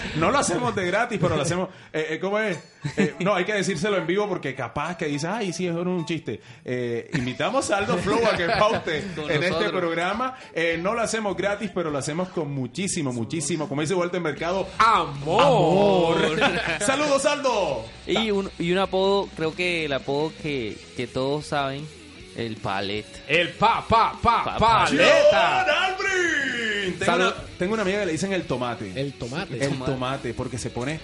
no 0.16 0.31
lo 0.31 0.39
hacemos 0.39 0.74
de 0.74 0.87
gratis, 0.87 1.18
pero 1.20 1.37
lo 1.37 1.43
hacemos. 1.43 1.68
Eh, 1.93 2.07
eh, 2.11 2.18
¿Cómo 2.20 2.39
es? 2.39 2.59
Eh, 2.97 3.14
no, 3.20 3.35
hay 3.35 3.45
que 3.45 3.53
decírselo 3.55 3.97
en 3.97 4.07
vivo 4.07 4.29
porque 4.29 4.55
capaz 4.55 4.97
que 4.97 5.07
dice, 5.07 5.27
ay, 5.27 5.53
sí, 5.53 5.66
es 5.66 5.74
un 5.74 6.07
chiste. 6.07 6.41
Eh, 6.64 7.11
invitamos 7.14 7.70
a 7.70 7.79
Aldo 7.79 7.97
Flow 7.99 8.20
a 8.33 8.37
que 8.37 8.47
paute 8.47 9.05
Con 9.16 9.31
en 9.31 9.43
este 9.43 9.68
programa. 9.70 10.37
Eh, 10.55 10.79
no 10.81 10.95
lo 10.95 11.01
hacemos 11.03 11.37
gratis, 11.37 11.70
pero 11.74 11.91
lo 11.91 11.99
hacemos 11.99 12.29
con 12.29 12.53
muchísimo, 12.53 13.12
muchísimo, 13.12 13.68
como 13.68 13.81
dice 13.81 13.95
Walter 13.95 14.20
Mercado, 14.20 14.68
Amor. 14.79 16.16
¡Saludos, 16.81 17.24
Aldo! 17.27 17.85
Y 18.07 18.31
un, 18.31 18.49
y 18.59 18.70
un 18.72 18.79
apodo, 18.79 19.29
creo 19.37 19.55
que 19.55 19.85
el 19.87 19.93
apodo 19.93 20.33
que, 20.43 20.77
que 20.97 21.07
todos 21.07 21.47
saben, 21.47 21.87
el 22.37 22.57
palet. 22.57 23.07
El 23.28 23.51
pa, 23.51 23.84
pa, 23.87 24.12
pa, 24.22 24.45
Pa- 24.45 24.59
paleta. 24.59 25.66
Tengo 26.99 27.05
Salud. 27.05 27.26
una, 27.26 27.34
tengo 27.59 27.72
una 27.74 27.82
amiga 27.82 28.01
que 28.01 28.07
le 28.07 28.12
dicen 28.12 28.32
el 28.32 28.45
tomate. 28.45 28.93
El 28.95 29.12
tomate. 29.14 29.64
El 29.64 29.78
tomate, 29.78 30.34
porque 30.34 30.57
se 30.59 30.70
pone 30.70 31.01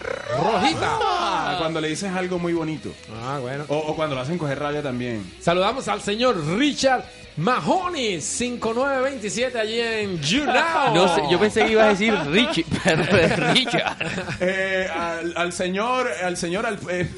Rojita. 0.00 0.98
Ah, 1.02 1.56
cuando 1.58 1.80
le 1.80 1.88
dices 1.88 2.10
algo 2.12 2.38
muy 2.38 2.52
bonito. 2.52 2.92
Ah, 3.22 3.38
bueno. 3.40 3.64
O, 3.68 3.76
o 3.76 3.96
cuando 3.96 4.14
lo 4.14 4.20
hacen 4.22 4.38
coger 4.38 4.58
rabia 4.58 4.82
también. 4.82 5.30
Saludamos 5.40 5.88
al 5.88 6.00
señor 6.02 6.36
Richard 6.58 7.04
Mahoney, 7.38 8.20
5927 8.20 9.58
allí 9.58 9.80
en 9.80 10.20
YouNow. 10.20 10.94
No 10.94 11.14
sé, 11.14 11.22
yo 11.30 11.38
pensé 11.38 11.64
que 11.66 11.72
ibas 11.72 11.86
a 11.86 11.88
decir 11.90 12.14
Richie, 12.30 12.64
Richard. 13.52 13.96
Eh, 14.40 14.88
al, 14.94 15.34
al 15.36 15.52
señor, 15.52 16.10
al 16.24 16.36
señor, 16.36 16.66
al- 16.66 16.78
eh, 16.90 17.08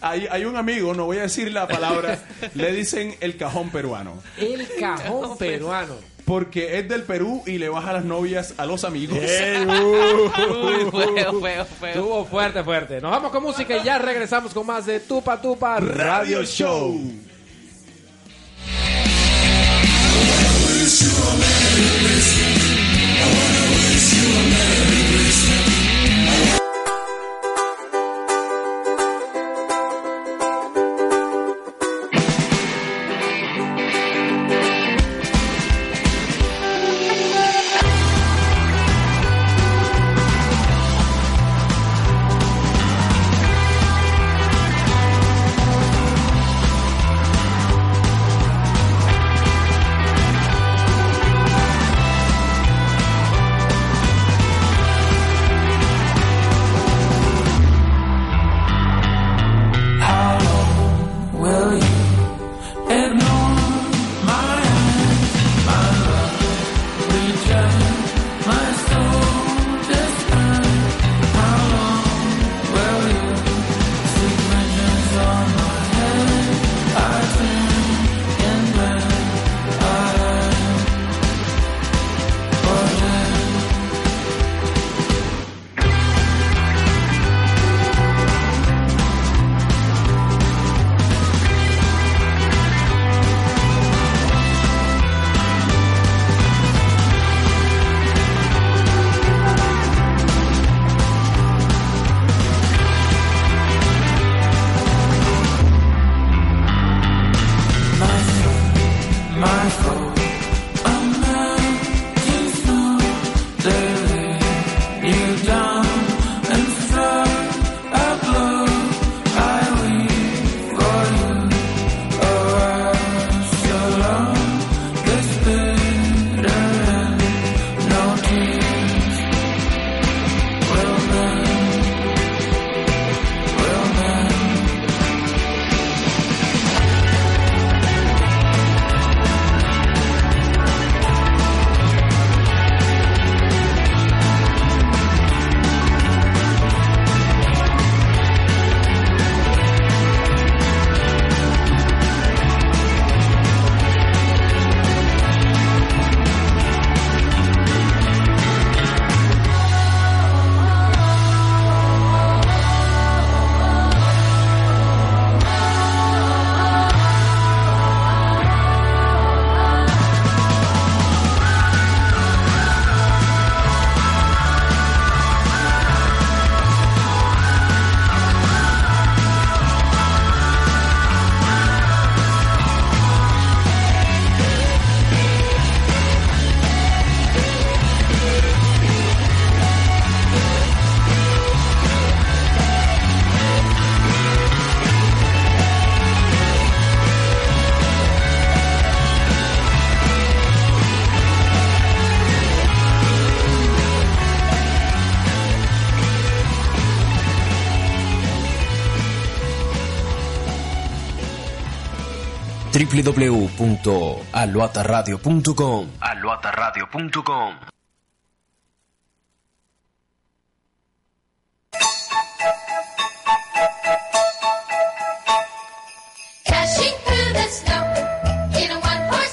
hay, 0.00 0.26
hay 0.30 0.44
un 0.44 0.56
amigo, 0.56 0.94
no 0.94 1.06
voy 1.06 1.18
a 1.18 1.22
decir 1.22 1.52
la 1.52 1.66
palabra, 1.66 2.18
le 2.54 2.72
dicen 2.72 3.14
el 3.20 3.36
cajón 3.36 3.70
peruano. 3.70 4.22
El 4.38 4.66
cajón 4.78 5.36
peruano. 5.38 5.94
Porque 6.24 6.78
es 6.78 6.88
del 6.88 7.04
Perú 7.04 7.44
y 7.46 7.58
le 7.58 7.68
baja 7.68 7.92
las 7.92 8.04
novias 8.04 8.54
a 8.56 8.66
los 8.66 8.82
amigos. 8.82 9.16
Uy, 9.20 10.90
feo, 10.90 11.40
feo, 11.40 11.64
feo. 11.64 11.88
Estuvo 11.88 12.24
fuerte, 12.24 12.64
fuerte. 12.64 13.00
Nos 13.00 13.12
vamos 13.12 13.30
con 13.30 13.44
música 13.44 13.76
y 13.76 13.84
ya 13.84 13.98
regresamos 13.98 14.52
con 14.52 14.66
más 14.66 14.86
de 14.86 14.98
Tupa 14.98 15.40
Tupa 15.40 15.78
Radio 15.78 16.42
Show. 16.42 17.00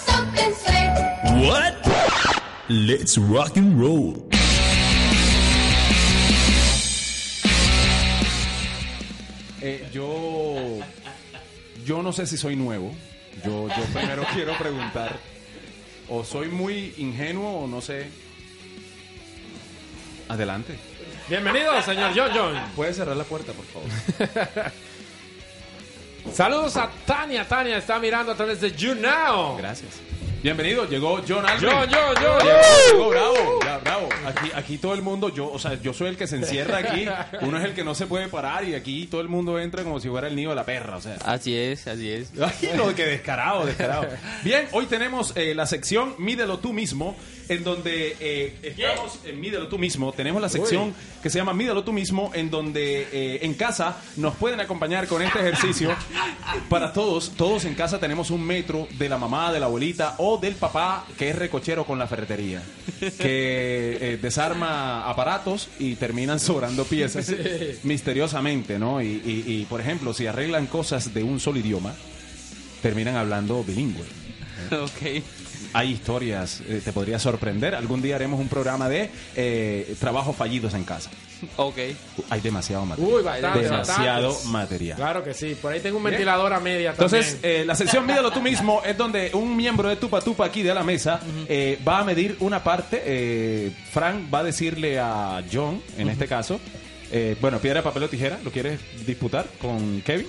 Open 0.09 0.53
sleigh. 0.55 1.47
What? 1.47 1.75
Let's 2.69 3.17
rock 3.19 3.57
and 3.57 3.79
roll. 3.79 4.29
Eh, 9.61 9.87
yo, 9.93 10.79
yo 11.85 12.01
no 12.01 12.11
sé 12.11 12.25
si 12.25 12.35
soy 12.35 12.55
nuevo. 12.55 12.91
Yo, 13.43 13.67
yo 13.67 13.83
primero 13.93 14.23
quiero 14.33 14.57
preguntar. 14.57 15.17
O 16.09 16.23
soy 16.23 16.49
muy 16.49 16.93
ingenuo 16.97 17.63
o 17.63 17.67
no 17.67 17.81
sé. 17.81 18.07
Adelante. 20.29 20.77
Bienvenido, 21.29 21.81
señor 21.81 22.11
John 22.15 22.31
John. 22.33 22.55
¿Puedes 22.75 22.97
cerrar 22.97 23.15
la 23.15 23.23
puerta, 23.23 23.53
por 23.53 23.65
favor? 23.65 24.71
Saludos 26.33 26.77
a 26.77 26.89
Tania. 27.05 27.47
Tania 27.47 27.77
está 27.77 27.99
mirando 27.99 28.31
a 28.31 28.35
través 28.35 28.61
de 28.61 28.71
You 28.71 28.95
Now. 28.95 29.57
Gracias. 29.57 29.99
Bienvenido, 30.43 30.85
llegó 30.89 31.21
John 31.25 31.45
Albert. 31.45 31.63
John, 31.63 31.89
John, 31.89 32.15
John. 32.21 32.45
Llegó, 32.45 32.91
llegó, 32.91 33.09
bravo, 33.11 33.59
ya, 33.63 33.77
bravo. 33.77 34.09
Aquí, 34.25 34.51
aquí 34.53 34.77
todo 34.77 34.93
el 34.93 35.01
mundo, 35.01 35.29
yo, 35.29 35.49
o 35.49 35.57
sea, 35.57 35.81
yo 35.81 35.93
soy 35.93 36.09
el 36.09 36.17
que 36.17 36.27
se 36.27 36.35
encierra 36.35 36.79
aquí, 36.79 37.05
uno 37.39 37.57
es 37.57 37.63
el 37.63 37.73
que 37.73 37.85
no 37.85 37.95
se 37.95 38.07
puede 38.07 38.27
parar 38.27 38.65
y 38.65 38.75
aquí 38.75 39.07
todo 39.07 39.21
el 39.21 39.29
mundo 39.29 39.57
entra 39.57 39.83
como 39.83 40.01
si 40.01 40.09
fuera 40.09 40.27
el 40.27 40.35
nido 40.35 40.49
de 40.49 40.57
la 40.57 40.65
perra, 40.65 40.97
o 40.97 41.01
sea. 41.01 41.15
Así 41.23 41.55
es, 41.55 41.87
así 41.87 42.11
es. 42.11 42.33
Ay, 42.41 42.71
no, 42.75 42.93
que 42.93 43.05
descarado, 43.05 43.65
descarado. 43.65 44.05
Bien, 44.43 44.67
hoy 44.73 44.85
tenemos 44.85 45.31
eh, 45.37 45.55
la 45.55 45.65
sección 45.65 46.15
Mídelo 46.17 46.59
tú 46.59 46.73
mismo, 46.73 47.15
en 47.49 47.63
donde 47.63 48.15
eh, 48.19 48.55
estamos 48.63 49.19
en 49.25 49.39
Mídelo 49.39 49.67
tú 49.67 49.77
mismo. 49.77 50.11
Tenemos 50.13 50.41
la 50.41 50.49
sección 50.49 50.93
que 51.21 51.29
se 51.29 51.37
llama 51.39 51.53
Mídelo 51.53 51.83
tú 51.83 51.91
mismo, 51.93 52.31
en 52.33 52.49
donde 52.49 53.07
eh, 53.11 53.39
en 53.43 53.53
casa 53.53 53.97
nos 54.17 54.35
pueden 54.35 54.59
acompañar 54.59 55.07
con 55.07 55.21
este 55.21 55.39
ejercicio. 55.39 55.93
Para 56.69 56.93
todos, 56.93 57.31
todos 57.37 57.65
en 57.65 57.75
casa 57.75 57.99
tenemos 57.99 58.29
un 58.31 58.43
metro 58.43 58.87
de 58.97 59.09
la 59.09 59.17
mamá, 59.17 59.51
de 59.51 59.59
la 59.59 59.65
abuelita 59.67 60.15
o 60.19 60.37
del 60.37 60.55
papá 60.55 61.05
que 61.17 61.29
es 61.29 61.35
recochero 61.35 61.85
con 61.85 61.99
la 61.99 62.07
ferretería, 62.07 62.61
que 62.99 63.97
eh, 64.01 64.19
desarma 64.21 65.09
aparatos 65.09 65.69
y 65.79 65.95
terminan 65.95 66.39
sobrando 66.39 66.85
piezas 66.85 67.31
misteriosamente, 67.83 68.79
¿no? 68.79 69.01
Y, 69.01 69.07
y- 69.25 69.43
y, 69.47 69.65
por 69.65 69.81
ejemplo, 69.81 70.13
si 70.13 70.27
arreglan 70.27 70.67
cosas 70.67 71.13
de 71.13 71.23
un 71.23 71.39
solo 71.39 71.59
idioma, 71.59 71.93
terminan 72.81 73.15
hablando 73.15 73.63
bilingüe. 73.63 74.03
ok. 74.71 75.23
Hay 75.73 75.91
historias, 75.91 76.61
eh, 76.67 76.81
te 76.83 76.93
podría 76.93 77.17
sorprender. 77.19 77.73
Algún 77.75 78.01
día 78.01 78.15
haremos 78.15 78.39
un 78.39 78.47
programa 78.47 78.87
de 78.89 79.09
eh, 79.35 79.95
trabajos 79.99 80.35
fallidos 80.35 80.73
en 80.75 80.83
casa. 80.83 81.09
Ok. 81.57 81.77
Hay 82.29 82.39
demasiado 82.41 82.85
material. 82.85 83.13
Uy, 83.17 83.23
bastante, 83.23 83.59
demasiado 83.63 84.27
bastante. 84.29 84.51
material. 84.53 84.95
Claro 84.97 85.23
que 85.23 85.33
sí. 85.33 85.57
Por 85.61 85.73
ahí 85.73 85.79
tengo 85.81 85.97
un 85.97 86.03
Bien. 86.03 86.11
ventilador 86.13 86.53
a 86.53 86.59
media 86.59 86.91
Entonces, 86.91 87.33
también. 87.33 87.61
eh, 87.61 87.65
la 87.65 87.75
sección 87.75 88.05
Mídelo 88.05 88.31
tú 88.31 88.41
mismo 88.41 88.81
es 88.85 88.97
donde 88.97 89.31
un 89.33 89.57
miembro 89.57 89.89
de 89.89 89.95
Tupa 89.97 90.21
Tupa 90.21 90.45
aquí 90.45 90.61
de 90.61 90.73
la 90.73 90.83
mesa 90.83 91.19
eh, 91.49 91.77
va 91.85 91.99
a 91.99 92.03
medir 92.05 92.37
una 92.39 92.63
parte. 92.63 93.01
eh, 93.05 93.71
Frank 93.91 94.33
va 94.33 94.39
a 94.39 94.43
decirle 94.43 94.99
a 94.99 95.43
John, 95.51 95.81
en 95.97 96.07
este 96.09 96.27
caso, 96.27 96.59
eh, 97.11 97.35
bueno, 97.41 97.59
piedra, 97.59 97.81
papel 97.83 98.03
o 98.03 98.09
tijera, 98.09 98.39
¿lo 98.43 98.51
quieres 98.51 98.79
disputar 99.05 99.45
con 99.59 100.01
Kevin? 100.01 100.27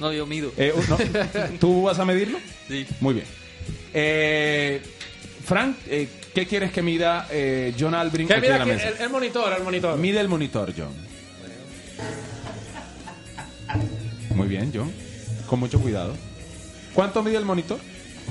No, 0.00 0.12
yo 0.12 0.24
mido. 0.26 0.50
Eh, 0.56 0.72
uh, 0.74 0.82
no. 0.88 0.96
¿Tú 1.60 1.82
vas 1.82 1.98
a 1.98 2.04
medirlo? 2.04 2.38
Sí. 2.68 2.86
Muy 3.00 3.14
bien. 3.14 3.26
Eh, 3.96 4.82
Frank, 5.44 5.76
eh, 5.86 6.08
¿qué 6.34 6.46
quieres 6.46 6.72
que 6.72 6.82
mida 6.82 7.28
eh, 7.30 7.72
John 7.78 7.94
Albrin 7.94 8.26
Que 8.26 8.34
aquí 8.34 8.42
de 8.42 8.48
mira 8.48 8.58
la 8.58 8.64
que 8.64 8.72
mesa? 8.72 8.88
el, 8.88 9.02
el 9.02 9.10
monitor, 9.10 9.52
el 9.56 9.62
monitor. 9.62 9.96
Mide 9.98 10.20
el 10.20 10.28
monitor, 10.28 10.72
John. 10.76 10.92
Muy 14.34 14.48
bien, 14.48 14.72
John. 14.74 14.92
Con 15.46 15.60
mucho 15.60 15.78
cuidado. 15.80 16.14
¿Cuánto 16.94 17.22
mide 17.22 17.36
el 17.36 17.44
monitor? 17.44 17.78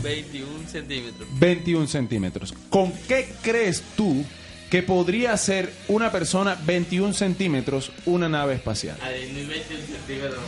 21 0.02 0.68
centímetros. 0.68 1.28
21 1.40 1.88
centímetros. 1.88 2.54
¿Con 2.70 2.92
qué 3.08 3.32
crees 3.42 3.84
tú 3.96 4.26
que 4.70 4.82
podría 4.82 5.38
ser 5.38 5.72
una 5.88 6.12
persona 6.12 6.58
21 6.66 7.14
centímetros 7.14 7.92
una 8.06 8.28
nave 8.28 8.56
espacial? 8.56 8.98
Hay 9.02 9.32
21 9.32 9.54
centímetros. 9.88 10.40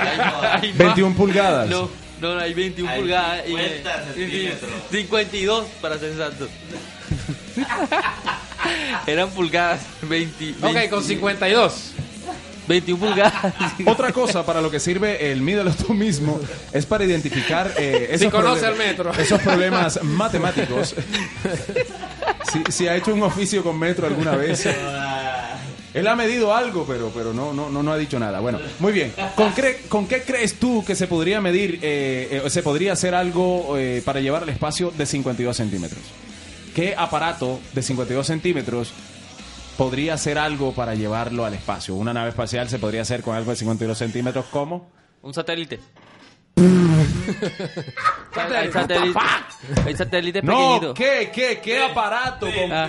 Hay 0.00 0.18
más. 0.18 0.78
21 0.78 1.14
pulgadas. 1.16 1.70
No, 1.70 1.88
no, 2.20 2.34
no, 2.34 2.40
hay 2.40 2.54
21 2.54 2.90
Hay 2.90 3.00
pulgadas. 3.00 3.42
y- 3.46 3.48
50 3.48 4.04
y- 4.14 4.14
centímetros. 4.14 4.70
52 4.90 5.66
para 5.80 5.98
ser 5.98 6.10
exacto. 6.12 6.48
Eran 9.06 9.30
pulgadas. 9.30 9.80
20, 10.02 10.54
Ok, 10.60 10.72
20 10.74 10.90
con 10.90 11.04
52. 11.04 11.92
21 12.68 12.98
pulgadas. 13.00 13.54
Otra 13.86 14.12
cosa 14.12 14.44
para 14.46 14.60
lo 14.60 14.70
que 14.70 14.78
sirve 14.78 15.32
el 15.32 15.40
mídelo 15.40 15.72
tú 15.72 15.92
mismo 15.92 16.40
es 16.72 16.86
para 16.86 17.04
identificar 17.04 17.72
eh, 17.76 18.08
esos, 18.10 18.20
Si 18.26 18.30
conoce 18.30 18.70
metro. 18.72 19.12
esos 19.14 19.40
problemas 19.42 20.00
matemáticos. 20.04 20.94
si, 22.52 22.72
si 22.72 22.86
ha 22.88 22.94
hecho 22.96 23.12
un 23.12 23.22
oficio 23.22 23.62
con 23.64 23.78
metro 23.78 24.06
alguna 24.06 24.36
vez. 24.36 24.66
Él 25.92 26.06
ha 26.06 26.14
medido 26.14 26.54
algo, 26.54 26.84
pero, 26.86 27.10
pero 27.14 27.32
no, 27.32 27.52
no, 27.52 27.68
no, 27.68 27.82
no 27.82 27.92
ha 27.92 27.98
dicho 27.98 28.18
nada. 28.18 28.40
Bueno, 28.40 28.60
muy 28.78 28.92
bien. 28.92 29.12
¿Con, 29.34 30.06
qué 30.06 30.22
crees 30.22 30.54
tú 30.54 30.84
que 30.84 30.94
se 30.94 31.06
podría 31.06 31.40
medir, 31.40 31.80
eh, 31.82 32.42
eh, 32.44 32.50
se 32.50 32.62
podría 32.62 32.92
hacer 32.92 33.14
algo 33.14 33.76
eh, 33.76 34.02
para 34.04 34.20
llevar 34.20 34.44
al 34.44 34.48
espacio 34.48 34.92
de 34.96 35.04
52 35.06 35.56
centímetros? 35.56 36.00
¿Qué 36.74 36.94
aparato 36.96 37.58
de 37.72 37.82
52 37.82 38.26
centímetros 38.26 38.92
podría 39.76 40.14
hacer 40.14 40.38
algo 40.38 40.72
para 40.72 40.94
llevarlo 40.94 41.44
al 41.44 41.54
espacio? 41.54 41.96
Una 41.96 42.14
nave 42.14 42.30
espacial 42.30 42.68
se 42.68 42.78
podría 42.78 43.02
hacer 43.02 43.22
con 43.22 43.34
algo 43.34 43.50
de 43.50 43.56
52 43.56 43.98
centímetros, 43.98 44.44
¿cómo? 44.52 44.92
Un 45.22 45.34
satélite. 45.34 45.80
Hay 49.86 49.96
satélites 49.96 50.42
No. 50.44 50.94
¿qué, 50.94 51.30
qué, 51.34 51.60
qué 51.62 51.82
aparato? 51.82 52.46
Con 52.46 52.72
Ah. 52.72 52.88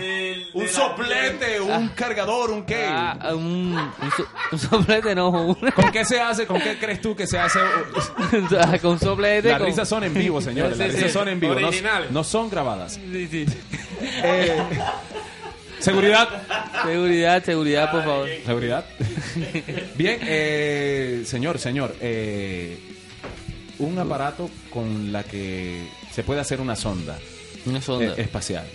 un 0.53 0.67
soplete, 0.67 1.59
un 1.61 1.89
cargador, 1.89 2.51
un 2.51 2.63
qué. 2.63 2.86
Ah, 2.88 3.17
un, 3.34 3.76
un, 3.76 4.11
so- 4.15 4.28
un 4.51 4.59
soplete, 4.59 5.15
no. 5.15 5.30
un- 5.30 5.55
¿Con 5.55 5.91
qué 5.91 6.05
se 6.05 6.19
hace? 6.19 6.45
¿Con 6.45 6.59
qué 6.61 6.78
crees 6.78 7.01
tú 7.01 7.15
que 7.15 7.26
se 7.28 7.39
hace? 7.39 7.59
con 8.82 8.91
un 8.91 8.99
soplete. 8.99 9.49
Las 9.49 9.57
con- 9.59 9.67
risas 9.67 9.88
son 9.88 10.03
en 10.03 10.13
vivo, 10.13 10.41
señores. 10.41 10.78
Las 10.78 10.89
Sí, 10.89 10.95
risas 10.97 11.11
sí. 11.11 11.17
son 11.17 11.30
en 11.30 11.39
vivo. 11.39 11.55
no- 11.55 11.67
Originales. 11.67 12.11
No, 12.11 12.24
son 12.24 12.49
grabadas. 12.49 12.93
Sí, 12.93 13.28
sí. 13.30 13.45
Eh, 14.24 14.57
Seguridad. 15.80 16.30
Seguridad, 16.84 17.43
seguridad, 17.43 17.91
por 17.91 18.03
favor. 18.03 18.30
Seguridad. 18.45 18.86
Bien, 19.95 20.19
eh, 20.22 21.24
señor, 21.26 21.57
señor. 21.57 21.95
eh, 21.99 22.78
un 23.82 23.97
aparato 23.99 24.49
con 24.71 25.11
la 25.11 25.23
que 25.23 25.88
se 26.13 26.23
puede 26.23 26.39
hacer 26.41 26.61
una 26.61 26.75
sonda, 26.75 27.17
Una 27.65 27.82
sonda. 27.82 28.13
eh, 28.17 28.21
espacial 28.21 28.65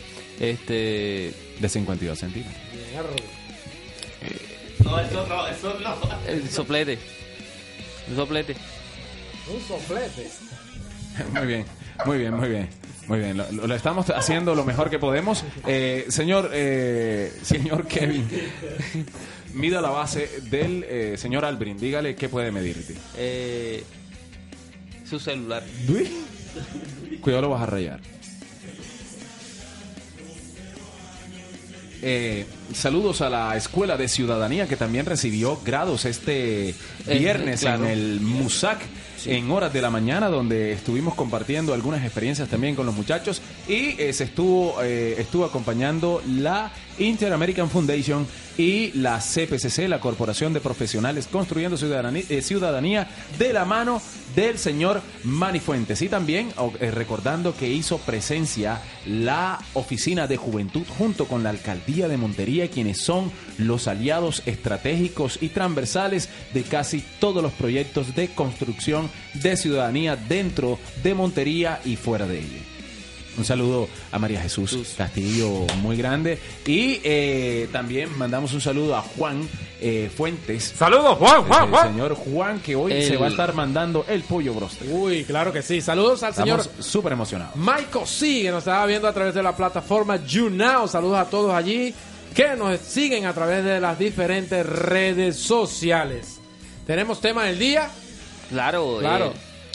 Este. 0.40 1.32
de 1.61 1.68
52 1.68 2.18
centímetros. 2.18 2.54
No, 4.84 5.00
eso 5.00 5.26
no, 5.26 5.46
eso 5.48 5.78
no. 5.80 5.96
El 6.28 6.48
soplete. 6.48 6.98
Un 8.09 8.16
soplete. 8.16 8.57
Un 9.52 9.61
soplete. 9.68 10.28
Muy 11.32 11.46
bien, 11.46 11.64
muy 12.04 12.18
bien, 12.18 12.34
muy 12.34 12.48
bien. 12.48 12.68
Muy 13.09 13.20
bien, 13.20 13.36
lo 13.36 13.72
estamos 13.74 14.11
haciendo 14.11 14.57
lo 14.57 14.64
mejor 14.64 14.90
que 14.90 14.98
podemos. 14.98 15.44
Eh, 15.68 16.07
señor, 16.09 16.50
eh, 16.52 17.32
señor 17.42 17.86
Kevin, 17.86 18.28
mida 19.54 19.80
la 19.80 19.90
base 19.90 20.28
del 20.50 20.84
eh, 20.88 21.14
señor 21.16 21.44
Albrin. 21.44 21.78
Dígale 21.78 22.16
qué 22.16 22.28
puede 22.28 22.50
medirte. 22.50 22.96
Eh, 23.16 23.84
su 25.09 25.18
celular. 25.18 25.62
Cuidado, 27.20 27.42
lo 27.42 27.50
vas 27.50 27.62
a 27.62 27.66
rayar. 27.66 28.00
Eh, 32.02 32.46
saludos 32.74 33.20
a 33.22 33.30
la 33.30 33.57
Escuela 33.57 33.96
de 33.96 34.07
Ciudadanía 34.07 34.68
que 34.68 34.76
también 34.76 35.07
recibió 35.07 35.59
grados 35.64 36.04
este 36.04 36.74
viernes 37.07 37.61
claro. 37.61 37.84
en 37.84 37.90
el 37.90 38.20
MUSAC 38.20 38.80
en 39.24 39.50
horas 39.50 39.72
de 39.72 39.80
la 39.80 39.90
mañana 39.90 40.28
donde 40.28 40.72
estuvimos 40.72 41.14
compartiendo 41.14 41.74
algunas 41.74 42.04
experiencias 42.04 42.48
también 42.48 42.76
con 42.76 42.86
los 42.86 42.94
muchachos 42.94 43.40
y 43.66 44.00
eh, 44.00 44.12
se 44.12 44.24
estuvo 44.24 44.80
eh, 44.82 45.16
estuvo 45.18 45.44
acompañando 45.44 46.22
la 46.26 46.70
Inter 46.99 47.32
American 47.32 47.70
Foundation 47.70 48.26
y 48.59 48.92
la 48.92 49.18
CPCC, 49.18 49.88
la 49.88 50.01
Corporación 50.01 50.53
de 50.53 50.61
Profesionales 50.61 51.28
Construyendo 51.30 51.76
Ciudadanía, 51.76 52.24
eh, 52.28 52.42
Ciudadanía 52.42 53.09
de 53.38 53.53
la 53.53 53.64
mano 53.64 54.01
del 54.34 54.59
señor 54.59 55.03
Manifuentes. 55.24 56.01
Y 56.03 56.09
también 56.09 56.53
eh, 56.80 56.90
recordando 56.90 57.57
que 57.57 57.68
hizo 57.70 57.99
presencia 57.99 58.80
la 59.07 59.59
Oficina 59.74 60.26
de 60.26 60.36
Juventud 60.36 60.82
junto 60.99 61.26
con 61.26 61.42
la 61.42 61.51
Alcaldía 61.51 62.09
de 62.09 62.16
Montería, 62.16 62.70
quienes 62.70 63.01
son 63.01 63.30
los 63.59 63.88
aliados 63.88 64.42
estratégicos 64.47 65.38
y 65.40 65.49
transversales 65.49 66.28
de 66.55 66.62
casi 66.62 67.05
todos 67.20 67.42
los 67.42 67.53
proyectos 67.53 68.14
de 68.14 68.28
construcción 68.28 69.11
de 69.34 69.57
ciudadanía 69.57 70.16
dentro 70.16 70.78
de 71.03 71.14
Montería 71.14 71.80
y 71.84 71.97
fuera 71.97 72.26
de 72.26 72.38
ella. 72.38 72.76
Un 73.39 73.45
saludo 73.45 73.89
a 74.12 74.18
María 74.18 74.41
Jesús 74.41 74.95
Castillo, 74.97 75.66
muy 75.82 75.97
grande. 75.97 76.39
Y 76.66 77.01
eh, 77.05 77.68
también 77.70 78.16
mandamos 78.16 78.53
un 78.55 78.61
saludo 78.61 78.97
a 78.97 79.03
Juan 79.03 79.47
eh, 79.80 80.11
Fuentes. 80.16 80.72
Saludos, 80.76 81.18
Juan, 81.18 81.45
Juan, 81.45 81.64
El 81.64 81.70
Juan. 81.70 81.89
señor 81.93 82.14
Juan, 82.14 82.61
que 82.61 82.74
hoy 82.76 82.93
El- 82.93 83.03
se 83.07 83.16
va 83.18 83.26
a 83.26 83.30
estar 83.30 83.53
mandando 83.53 84.07
el 84.09 84.22
pollo 84.22 84.55
broster. 84.55 84.89
Uy, 84.91 85.24
claro 85.24 85.53
que 85.53 85.61
sí. 85.62 85.80
Saludos 85.82 86.22
al 86.22 86.34
señor 86.34 86.61
Estamos 86.61 86.87
súper 86.87 87.12
emocionados. 87.12 87.55
Michael 87.57 88.07
C, 88.07 88.43
que 88.43 88.51
nos 88.51 88.59
estaba 88.61 88.87
viendo 88.87 89.07
a 89.07 89.12
través 89.12 89.34
de 89.34 89.43
la 89.43 89.55
plataforma 89.55 90.16
YouNow. 90.24 90.89
Saludos 90.89 91.18
a 91.18 91.24
todos 91.26 91.53
allí 91.53 91.93
que 92.34 92.57
nos 92.57 92.78
siguen 92.80 93.26
a 93.26 93.32
través 93.34 93.64
de 93.64 93.80
las 93.80 93.99
diferentes 93.99 94.64
redes 94.64 95.37
sociales. 95.37 96.39
Tenemos 96.87 97.20
tema 97.20 97.45
del 97.45 97.59
día. 97.59 97.91
Claro. 98.49 98.99
Claro. 99.01 99.26
eh, 99.26 99.32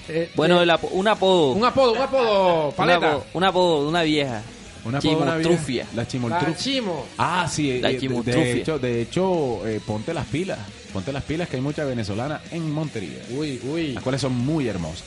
Eh, 0.10 0.32
bueno, 0.36 0.60
eh, 0.60 0.64
el 0.64 0.70
un 0.92 1.08
apodo. 1.08 1.52
un 1.54 1.66
apodo, 1.66 1.92
un 1.94 1.98
apodo, 2.00 2.68
un 2.70 2.74
paleta. 2.76 3.08
apodo, 3.12 3.26
un 3.34 3.44
apodo 3.44 3.84
de 3.84 3.90
una 3.90 4.04
vieja. 4.04 4.42
Una 4.84 5.00
pobre 5.00 5.16
Chimotrufia. 5.16 5.86
La 5.94 6.02
La 6.02 6.08
chimoltrufia. 6.08 6.56
chimo. 6.58 7.06
Ah, 7.18 7.48
sí. 7.50 7.80
La 7.80 7.90
eh, 7.90 7.94
de- 7.94 8.00
chimotrufia. 8.00 8.42
de 8.44 8.52
hecho, 8.54 8.80
de 8.80 9.02
hecho 9.02 9.68
eh, 9.68 9.80
ponte 9.86 10.14
las 10.14 10.26
pilas. 10.26 10.58
Ponte 10.92 11.14
las 11.14 11.24
pilas 11.24 11.48
que 11.48 11.58
hay 11.58 11.62
muchas 11.62 11.88
venezolanas 11.88 12.42
en 12.52 12.70
Montería. 12.72 13.20
Uy, 13.30 13.62
uy. 13.72 13.94
Las 13.94 14.04
cuales 14.04 14.22
son 14.22 14.34
muy 14.36 14.68
hermosas. 14.68 15.04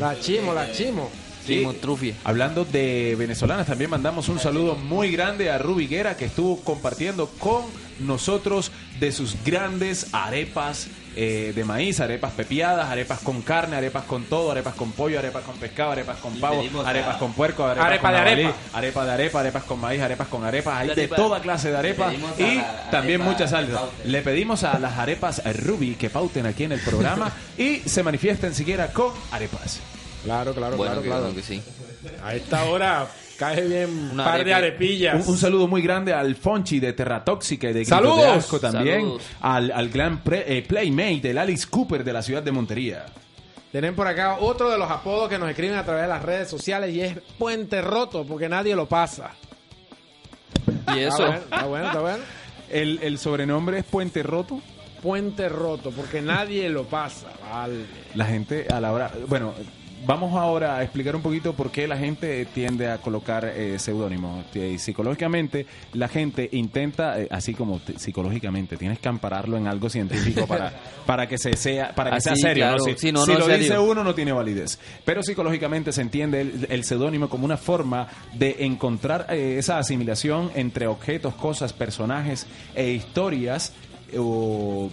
La 0.00 0.18
chimo, 0.18 0.52
la 0.52 0.70
chimo. 0.72 1.08
Sí. 1.46 1.58
Chimotrufia. 1.58 2.14
Hablando 2.24 2.64
de 2.64 3.16
venezolanas, 3.18 3.66
también 3.66 3.90
mandamos 3.90 4.28
un 4.28 4.38
saludo 4.38 4.74
muy 4.76 5.10
grande 5.10 5.50
a 5.50 5.58
Ruby 5.58 5.86
Guerra 5.88 6.16
que 6.16 6.26
estuvo 6.26 6.60
compartiendo 6.62 7.26
con 7.38 7.62
nosotros 8.00 8.70
de 9.00 9.12
sus 9.12 9.36
grandes 9.44 10.06
arepas 10.12 10.88
eh, 11.14 11.52
de 11.54 11.64
maíz, 11.64 12.00
arepas 12.00 12.32
pepiadas, 12.32 12.88
arepas 12.88 13.18
con 13.20 13.42
carne, 13.42 13.76
arepas 13.76 14.04
con 14.04 14.24
todo, 14.24 14.50
arepas 14.50 14.74
con 14.74 14.92
pollo, 14.92 15.18
arepas 15.18 15.44
con 15.44 15.54
pescado, 15.56 15.92
arepas 15.92 16.16
con 16.18 16.40
pavo, 16.40 16.62
arepas 16.86 17.16
a- 17.16 17.18
con 17.18 17.34
puerco, 17.34 17.64
arepas 17.66 17.86
Arepa 17.86 18.02
con 18.02 18.12
de 18.12 18.18
arepa. 18.30 18.54
arepa 18.72 19.04
de 19.04 19.10
arepa, 19.12 19.40
arepas 19.40 19.62
con 19.64 19.80
maíz, 19.80 20.00
arepas 20.00 20.28
con 20.28 20.42
arepas, 20.44 20.74
hay 20.78 20.88
de 20.94 21.08
toda 21.08 21.40
clase 21.42 21.70
de 21.70 21.76
arepas 21.76 22.14
y 22.38 22.62
también 22.90 23.20
muchas 23.20 23.50
salsas. 23.50 23.80
Le 24.06 24.22
pedimos 24.22 24.64
a 24.64 24.78
las 24.78 24.96
arepas 24.96 25.42
Ruby 25.62 25.96
que 25.96 26.08
pauten 26.08 26.46
aquí 26.46 26.64
en 26.64 26.72
el 26.72 26.80
programa 26.80 27.30
y 27.58 27.80
se 27.80 28.02
manifiesten 28.02 28.54
siquiera 28.54 28.90
con 28.92 29.12
arepas. 29.32 29.80
Claro, 30.24 30.54
claro, 30.54 30.76
Bueno, 30.76 31.00
claro, 31.02 31.20
claro. 31.20 31.34
que 31.34 31.42
sí. 31.42 31.62
A 32.22 32.34
esta 32.34 32.64
hora 32.64 33.06
cae 33.38 33.66
bien 33.66 34.10
un 34.12 34.16
par 34.16 34.44
de 34.44 34.54
arepillas. 34.54 35.26
Un, 35.26 35.32
un 35.34 35.38
saludo 35.38 35.66
muy 35.68 35.82
grande 35.82 36.12
al 36.12 36.36
Fonchi 36.36 36.78
de 36.80 36.92
Terratóxica 36.92 37.68
y 37.70 37.72
de 37.72 37.80
Gritos 37.80 37.98
¡Saludos! 37.98 38.20
de 38.22 38.26
Asco 38.28 38.60
también. 38.60 39.00
Saludos. 39.00 39.22
Al, 39.40 39.70
al 39.72 39.88
gran 39.88 40.18
pre- 40.22 40.58
eh, 40.58 40.62
Playmate 40.62 41.20
del 41.22 41.38
Alice 41.38 41.66
Cooper 41.68 42.04
de 42.04 42.12
la 42.12 42.22
ciudad 42.22 42.42
de 42.42 42.52
Montería. 42.52 43.06
Tienen 43.72 43.94
por 43.96 44.06
acá 44.06 44.36
otro 44.38 44.70
de 44.70 44.76
los 44.78 44.90
apodos 44.90 45.28
que 45.28 45.38
nos 45.38 45.48
escriben 45.48 45.76
a 45.76 45.84
través 45.84 46.02
de 46.02 46.08
las 46.08 46.22
redes 46.22 46.48
sociales 46.48 46.94
y 46.94 47.00
es 47.00 47.16
Puente 47.38 47.80
Roto, 47.80 48.24
porque 48.26 48.48
nadie 48.48 48.76
lo 48.76 48.86
pasa. 48.86 49.30
Y 50.94 50.98
Está 50.98 51.08
eso. 51.08 51.16
bueno, 51.26 51.34
está 51.44 51.64
bueno, 51.66 51.86
está 51.86 52.00
bueno. 52.00 52.24
El, 52.70 52.98
el 53.02 53.18
sobrenombre 53.18 53.78
es 53.78 53.84
Puente 53.84 54.22
Roto. 54.22 54.60
Puente 55.02 55.48
Roto, 55.48 55.90
porque 55.90 56.20
nadie 56.22 56.68
lo 56.68 56.84
pasa. 56.84 57.28
Vale. 57.50 57.84
La 58.14 58.24
gente 58.26 58.66
a 58.72 58.80
la 58.80 58.92
hora... 58.92 59.10
Bueno, 59.26 59.52
vamos 60.04 60.34
ahora 60.34 60.76
a 60.76 60.82
explicar 60.82 61.14
un 61.16 61.22
poquito 61.22 61.52
por 61.54 61.70
qué 61.70 61.86
la 61.86 61.96
gente 61.96 62.44
tiende 62.46 62.88
a 62.90 62.98
colocar 62.98 63.44
eh, 63.44 63.78
seudónimos. 63.78 64.44
Psicológicamente, 64.78 65.66
la 65.92 66.08
gente 66.08 66.48
intenta, 66.52 67.20
eh, 67.20 67.28
así 67.30 67.54
como 67.54 67.78
te- 67.80 67.98
psicológicamente, 67.98 68.76
tienes 68.76 68.98
que 68.98 69.08
ampararlo 69.08 69.56
en 69.56 69.66
algo 69.68 69.88
científico 69.88 70.46
para, 70.46 70.72
para 71.06 71.28
que 71.28 71.38
se 71.38 71.56
sea 71.56 71.94
para 71.94 72.10
que 72.10 72.16
Ah, 72.16 72.20
sea 72.20 72.36
serio. 72.36 72.78
Si, 72.80 72.94
Sí, 72.96 73.12
no, 73.12 73.24
si 73.24 73.32
no, 73.32 73.38
lo 73.38 73.44
serio. 73.46 73.58
dice 73.60 73.78
uno, 73.78 74.02
no 74.04 74.14
tiene 74.14 74.32
validez. 74.32 74.78
Pero 75.04 75.22
psicológicamente 75.22 75.92
se 75.92 76.02
entiende 76.02 76.40
el, 76.40 76.66
el 76.68 76.84
seudónimo 76.84 77.28
como 77.28 77.44
una 77.44 77.56
forma 77.56 78.08
de 78.34 78.56
encontrar 78.60 79.26
eh, 79.30 79.56
esa 79.58 79.78
asimilación 79.78 80.50
entre 80.54 80.86
objetos, 80.86 81.34
cosas, 81.34 81.72
personajes 81.72 82.46
e 82.74 82.90
historias 82.90 83.72
o 84.18 84.90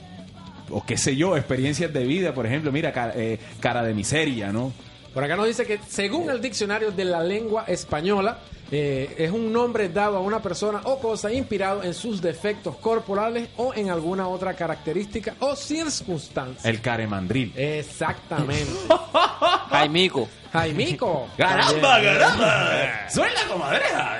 o 0.71 0.85
qué 0.85 0.97
sé 0.97 1.15
yo, 1.15 1.35
experiencias 1.35 1.91
de 1.91 2.03
vida, 2.03 2.31
por 2.35 2.45
ejemplo, 2.45 2.71
mira, 2.71 2.91
cara, 2.93 3.13
eh, 3.15 3.39
cara 3.59 3.81
de 3.81 3.95
miseria, 3.95 4.51
¿no? 4.53 4.71
Por 5.19 5.25
acá 5.25 5.35
nos 5.35 5.47
dice 5.47 5.65
que 5.65 5.81
según 5.85 6.29
el 6.29 6.39
diccionario 6.39 6.91
de 6.91 7.03
la 7.03 7.21
lengua 7.21 7.65
española, 7.67 8.39
eh, 8.71 9.15
es 9.17 9.29
un 9.29 9.51
nombre 9.51 9.89
dado 9.89 10.15
a 10.15 10.21
una 10.21 10.41
persona 10.41 10.79
o 10.85 10.97
cosa 10.97 11.29
inspirado 11.29 11.83
en 11.83 11.93
sus 11.93 12.21
defectos 12.21 12.77
corporales 12.77 13.49
o 13.57 13.73
en 13.73 13.89
alguna 13.89 14.29
otra 14.29 14.53
característica 14.53 15.35
o 15.39 15.57
circunstancia. 15.57 16.69
El 16.69 16.79
caremandril. 16.79 17.51
Exactamente. 17.53 18.71
Jaimico. 19.69 20.29
Jaimico. 20.51 21.27
¡Caramba, 21.37 22.01
caramba! 22.01 22.69
¡Soy 23.09 23.29
la 23.33 23.51
comadreja! 23.51 24.19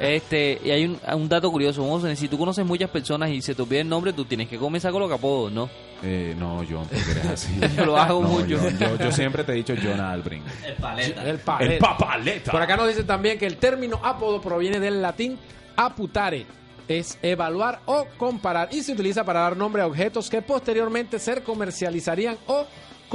Este, 0.00 0.60
y 0.64 0.70
hay 0.70 0.84
un, 0.84 1.00
un 1.14 1.28
dato 1.28 1.50
curioso, 1.50 1.82
Monsen, 1.82 2.16
si 2.16 2.28
tú 2.28 2.38
conoces 2.38 2.64
muchas 2.64 2.90
personas 2.90 3.30
y 3.30 3.42
se 3.42 3.54
te 3.54 3.62
olvida 3.62 3.80
el 3.80 3.88
nombre, 3.88 4.12
tú 4.12 4.24
tienes 4.24 4.48
que 4.48 4.58
comenzar 4.58 4.92
con 4.92 5.02
los 5.02 5.12
apodos, 5.12 5.52
¿no? 5.52 5.68
Eh, 6.02 6.34
no, 6.38 6.62
John, 6.68 6.86
porque 6.86 7.10
eres 7.10 7.26
así. 7.26 7.58
Yo 7.76 7.84
lo 7.86 7.96
hago 7.96 8.20
No, 8.22 8.28
mucho. 8.28 8.58
John, 8.60 8.78
yo, 8.78 8.96
yo 8.98 9.12
siempre 9.12 9.42
te 9.44 9.52
he 9.52 9.56
dicho 9.56 9.74
John 9.82 10.00
Albrin. 10.00 10.42
El 10.64 10.74
paleta. 10.74 11.24
El 11.24 11.38
paleta. 11.38 11.72
El 11.74 11.78
papaleta. 11.78 12.52
Por 12.52 12.62
acá 12.62 12.76
nos 12.76 12.88
dice 12.88 13.04
también 13.04 13.38
que 13.38 13.46
el 13.46 13.56
término 13.56 14.00
apodo 14.02 14.40
proviene 14.40 14.78
del 14.80 15.00
latín 15.00 15.38
aputare, 15.76 16.46
es 16.86 17.18
evaluar 17.22 17.80
o 17.86 18.06
comparar 18.18 18.68
y 18.70 18.82
se 18.82 18.92
utiliza 18.92 19.24
para 19.24 19.40
dar 19.40 19.56
nombre 19.56 19.82
a 19.82 19.86
objetos 19.86 20.28
que 20.28 20.42
posteriormente 20.42 21.18
se 21.18 21.42
comercializarían 21.42 22.36
o 22.46 22.66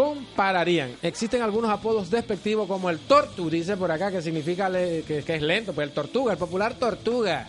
compararían. 0.04 0.96
Existen 1.02 1.42
algunos 1.42 1.70
apodos 1.70 2.10
despectivos 2.10 2.68
como 2.70 2.90
el 2.90 3.00
tortu, 3.00 3.50
dice 3.50 3.76
por 3.76 3.92
acá, 3.92 4.10
que 4.10 4.22
significa 4.22 4.70
le- 4.70 5.04
que, 5.04 5.24
que 5.24 5.36
es 5.36 5.42
lento, 5.42 5.74
pues 5.74 5.90
el 5.90 5.94
tortuga, 5.94 6.32
el 6.32 6.40
popular 6.40 6.74
tortuga. 6.76 7.48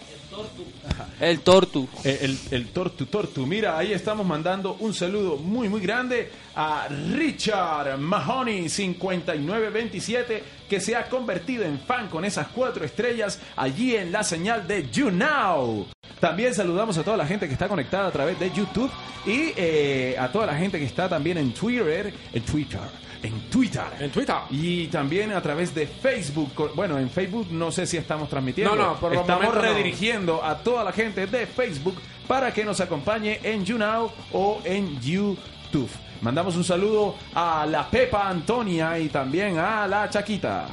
El 1.21 1.41
tortu. 1.41 1.87
Eh, 2.05 2.19
el, 2.23 2.39
el 2.53 2.69
Tortu 2.69 3.07
Tortu. 3.07 3.47
Mira, 3.47 3.77
ahí 3.79 3.93
estamos 3.93 4.25
mandando 4.27 4.77
un 4.81 4.95
saludo 4.95 5.37
muy, 5.37 5.69
muy 5.69 5.81
grande 5.81 6.31
a 6.57 6.89
Richard 7.13 7.99
Mahoney 7.99 8.69
5927, 8.69 10.43
que 10.69 10.81
se 10.81 10.97
ha 10.97 11.09
convertido 11.09 11.65
en 11.65 11.79
fan 11.81 12.09
con 12.09 12.25
esas 12.25 12.49
cuatro 12.49 12.85
estrellas 12.85 13.39
allí 13.57 13.95
en 13.97 14.11
la 14.13 14.23
señal 14.25 14.67
de 14.67 14.89
YouNow. 14.91 15.87
También 16.21 16.55
saludamos 16.55 16.99
a 16.99 17.03
toda 17.03 17.17
la 17.17 17.27
gente 17.27 17.47
que 17.47 17.55
está 17.55 17.67
conectada 17.67 18.09
a 18.09 18.11
través 18.11 18.39
de 18.39 18.51
YouTube 18.51 18.91
y 19.27 19.53
eh, 19.57 20.17
a 20.19 20.31
toda 20.31 20.47
la 20.47 20.55
gente 20.55 20.79
que 20.79 20.85
está 20.85 21.09
también 21.09 21.39
en 21.39 21.53
Twitter, 21.53 22.13
en 22.33 22.43
Twitter, 22.43 22.81
en 23.23 23.41
Twitter. 23.51 23.83
En 23.99 24.11
Twitter. 24.11 24.35
Y 24.51 24.87
también 24.89 25.33
a 25.33 25.41
través 25.41 25.75
de 25.75 25.87
Facebook. 25.87 26.73
Bueno, 26.75 26.99
en 26.99 27.09
Facebook 27.11 27.49
no 27.51 27.73
sé 27.73 27.87
si 27.87 27.97
estamos 27.97 28.29
transmitiendo. 28.29 28.75
No, 28.77 28.93
no, 28.93 29.01
por 29.01 29.15
Estamos 29.15 29.55
no. 29.55 29.61
redirigiendo 29.61 30.45
a 30.45 30.59
toda 30.59 30.85
la 30.85 30.93
gente 30.93 31.27
de 31.27 31.47
Facebook 31.47 31.97
para 32.29 32.53
que 32.53 32.65
nos 32.65 32.81
acompañe 32.81 33.41
en 33.43 33.65
YouNow 33.65 34.11
o 34.33 34.61
en 34.65 35.01
YouTube. 35.01 35.91
Mandamos 36.21 36.55
un 36.57 36.65
saludo 36.65 37.17
a 37.35 37.67
la 37.67 37.89
Pepa 37.89 38.29
Antonia 38.29 38.99
y 38.99 39.09
también 39.09 39.59
a 39.59 39.87
la 39.87 40.09
Chaquita. 40.11 40.67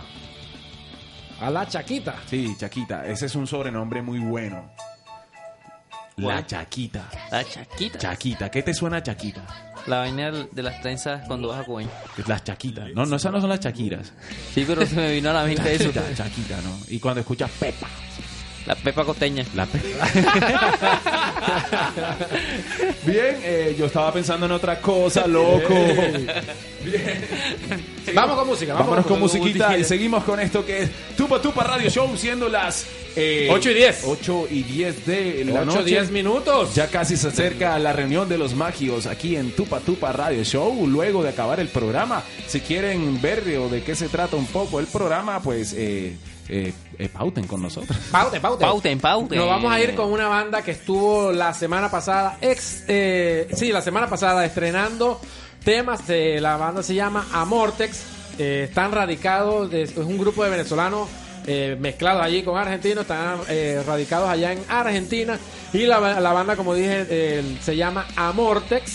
A 1.40 1.52
la 1.52 1.68
chaquita. 1.68 2.16
Sí, 2.26 2.56
Chaquita. 2.58 3.06
Ese 3.06 3.28
es 3.28 3.36
un 3.36 3.46
sobrenombre 3.46 4.02
muy 4.02 4.20
bueno. 4.20 4.72
La. 6.20 6.44
Chaquita. 6.48 7.08
La 7.32 7.44
chaquita. 7.44 8.00
Chaquita. 8.00 8.50
¿Qué 8.50 8.64
te 8.64 8.74
suena 8.74 9.04
Chaquita? 9.04 9.44
La 9.86 10.00
vaina 10.00 10.32
de 10.32 10.64
las 10.64 10.82
trenzas 10.82 11.28
cuando 11.28 11.50
vas 11.50 11.60
a 11.62 11.64
comer. 11.64 11.88
Las 12.26 12.44
Chaquitas. 12.44 12.90
No, 12.96 13.06
no, 13.06 13.18
esas 13.18 13.32
no 13.32 13.40
son 13.40 13.52
las 13.52 13.60
Chaquiras. 13.60 14.12
Sí, 14.52 14.64
pero 14.68 14.84
se 14.84 14.96
me 14.96 15.12
vino 15.14 15.30
a 15.30 15.34
la 15.34 15.44
mente 15.44 15.76
eso. 15.76 15.92
Chaquita, 15.92 16.16
Chaquita, 16.16 16.60
¿no? 16.64 16.76
Y 16.88 16.98
cuando 17.00 17.20
escuchas 17.22 17.52
Pepa. 17.60 17.86
La 18.66 18.74
pepa 18.74 19.06
costeña. 19.06 19.46
La 19.56 19.68
pe- 19.68 19.80
Bien, 23.06 23.38
eh, 23.44 23.76
yo 23.78 23.86
estaba 23.86 24.12
pensando 24.12 24.48
en 24.48 24.54
otra 24.54 24.82
cosa, 24.82 25.28
loco. 25.28 25.70
Bien. 26.84 27.97
Vamos 28.16 28.38
con 28.38 28.48
música. 28.48 28.74
Vamos 28.74 28.88
Vámonos 28.88 29.06
con 29.06 29.20
música. 29.20 29.44
musiquita 29.44 29.78
y 29.78 29.84
seguimos 29.84 30.24
con 30.24 30.40
esto 30.40 30.66
que 30.66 30.84
es 30.84 30.90
Tupa 31.16 31.42
Tupa 31.42 31.64
Radio 31.64 31.90
Show, 31.90 32.16
siendo 32.18 32.50
las 32.50 32.86
eh, 33.16 33.48
8 33.52 33.72
y 33.72 33.74
10. 33.74 34.04
8 34.06 34.48
y 34.52 34.64
10 34.64 35.06
de 35.06 35.46
la 35.46 35.62
8, 35.62 35.66
noche. 35.66 35.84
10 35.84 36.12
minutos. 36.12 36.76
Ya 36.76 36.88
casi 36.88 37.18
se 37.18 37.28
acerca 37.30 37.78
la 37.80 37.94
reunión 37.94 38.30
de 38.30 38.38
los 38.38 38.54
magios 38.56 39.06
aquí 39.06 39.36
en 39.36 39.52
Tupa 39.52 39.80
Tupa 39.80 40.12
Radio 40.12 40.44
Show. 40.44 40.88
Luego 40.88 41.24
de 41.24 41.30
acabar 41.30 41.60
el 41.60 41.68
programa, 41.68 42.24
si 42.48 42.62
quieren 42.62 43.22
ver 43.22 43.44
o 43.60 43.70
de 43.70 43.84
qué 43.84 43.96
se 43.96 44.10
trata 44.10 44.36
un 44.36 44.48
poco 44.48 44.80
el 44.80 44.88
programa, 44.88 45.42
pues 45.42 45.74
eh, 45.78 46.16
eh, 46.50 46.74
eh, 46.98 47.10
pauten 47.10 47.46
con 47.46 47.62
nosotros. 47.62 47.98
Paute, 48.12 48.40
paute. 48.40 48.64
Pauten, 48.64 49.00
pauten. 49.00 49.38
Nos 49.38 49.48
vamos 49.48 49.72
a 49.72 49.82
ir 49.82 49.96
con 49.96 50.12
una 50.12 50.28
banda 50.28 50.62
que 50.62 50.72
estuvo 50.72 51.32
la 51.32 51.54
semana 51.54 51.92
pasada, 51.92 52.38
ex, 52.42 52.84
eh, 52.88 53.48
sí, 53.54 53.72
la 53.72 53.82
semana 53.82 54.08
pasada 54.08 54.46
estrenando 54.46 55.20
temas. 55.68 56.08
De, 56.08 56.40
la 56.40 56.56
banda 56.56 56.82
se 56.82 56.96
llama 56.96 57.28
Amortex. 57.34 58.00
Eh, 58.40 58.68
están 58.70 58.92
radicados, 58.94 59.70
de- 59.70 59.82
es 59.84 59.98
un 59.98 60.18
grupo 60.18 60.44
de 60.46 60.50
venezolanos 60.50 61.10
eh, 61.46 61.76
mezclados 61.80 62.24
allí 62.24 62.42
con 62.44 62.58
argentinos. 62.58 63.02
Están 63.02 63.40
eh, 63.50 63.84
radicados 63.86 64.30
allá 64.30 64.54
en 64.54 64.60
Argentina. 64.70 65.38
Y 65.74 65.80
la, 65.86 66.00
ba- 66.00 66.20
la 66.22 66.32
banda, 66.32 66.56
como 66.56 66.74
dije, 66.74 67.06
eh, 67.10 67.44
se 67.62 67.76
llama 67.76 68.08
Amortex. 68.16 68.94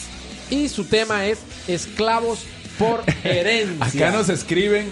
Y 0.51 0.69
su 0.70 0.85
tema 0.86 1.27
es 1.27 1.39
Esclavos 1.69 2.40
por 2.78 3.03
Herencia. 3.24 4.07
Acá 4.09 4.16
nos 4.16 4.28
escriben, 4.31 4.89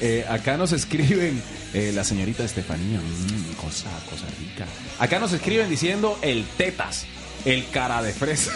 eh, 0.00 0.24
acá 0.28 0.56
nos 0.56 0.70
escriben 0.72 1.42
eh, 1.72 1.90
la 1.94 2.04
señorita 2.04 2.44
Estefanía, 2.44 2.98
mm, 3.00 3.54
cosa, 3.60 3.90
cosa 4.08 4.26
rica. 4.38 4.66
Acá 5.00 5.18
nos 5.18 5.32
escriben 5.32 5.68
diciendo 5.68 6.16
el 6.22 6.44
tetas, 6.56 7.06
el 7.44 7.68
cara 7.70 8.02
de 8.02 8.12
fresa. 8.12 8.52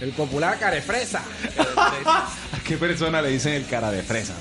El 0.00 0.10
popular 0.10 0.58
carefresa. 0.58 1.22
¿A 2.06 2.28
qué 2.66 2.76
persona 2.76 3.22
le 3.22 3.30
dicen 3.30 3.54
el 3.54 3.66
cara 3.66 3.90
de 3.90 4.02
fresa? 4.02 4.34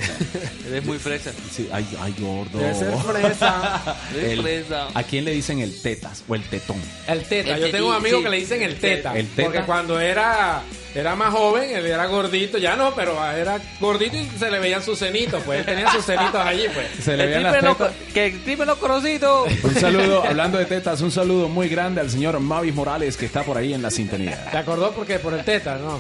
Eres 0.68 0.84
muy 0.86 0.98
fresa. 1.00 1.32
sí, 1.52 1.70
ay, 1.72 1.88
ay, 2.02 2.14
gordo. 2.20 2.60
Debe 2.60 2.76
ser 2.76 2.94
fresa. 2.98 3.96
El- 4.16 4.42
fresa. 4.42 4.88
¿A 4.94 5.04
quién 5.04 5.24
le 5.26 5.32
dicen 5.32 5.60
el 5.60 5.82
tetas 5.82 6.24
o 6.28 6.36
el 6.36 6.44
tetón? 6.44 6.82
El 7.08 7.24
teta. 7.24 7.56
El 7.56 7.62
Yo 7.62 7.72
tengo 7.72 7.88
un 7.88 7.94
teti- 7.94 7.98
amigo 7.98 8.18
sí. 8.18 8.24
que 8.24 8.30
le 8.30 8.38
dicen 8.38 8.62
el 8.64 8.76
teta. 8.80 9.18
El 9.18 9.28
teta. 9.30 9.44
Porque 9.50 9.62
cuando 9.64 10.00
era, 10.00 10.62
era 10.96 11.14
más 11.16 11.34
joven, 11.34 11.76
él 11.76 11.86
era 11.86 12.06
gordito. 12.06 12.58
Ya 12.58 12.76
no, 12.78 12.96
pero 12.96 13.24
era 13.34 13.60
gordito 13.82 14.16
y 14.16 14.30
se 14.40 14.50
le 14.50 14.60
veían 14.60 14.82
sus 14.82 14.98
cenitos. 14.98 15.44
Pues 15.44 15.60
él 15.60 15.66
tenía 15.66 15.92
sus 15.92 16.06
cenitos 16.06 16.36
allí, 16.36 16.64
pues. 16.74 16.88
Se 17.04 17.18
le 17.18 17.24
El 17.24 17.30
veían 17.30 17.44
las 17.44 17.78
tetas. 17.78 17.92
Que 18.14 18.28
el 18.28 18.58
los 18.66 18.78
corocitos. 18.78 19.50
Un 19.64 19.76
saludo, 19.76 20.24
hablando 20.24 20.58
de 20.58 20.66
tetas, 20.66 21.02
un 21.02 21.12
saludo 21.12 21.50
muy 21.50 21.68
grande 21.68 22.00
al 22.00 22.10
señor 22.10 22.40
Mavis 22.40 22.74
Morales 22.74 23.18
que 23.18 23.26
está 23.26 23.44
por 23.44 23.58
ahí 23.58 23.74
en 23.74 23.82
la 23.82 23.92
sintonía. 23.92 24.50
¿Te 24.50 24.58
acordó 24.58 24.92
porque 24.92 25.20
por 25.20 25.34
el 25.34 25.44
teta? 25.44 25.78
No. 25.78 26.00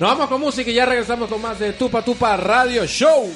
Nos 0.00 0.08
vamos 0.08 0.28
con 0.28 0.40
música 0.40 0.70
y 0.70 0.74
ya 0.74 0.86
regresamos 0.86 1.28
con 1.28 1.42
más 1.42 1.58
de 1.58 1.74
Tupa 1.74 2.02
Tupa 2.02 2.34
Radio 2.38 2.86
Show. 2.86 3.30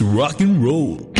Rock 0.00 0.40
and 0.40 0.62
roll. 0.64 1.17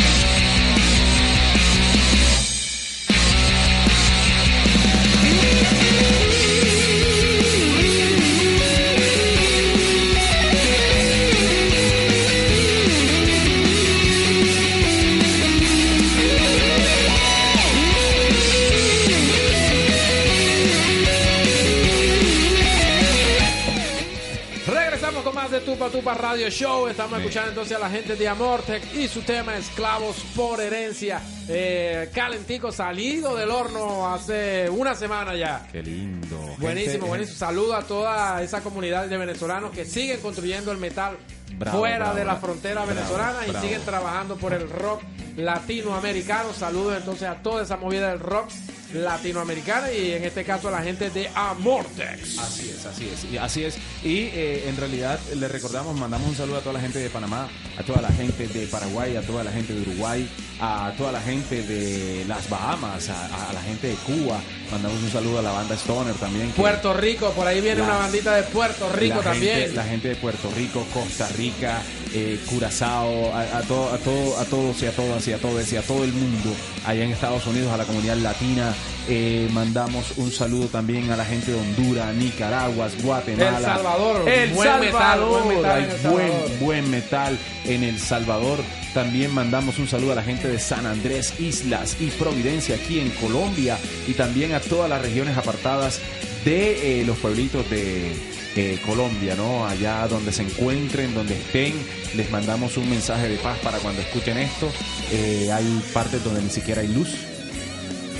Radio 26.49 26.67
Show. 26.67 26.87
Estamos 26.87 27.19
escuchando 27.19 27.49
entonces 27.49 27.77
a 27.77 27.79
la 27.79 27.89
gente 27.91 28.15
de 28.15 28.27
Amortec 28.27 28.83
y 28.95 29.07
su 29.07 29.21
tema 29.21 29.55
Esclavos 29.55 30.17
por 30.35 30.59
Herencia. 30.59 31.21
Eh, 31.47 32.09
calentico, 32.13 32.71
salido 32.71 33.35
del 33.35 33.51
horno 33.51 34.11
hace 34.11 34.67
una 34.69 34.95
semana 34.95 35.35
ya. 35.35 35.67
Qué 35.71 35.83
lindo. 35.83 36.37
Buenísimo, 36.57 36.91
Gente- 36.93 37.07
buenísimo. 37.07 37.37
Saludo 37.37 37.75
a 37.75 37.83
toda 37.83 38.41
esa 38.41 38.61
comunidad 38.61 39.05
de 39.07 39.17
venezolanos 39.17 39.71
que 39.71 39.85
siguen 39.85 40.19
construyendo 40.21 40.71
el 40.71 40.79
metal 40.79 41.17
Bravo, 41.51 41.77
fuera 41.79 41.97
bravo, 41.97 42.15
de 42.15 42.25
la 42.25 42.35
frontera 42.37 42.83
Bravo, 42.85 42.95
venezolana 42.95 43.39
y 43.47 43.61
siguen 43.61 43.81
trabajando 43.83 44.35
por 44.35 44.53
el 44.53 44.67
rock 44.69 45.01
latinoamericano. 45.37 46.51
Saludos 46.53 46.97
entonces 46.97 47.27
a 47.27 47.35
toda 47.43 47.61
esa 47.63 47.77
movida 47.77 48.09
del 48.09 48.19
rock 48.19 48.49
latinoamericana 48.93 49.91
y 49.91 50.13
en 50.13 50.23
este 50.23 50.43
caso 50.43 50.67
a 50.69 50.71
la 50.71 50.81
gente 50.81 51.09
de 51.09 51.29
Amortex. 51.33 52.39
Así 52.39 52.69
es, 52.69 52.85
así 52.85 53.09
es, 53.13 53.31
y 53.31 53.37
así 53.37 53.63
es. 53.63 53.77
Y 54.03 54.29
eh, 54.33 54.67
en 54.67 54.77
realidad 54.77 55.19
le 55.35 55.47
recordamos, 55.47 55.97
mandamos 55.97 56.27
un 56.29 56.35
saludo 56.35 56.57
a 56.57 56.61
toda 56.61 56.73
la 56.73 56.81
gente 56.81 56.99
de 56.99 57.09
Panamá, 57.09 57.49
a 57.77 57.83
toda 57.83 58.01
la 58.01 58.09
gente 58.09 58.47
de 58.47 58.67
Paraguay, 58.67 59.15
a 59.15 59.21
toda 59.21 59.43
la 59.43 59.51
gente 59.51 59.73
de 59.73 59.81
Uruguay, 59.81 60.29
a 60.59 60.93
toda 60.97 61.11
la 61.11 61.21
gente 61.21 61.61
de 61.63 62.25
las 62.27 62.49
Bahamas, 62.49 63.09
a, 63.09 63.49
a 63.49 63.53
la 63.53 63.61
gente 63.61 63.87
de 63.87 63.95
Cuba. 63.95 64.41
Mandamos 64.71 65.01
un 65.01 65.11
saludo 65.11 65.39
a 65.39 65.41
la 65.41 65.51
banda 65.51 65.75
Stoner 65.75 66.15
también. 66.15 66.51
Puerto 66.51 66.93
Rico, 66.93 67.31
por 67.31 67.47
ahí 67.47 67.61
viene 67.61 67.81
una 67.81 67.97
bandita 67.97 68.35
de 68.35 68.43
Puerto 68.43 68.91
Rico 68.91 69.17
la 69.17 69.23
también. 69.23 69.59
Gente, 69.59 69.75
la 69.75 69.83
gente 69.83 70.07
de 70.09 70.15
Puerto 70.15 70.51
Rico, 70.55 70.85
Costa 70.93 71.27
Rica, 71.37 71.81
eh, 72.13 72.39
Curazao, 72.49 73.33
a, 73.33 73.41
a, 73.41 73.57
a, 73.59 73.61
todo, 73.63 73.93
a 73.93 74.45
todos 74.45 74.81
y 74.81 74.85
a 74.85 74.91
todas 74.91 75.27
y 75.27 75.33
a 75.33 75.37
todos 75.37 75.71
y 75.73 75.75
a 75.77 75.81
todo 75.81 76.03
el 76.03 76.13
mundo 76.13 76.53
allá 76.85 77.03
en 77.03 77.11
Estados 77.11 77.45
Unidos, 77.47 77.71
a 77.71 77.77
la 77.77 77.85
comunidad 77.85 78.17
latina. 78.17 78.73
Eh, 79.11 79.49
mandamos 79.53 80.05
un 80.17 80.31
saludo 80.31 80.67
también 80.67 81.09
a 81.11 81.17
la 81.17 81.25
gente 81.25 81.51
de 81.51 81.59
Honduras, 81.59 82.13
Nicaragua, 82.15 82.89
Guatemala. 83.01 83.57
El 83.57 83.63
Salvador, 83.63 84.29
El 84.29 84.49
buen 84.51 84.79
metal, 84.79 84.91
Salvador. 84.91 85.43
buen 85.43 85.49
metal 85.57 85.71
Hay 85.75 85.83
en 85.83 85.89
El 85.89 85.97
Salvador. 85.99 86.21
buen, 86.21 86.59
buen 86.59 86.91
metal 86.91 87.39
en 87.65 87.83
El 87.83 87.99
Salvador. 87.99 88.59
También 88.93 89.33
mandamos 89.33 89.77
un 89.79 89.87
saludo 89.87 90.11
a 90.11 90.15
la 90.15 90.23
gente 90.23 90.47
de 90.47 90.59
San 90.59 90.85
Andrés, 90.85 91.39
Islas 91.39 91.97
y 91.99 92.07
Providencia 92.11 92.75
aquí 92.75 92.99
en 92.99 93.09
Colombia 93.11 93.77
y 94.07 94.13
también 94.13 94.53
a 94.53 94.59
todas 94.59 94.89
las 94.89 95.01
regiones 95.01 95.37
apartadas 95.37 95.99
de 96.45 97.01
eh, 97.01 97.05
los 97.05 97.17
pueblitos 97.17 97.69
de 97.69 98.11
eh, 98.59 98.77
Colombia, 98.85 99.35
¿no? 99.35 99.65
Allá 99.65 100.05
donde 100.09 100.33
se 100.33 100.43
encuentren, 100.43 101.13
donde 101.13 101.33
estén, 101.33 101.73
les 102.15 102.29
mandamos 102.29 102.75
un 102.75 102.89
mensaje 102.89 103.29
de 103.29 103.37
paz 103.37 103.57
para 103.59 103.77
cuando 103.77 104.01
escuchen 104.01 104.37
esto. 104.37 104.69
Eh, 105.13 105.49
hay 105.49 105.81
partes 105.93 106.21
donde 106.25 106.41
ni 106.41 106.49
siquiera 106.49 106.81
hay 106.81 106.89
luz. 106.89 107.09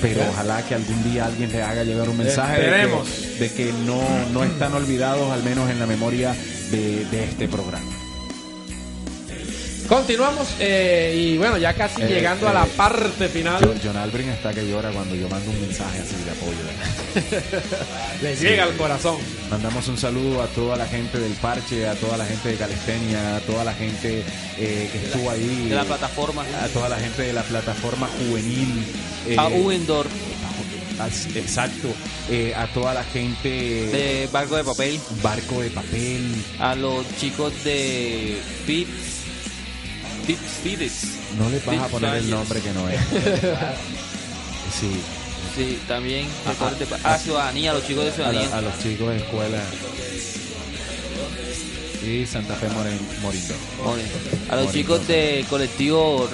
Pero 0.02 0.22
ojalá 0.30 0.66
que 0.66 0.76
algún 0.76 1.03
día 1.11 1.26
alguien 1.26 1.52
le 1.52 1.61
haga 1.61 1.84
llegar 1.84 2.07
un 2.07 2.18
mensaje 2.18 2.53
de 2.53 2.60
que, 2.61 2.68
Esperemos. 2.68 3.07
de 3.38 3.52
que 3.52 3.74
no, 3.86 4.02
no 4.32 4.45
están 4.45 4.74
olvidados, 4.74 5.30
al 5.30 5.44
menos 5.44 5.70
en 5.70 5.78
la 5.78 5.86
memoria 5.88 6.34
de, 6.72 7.03
de 7.03 7.26
este 7.26 7.49
programa. 7.49 7.99
Continuamos 9.90 10.48
eh, 10.60 11.16
y 11.18 11.38
bueno, 11.40 11.57
ya 11.57 11.74
casi 11.74 12.03
Eh, 12.03 12.07
llegando 12.07 12.48
a 12.48 12.52
eh, 12.52 12.53
la 12.53 12.66
parte 12.66 13.28
final. 13.28 13.57
John, 13.60 13.80
John 13.84 13.98
Albrin 13.98 14.30
está 14.30 14.53
que 14.53 14.68
llora 14.70 14.91
cuando 14.91 15.16
yo 15.16 15.28
mando 15.28 15.49
un 15.49 15.60
mensaje 15.61 15.99
así 15.99 16.16
de 16.24 16.32
apoyo. 16.32 17.72
Le 18.22 18.36
llega 18.36 18.66
al 18.66 18.78
corazón. 18.78 19.18
Mandamos 19.49 19.88
un 19.88 19.98
saludo 19.98 20.44
a 20.44 20.48
toda 20.48 20.78
la 20.78 20.86
gente 20.86 21.18
del 21.20 21.34
parche, 21.34 21.88
a 21.88 21.95
toda 21.95 22.18
la 22.18 22.26
gente 22.26 22.49
de 22.49 22.56
Calistenia, 22.56 23.38
a 23.38 23.40
toda 23.40 23.64
la 23.64 23.74
gente 23.74 24.24
eh, 24.60 24.90
que 24.91 25.06
estuvo 25.07 25.32
ahí. 25.32 25.70
De 25.70 25.76
la 25.76 25.82
eh, 25.82 25.86
plataforma. 25.86 26.44
A 26.64 26.68
toda 26.68 26.88
la 26.88 26.98
gente 26.99 27.24
de 27.24 27.34
la 27.34 27.41
plataforma 27.41 28.07
juvenil. 28.20 28.86
eh, 29.28 29.36
A 29.40 29.48
Uendor 29.48 30.06
Exacto. 31.34 31.88
eh, 32.30 32.53
a 32.56 32.68
toda 32.68 32.94
la 32.94 33.03
gente 33.06 33.49
de 33.49 34.30
Barco 34.32 34.56
de 34.56 34.64
Papel. 34.64 34.99
Barco 35.24 35.61
de 35.61 35.70
Papel. 35.72 36.36
A 36.60 36.76
los 36.76 37.06
chicos 37.20 37.53
de 37.64 38.38
Pit. 38.68 38.88
Fides. 40.36 41.04
No 41.38 41.50
le 41.50 41.60
vas 41.60 41.86
a 41.86 41.88
poner 41.88 42.16
el 42.16 42.30
nombre 42.30 42.60
que 42.62 42.72
no 42.74 42.88
es. 42.90 43.00
Sí. 44.80 44.92
Sí, 45.56 45.80
también. 45.88 46.28
Ah, 46.46 46.54
ah, 46.62 46.72
ah, 47.04 47.18
Ciudadanía, 47.18 47.74
los 47.74 47.86
chicos 47.86 48.04
de 48.06 48.12
A, 48.12 48.14
Ciudadanía. 48.14 48.56
a 48.58 48.62
los 48.62 48.80
chicos 48.84 49.10
de 49.10 49.18
escuela. 49.18 49.64
Y 52.06 52.26
Santa 52.26 52.56
Fe 52.56 52.70
Moren, 52.70 52.98
Morindo. 53.22 53.54
Joder. 53.84 54.06
A 54.50 54.56
los 54.58 54.72
chicos 54.72 55.08
de 55.08 55.44
colectivo. 55.50 56.30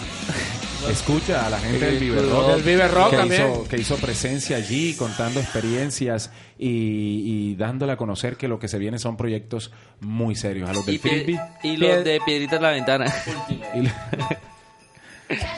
Escucha 0.90 1.46
a 1.46 1.50
la 1.50 1.60
gente 1.60 1.86
del 1.86 2.00
Vive 2.00 2.22
Rock, 2.22 2.48
Del 2.48 2.64
Vive 2.64 2.88
Rock 2.88 3.10
que, 3.12 3.18
también. 3.18 3.42
hizo, 3.52 3.68
que 3.68 3.78
hizo 3.78 3.96
presencia 3.98 4.58
allí, 4.58 4.94
contando 4.96 5.40
experiencias 5.40 6.32
y, 6.58 6.70
y 7.52 7.56
dándole 7.56 7.92
a 7.94 7.98
conocer 7.98 8.38
que 8.38 8.48
lo 8.48 8.60
que 8.60 8.68
se 8.68 8.78
viene 8.80 9.00
son 9.00 9.18
proyectos 9.18 9.72
muy 10.00 10.36
serios. 10.36 10.70
A 10.70 10.74
los 10.74 10.86
del 10.86 11.00
Frisbee. 11.00 11.40
y 11.64 11.78
los 11.78 12.04
de 12.04 12.20
Piedritas 12.26 12.62
la 12.62 12.70
Ventana. 12.72 13.14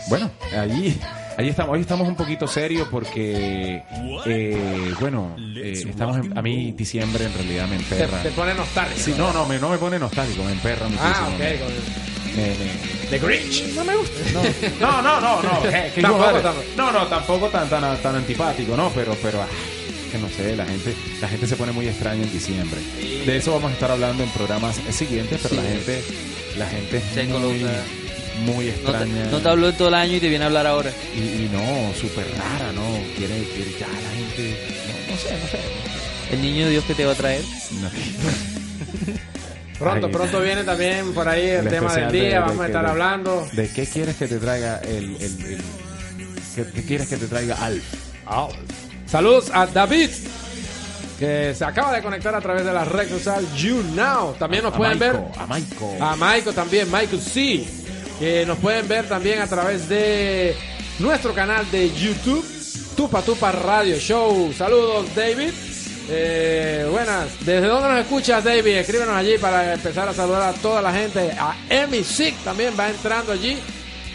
bueno, 0.10 0.32
allí, 0.58 0.98
allí 1.38 1.49
estamos. 1.49 1.74
Hoy 1.76 1.82
estamos 1.82 2.08
un 2.08 2.16
poquito 2.16 2.48
serios 2.48 2.88
porque, 2.90 3.84
eh, 4.26 4.94
bueno, 4.99 5.36
eh, 5.58 5.84
estamos 5.90 6.18
en- 6.26 6.38
a 6.38 6.41
mí 6.41 6.72
diciembre 6.72 7.26
en 7.26 7.34
realidad 7.34 7.68
me 7.68 7.76
Te, 7.78 7.84
emperra. 7.84 8.24
te 8.24 8.32
pone 8.32 8.54
nostálgico. 8.54 9.02
Sí, 9.04 9.14
no, 9.18 9.34
no, 9.34 9.45
me, 9.45 9.60
no 9.60 9.70
me 9.70 9.78
pone 9.78 9.99
nostálgico, 9.99 10.44
me 10.44 10.54
emperra 10.54 10.86
muchísimo. 10.88 11.14
Ah, 11.14 11.30
ok. 11.34 11.40
Me- 11.40 12.07
me- 12.42 13.10
The 13.10 13.20
Grinch. 13.20 13.64
No 13.76 13.84
me 13.84 13.96
gusta. 13.96 14.20
No, 14.80 15.02
no, 15.02 15.20
no, 15.22 15.42
no. 15.44 15.62
que- 15.64 15.92
que 15.96 16.02
Tampoco, 16.02 16.26
tampoco. 16.40 16.64
No, 16.78 16.92
no, 16.92 17.08
tampoco 17.08 17.48
tan, 17.50 17.70
tan, 17.70 17.98
tan 18.02 18.16
antipático, 18.16 18.76
¿no? 18.78 18.90
Pero, 18.94 19.16
pero, 19.22 19.42
ah, 19.42 19.48
que 20.12 20.18
no 20.18 20.30
sé, 20.30 20.56
la 20.56 20.66
gente, 20.66 20.94
la 21.22 21.28
gente 21.28 21.48
se 21.48 21.56
pone 21.58 21.72
muy 21.74 21.88
extraña 21.88 22.24
en 22.24 22.32
diciembre. 22.32 22.80
De 23.26 23.38
eso 23.38 23.52
vamos 23.54 23.72
a 23.72 23.74
estar 23.74 23.92
hablando 23.92 24.24
en 24.24 24.30
programas 24.30 24.78
siguientes, 24.92 25.40
pero 25.42 25.56
Sí. 25.56 25.62
la 25.62 25.70
gente, 25.70 26.04
la 26.58 26.66
gente 26.68 27.02
Se 27.14 27.24
muy, 27.24 27.32
coloca- 27.34 27.84
muy 28.46 28.66
No 28.68 28.72
te, 28.72 28.78
extraña. 28.80 29.26
no 29.32 29.38
te 29.40 29.50
habló 29.50 29.70
en 29.70 29.76
todo 29.78 29.88
el 29.90 29.94
año 29.96 30.16
y 30.16 30.20
te 30.20 30.30
viene 30.30 30.44
a 30.46 30.48
hablar 30.48 30.68
ahora. 30.68 30.92
y, 31.16 31.20
y 31.20 31.50
no, 31.52 31.94
súper 32.00 32.26
rara, 32.38 32.72
¿no? 32.72 32.84
Quiere, 33.18 33.44
quiere 33.54 33.72
ya 33.80 33.88
la 33.88 34.12
gente, 34.16 34.58
no, 34.88 35.14
no 35.14 35.20
sé, 35.22 35.30
no 35.42 35.48
sé. 35.50 35.60
El 36.34 36.42
niño 36.42 36.70
Dios 36.70 36.84
que 36.86 36.94
te 36.94 37.06
va 37.06 37.14
a 37.14 37.16
traer. 37.16 37.42
No. 37.82 37.90
Pronto, 39.80 40.08
Ay, 40.08 40.12
pronto 40.12 40.40
viene 40.41 40.64
también 40.64 41.14
por 41.14 41.28
ahí 41.30 41.48
el, 41.49 41.66
el 41.66 41.70
tema 41.70 41.94
del 41.94 42.12
día. 42.12 42.22
de- 42.24 42.30
de 42.30 42.40
Vamos 42.40 42.60
a 42.60 42.66
estar 42.68 42.84
de- 42.86 42.90
hablando. 42.91 43.48
¿De 43.54 43.70
qué 43.70 43.86
quieres 43.86 44.16
que 44.16 44.28
te 44.28 44.38
traiga 44.40 44.80
el, 44.80 45.16
el, 45.20 45.45
el- 45.45 45.62
¿qué, 46.56 46.66
qué 46.74 46.84
quieres 46.84 47.08
que 47.08 47.18
te 47.18 47.28
traiga 47.28 47.56
Alf? 47.64 47.84
Saludos 49.06 49.52
a 49.54 49.66
David, 49.68 50.10
que 51.20 51.54
se 51.58 51.64
acaba 51.66 51.94
de 51.94 52.02
conectar 52.02 52.34
a 52.36 52.41
través 52.41 52.66
de 52.66 52.74
la 52.74 52.84
red 52.86 53.08
social 53.10 53.45
YouNow. 53.56 54.34
También 54.34 54.64
nos 54.64 54.74
A 54.74 54.78
pueden 54.78 54.99
ver. 54.99 55.14
Maiko, 55.14 55.40
A 55.40 55.45
Maiko. 55.45 55.98
A 56.02 56.16
Michael 56.16 56.56
también, 56.56 56.91
Michael 56.91 57.22
C. 57.22 57.64
Que 58.20 58.45
nos 58.48 58.58
pueden 58.58 58.88
ver 58.88 59.08
también 59.08 59.40
a 59.41 59.48
través 59.48 59.88
de 59.88 60.56
nuestro 60.99 61.34
canal 61.34 61.70
de 61.72 61.94
YouTube, 61.94 62.44
Tupa 62.95 63.22
Tupa 63.22 63.52
Radio 63.52 63.98
Show. 63.98 64.52
Saludos, 64.58 65.06
David. 65.16 65.52
Eh, 66.10 66.88
buenas. 66.90 67.46
¿Desde 67.46 67.68
dónde 67.68 67.90
nos 67.90 68.00
escuchas, 68.00 68.44
David? 68.44 68.78
Escríbenos 68.78 69.16
allí 69.16 69.38
para 69.38 69.74
empezar 69.74 70.08
a 70.08 70.14
saludar 70.14 70.44
a 70.44 70.54
toda 70.54 70.82
la 70.82 70.94
gente. 70.94 71.32
A 71.38 71.56
Emi 71.70 72.04
Sick 72.04 72.36
también 72.44 72.74
va 72.80 72.90
entrando 72.90 73.34
allí. 73.34 73.58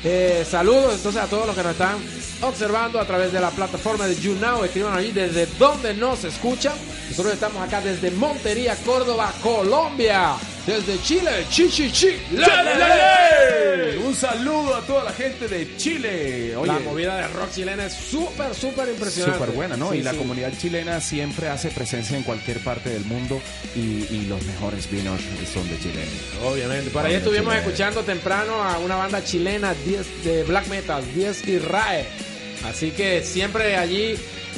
Eh, 0.05 0.45
saludos 0.49 0.95
entonces 0.95 1.23
a 1.23 1.27
todos 1.27 1.47
los 1.47 1.55
que 1.55 1.63
nos 1.63 1.73
están 1.73 1.97
observando 2.41 2.99
a 2.99 3.07
través 3.07 3.33
de 3.33 3.41
la 3.41 3.51
plataforma 3.51 4.07
de 4.07 4.17
YouNow. 4.17 4.65
Escríbanos 4.65 4.99
allí 4.99 5.13
desde 5.13 5.47
donde 5.59 5.95
nos 5.95 6.25
escuchan. 6.25 6.75
Nosotros 7.11 7.35
estamos 7.35 7.63
acá 7.63 7.81
desde 7.81 8.11
Montería, 8.11 8.75
Córdoba, 8.85 9.33
Colombia. 9.43 10.37
Desde 10.67 11.03
Chile, 11.03 11.47
chi, 11.51 11.69
chi, 11.69 11.91
chi, 11.91 12.17
le, 12.33 12.45
¡Chale, 12.47 12.75
le, 12.75 12.79
le, 12.79 13.87
le. 13.87 13.93
le! 13.95 13.99
Un 13.99 14.15
saludo 14.15 14.77
a 14.77 14.81
toda 14.83 15.05
la 15.05 15.13
gente 15.13 15.49
de 15.49 15.77
Chile. 15.77 16.55
Oye, 16.57 16.67
La 16.73 16.79
movida 16.81 17.17
de 17.17 17.29
rock 17.29 17.51
chilena 17.53 17.87
es 17.87 17.95
súper, 17.95 18.55
súper 18.55 18.89
impresionante. 18.89 19.39
Súper 19.39 19.55
buena, 19.55 19.77
¿no? 19.77 19.91
Sí, 19.91 19.99
y 19.99 20.03
la 20.03 20.13
sí. 20.13 20.19
comunidad 20.19 20.53
chilena 20.59 21.01
siempre 21.01 21.49
hace 21.49 21.71
presencia 21.71 22.17
en 22.17 22.23
cualquier 22.23 22.61
parte 22.61 22.91
del 22.91 23.05
mundo 23.05 23.41
y, 23.75 23.81
y 23.81 24.27
los 24.29 24.43
mejores 24.45 24.91
vinos 24.91 25.21
son 25.53 25.69
de 25.69 25.79
Chile. 25.81 26.05
Obviamente. 26.45 26.91
Por 26.91 27.05
ahí 27.07 27.15
estuvimos 27.15 27.55
escuchando 27.55 28.03
temprano 28.03 28.63
a 28.63 28.79
una 28.79 28.97
banda 28.97 29.25
chilena 29.25 29.75
10 29.85 30.25
de 30.25 30.45
black 30.45 30.69
metal, 30.69 31.03
10 31.15 31.49
Israel. 31.49 32.07
Así 32.65 32.93
que 32.93 33.25
siempre 33.25 33.77
allí 33.77 34.15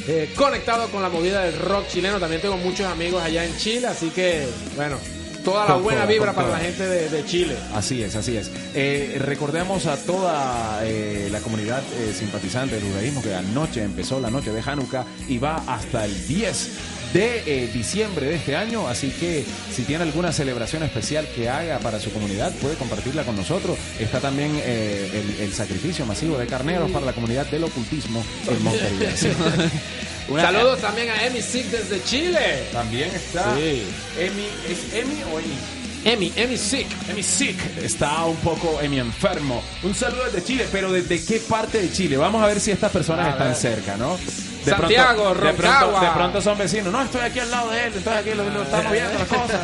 eh, 0.07 0.29
conectado 0.35 0.87
con 0.89 1.01
la 1.01 1.09
movida 1.09 1.43
del 1.43 1.57
rock 1.57 1.87
chileno. 1.87 2.19
También 2.19 2.41
tengo 2.41 2.57
muchos 2.57 2.85
amigos 2.85 3.23
allá 3.23 3.43
en 3.43 3.57
Chile, 3.57 3.87
así 3.87 4.09
que, 4.09 4.45
bueno, 4.75 4.99
toda 5.45 5.65
la 5.65 5.73
Con 5.75 5.83
buena 5.83 6.01
toda, 6.01 6.11
vibra 6.13 6.33
para 6.33 6.47
toda. 6.47 6.57
la 6.59 6.65
gente 6.65 6.85
de, 6.87 7.09
de 7.09 7.25
Chile. 7.25 7.55
Así 7.73 8.03
es, 8.03 8.15
así 8.15 8.35
es. 8.35 8.51
Eh, 8.73 9.15
recordemos 9.19 9.85
a 9.85 9.95
toda 9.97 10.81
eh, 10.83 11.29
la 11.31 11.39
comunidad 11.39 11.81
eh, 11.99 12.13
simpatizante 12.13 12.75
del 12.75 12.83
judaísmo 12.83 13.21
que 13.21 13.33
anoche 13.33 13.83
empezó 13.83 14.19
la 14.19 14.29
noche 14.29 14.51
de 14.51 14.61
Hanukkah 14.61 15.05
y 15.29 15.37
va 15.37 15.63
hasta 15.67 16.03
el 16.05 16.27
10 16.27 16.69
de 17.13 17.43
eh, 17.45 17.69
diciembre 17.73 18.25
de 18.25 18.35
este 18.35 18.55
año. 18.57 18.87
Así 18.87 19.09
que 19.11 19.45
si 19.73 19.83
tiene 19.83 20.03
alguna 20.03 20.33
celebración 20.33 20.83
especial 20.83 21.25
que 21.33 21.47
haga 21.49 21.79
para 21.79 21.99
su 21.99 22.11
comunidad, 22.11 22.51
puede 22.55 22.75
compartirla 22.75 23.23
con 23.23 23.37
nosotros. 23.37 23.77
Está 23.99 24.19
también 24.19 24.51
eh, 24.65 25.09
el, 25.39 25.43
el 25.45 25.53
sacrificio 25.53 26.05
masivo 26.05 26.37
de 26.37 26.47
carneros 26.47 26.91
para 26.91 27.05
la 27.05 27.13
comunidad 27.13 27.45
del 27.45 27.63
ocultismo 27.63 28.23
en 28.49 28.63
Montería. 28.63 29.13
Una- 30.27 30.41
Saludos 30.41 30.79
también 30.81 31.09
a 31.09 31.25
Emi 31.25 31.41
Sig 31.41 31.65
desde 31.69 32.03
Chile. 32.03 32.63
También 32.71 33.09
está 33.13 33.55
Sí. 33.55 33.83
Emi, 34.19 34.47
¿es 34.69 34.93
Emi 34.93 35.23
o 35.31 35.39
Emi? 35.39 35.55
Emi, 36.03 36.33
Emi 36.35 36.57
Sig. 36.57 36.87
Emi 37.09 37.23
Sick 37.23 37.57
está 37.83 38.25
un 38.25 38.35
poco 38.37 38.79
Emi 38.81 38.99
enfermo. 38.99 39.63
Un 39.83 39.93
saludo 39.95 40.23
desde 40.25 40.43
Chile, 40.43 40.67
pero 40.71 40.91
¿desde 40.91 41.23
qué 41.23 41.39
parte 41.39 41.81
de 41.81 41.91
Chile? 41.91 42.17
Vamos 42.17 42.43
a 42.43 42.47
ver 42.47 42.59
si 42.59 42.71
estas 42.71 42.91
personas 42.91 43.27
A 43.27 43.29
están 43.31 43.47
ver. 43.49 43.55
cerca, 43.55 43.97
¿no? 43.97 44.17
De 44.17 44.71
Santiago, 44.71 45.23
pronto, 45.31 45.45
de 45.45 45.53
pronto, 45.53 45.61
Rancagua. 45.61 46.01
de 46.01 46.09
pronto 46.15 46.41
son 46.41 46.57
vecinos. 46.57 46.91
No, 46.91 47.01
estoy 47.03 47.21
aquí 47.21 47.37
al 47.39 47.51
lado 47.51 47.69
de 47.69 47.79
él, 47.85 47.93
entonces 47.95 48.13
aquí 48.21 48.29
lo, 48.35 48.49
lo 48.49 48.63
estamos 48.63 48.91
viendo 48.91 49.13
las 49.13 49.27
cosas. 49.27 49.61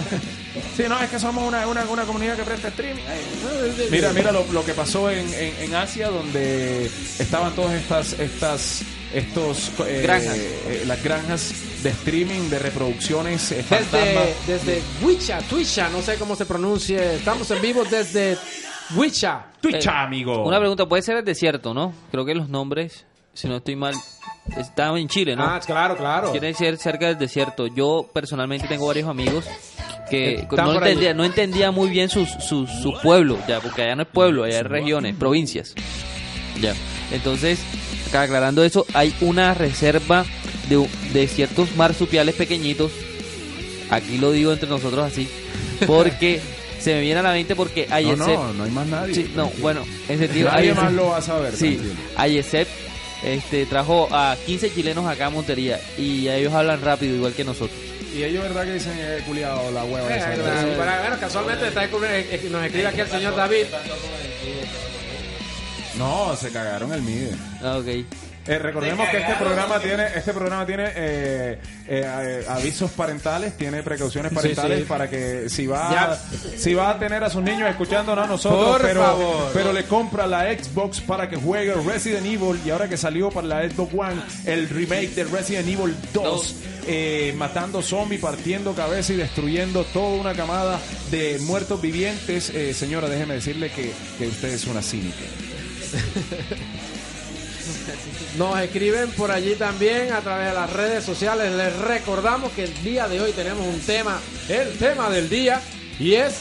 Sí, 0.77 0.83
no, 0.87 1.01
es 1.01 1.09
que 1.09 1.17
somos 1.19 1.47
una, 1.47 1.65
una, 1.65 1.83
una 1.85 2.03
comunidad 2.03 2.35
que 2.35 2.43
presta 2.43 2.67
streaming. 2.67 3.01
Mira, 3.89 4.11
mira 4.13 4.31
lo, 4.31 4.45
lo 4.51 4.63
que 4.65 4.73
pasó 4.73 5.09
en, 5.09 5.31
en, 5.33 5.53
en 5.59 5.75
Asia, 5.75 6.09
donde 6.09 6.89
estaban 7.19 7.53
todas 7.53 7.73
estas, 7.73 8.13
estas, 8.19 8.81
estos 9.13 9.71
eh, 9.85 10.01
Granjas. 10.03 10.37
eh, 10.37 10.83
las 10.87 11.03
granjas 11.03 11.53
de 11.83 11.89
streaming, 11.89 12.49
de 12.49 12.59
reproducciones, 12.59 13.51
eh. 13.51 13.65
Desde, 13.69 14.35
desde 14.47 14.81
Wicha, 15.03 15.39
Twicha, 15.49 15.89
no 15.89 16.01
sé 16.01 16.15
cómo 16.15 16.35
se 16.35 16.45
pronuncie. 16.45 17.15
Estamos 17.15 17.49
en 17.51 17.61
vivo 17.61 17.83
desde 17.89 18.37
Wicha. 18.95 19.45
Twitch, 19.61 19.85
Eh, 19.85 19.89
amigo. 19.89 20.43
Una 20.45 20.59
pregunta, 20.59 20.85
puede 20.87 21.01
ser 21.03 21.17
el 21.17 21.25
desierto, 21.25 21.73
¿no? 21.73 21.93
Creo 22.11 22.25
que 22.25 22.33
los 22.35 22.49
nombres, 22.49 23.05
si 23.33 23.47
no 23.47 23.57
estoy 23.57 23.75
mal, 23.75 23.93
estaban 24.57 24.97
en 24.99 25.07
Chile, 25.07 25.35
¿no? 25.35 25.43
Ah, 25.43 25.59
claro, 25.65 25.95
claro. 25.97 26.31
Quiere 26.31 26.47
decir 26.47 26.77
cerca 26.77 27.07
del 27.07 27.17
desierto. 27.17 27.67
Yo 27.67 28.09
personalmente 28.13 28.67
tengo 28.67 28.87
varios 28.87 29.07
amigos 29.07 29.45
que 30.09 30.35
Están 30.41 30.65
no 30.65 30.73
entendía, 30.73 31.13
no 31.13 31.23
entendía 31.23 31.71
muy 31.71 31.89
bien 31.89 32.09
sus, 32.09 32.27
sus, 32.29 32.69
sus 32.81 32.99
pueblos, 33.01 33.39
ya, 33.47 33.59
porque 33.61 33.83
allá 33.83 33.95
no 33.95 34.01
es 34.03 34.09
pueblo, 34.09 34.43
allá 34.43 34.59
es 34.59 34.65
regiones, 34.65 35.15
provincias. 35.15 35.73
Ya. 36.59 36.73
Entonces, 37.11 37.59
aclarando 38.17 38.63
eso, 38.63 38.85
hay 38.93 39.13
una 39.21 39.53
reserva 39.53 40.25
de, 40.69 40.87
de 41.13 41.27
ciertos 41.27 41.75
marsupiales 41.75 42.35
pequeñitos. 42.35 42.91
Aquí 43.89 44.17
lo 44.17 44.31
digo 44.31 44.51
entre 44.53 44.69
nosotros 44.69 45.05
así, 45.05 45.27
porque 45.85 46.39
se 46.79 46.93
me 46.95 47.01
viene 47.01 47.19
a 47.19 47.23
la 47.23 47.31
mente 47.33 47.55
porque 47.55 47.87
no, 47.87 47.95
Ayesep. 47.95 48.27
no, 48.27 48.53
no 48.53 48.63
hay 48.63 48.71
más 48.71 48.87
nadie. 48.87 49.15
Sí, 49.15 49.31
no, 49.35 49.51
bueno, 49.59 49.85
en 50.07 50.17
sentido. 50.19 50.49
Nadie 50.51 50.73
más 50.73 50.93
lo 50.93 51.07
va 51.07 51.17
a 51.17 51.21
saber. 51.21 51.55
Sí. 51.55 51.79
Ayesep 52.15 52.67
este, 53.23 53.65
trajo 53.65 54.07
a 54.11 54.35
15 54.45 54.73
chilenos 54.73 55.05
acá 55.05 55.27
a 55.27 55.29
Montería 55.29 55.79
y 55.97 56.27
ellos 56.27 56.53
hablan 56.53 56.81
rápido, 56.81 57.15
igual 57.15 57.33
que 57.33 57.43
nosotros. 57.43 57.77
Y 58.15 58.23
ellos, 58.23 58.43
¿verdad 58.43 58.65
que 58.65 58.73
dicen, 58.73 58.93
eh, 58.97 59.19
culiado, 59.25 59.71
la 59.71 59.83
hueva 59.85 60.09
Eh, 60.13 60.17
esa? 60.17 60.33
claro, 60.33 60.67
pero, 60.77 61.01
bueno, 61.01 61.17
casualmente 61.19 61.67
está 61.67 61.87
nos 61.87 62.63
escribe 62.63 62.87
aquí 62.87 62.99
el 62.99 63.07
señor 63.07 63.35
David. 63.35 63.65
No, 65.97 66.35
se 66.35 66.49
cagaron 66.51 66.91
el 66.93 67.01
MIDE. 67.01 67.31
Ah, 67.63 67.77
ok. 67.77 68.05
Eh, 68.47 68.57
recordemos 68.57 69.07
que 69.09 69.17
este 69.19 69.35
programa 69.35 69.79
tiene, 69.79 70.07
este 70.15 70.33
programa 70.33 70.65
tiene 70.65 70.85
eh, 70.87 70.91
eh, 70.95 71.59
eh, 71.87 72.45
avisos 72.49 72.89
parentales, 72.89 73.55
tiene 73.55 73.83
precauciones 73.83 74.33
parentales 74.33 74.79
sí. 74.79 74.85
para 74.85 75.07
que 75.07 75.47
si 75.47 75.67
va, 75.67 75.91
Ya. 75.91 76.57
si 76.57 76.73
va 76.73 76.89
a 76.89 76.97
tener 76.97 77.23
a 77.23 77.29
sus 77.29 77.43
niños 77.43 77.69
escuchándonos 77.69 78.25
a 78.25 78.27
nosotros, 78.27 78.77
Por 78.77 78.81
pero, 78.81 79.03
favor. 79.03 79.51
pero 79.53 79.71
le 79.71 79.83
compra 79.83 80.25
la 80.25 80.45
Xbox 80.57 81.01
para 81.01 81.29
que 81.29 81.35
juegue 81.35 81.71
Resident 81.85 82.25
Evil 82.25 82.59
y 82.65 82.71
ahora 82.71 82.89
que 82.89 82.97
salió 82.97 83.29
para 83.29 83.45
la 83.45 83.69
Xbox 83.69 83.93
One 83.93 84.21
el 84.47 84.67
remake 84.69 85.09
de 85.13 85.23
Resident 85.25 85.67
Evil 85.67 85.95
2, 86.11 86.55
eh, 86.87 87.35
matando 87.37 87.83
zombies, 87.83 88.21
partiendo 88.21 88.73
cabeza 88.73 89.13
y 89.13 89.17
destruyendo 89.17 89.83
toda 89.83 90.19
una 90.19 90.33
camada 90.33 90.79
de 91.11 91.37
muertos 91.41 91.79
vivientes, 91.79 92.49
eh, 92.49 92.73
señora, 92.73 93.07
déjeme 93.07 93.35
decirle 93.35 93.69
que, 93.69 93.91
que 94.17 94.27
usted 94.27 94.49
es 94.49 94.65
una 94.65 94.81
cínica. 94.81 95.19
Nos 98.37 98.59
escriben 98.59 99.09
por 99.11 99.31
allí 99.31 99.55
también 99.55 100.13
a 100.13 100.21
través 100.21 100.47
de 100.49 100.53
las 100.53 100.69
redes 100.71 101.03
sociales. 101.03 101.51
Les 101.53 101.75
recordamos 101.79 102.51
que 102.53 102.63
el 102.63 102.83
día 102.83 103.07
de 103.07 103.21
hoy 103.21 103.31
tenemos 103.33 103.65
un 103.65 103.79
tema, 103.81 104.19
el 104.49 104.69
tema 104.77 105.09
del 105.09 105.29
día, 105.29 105.61
y 105.99 106.15
es 106.15 106.35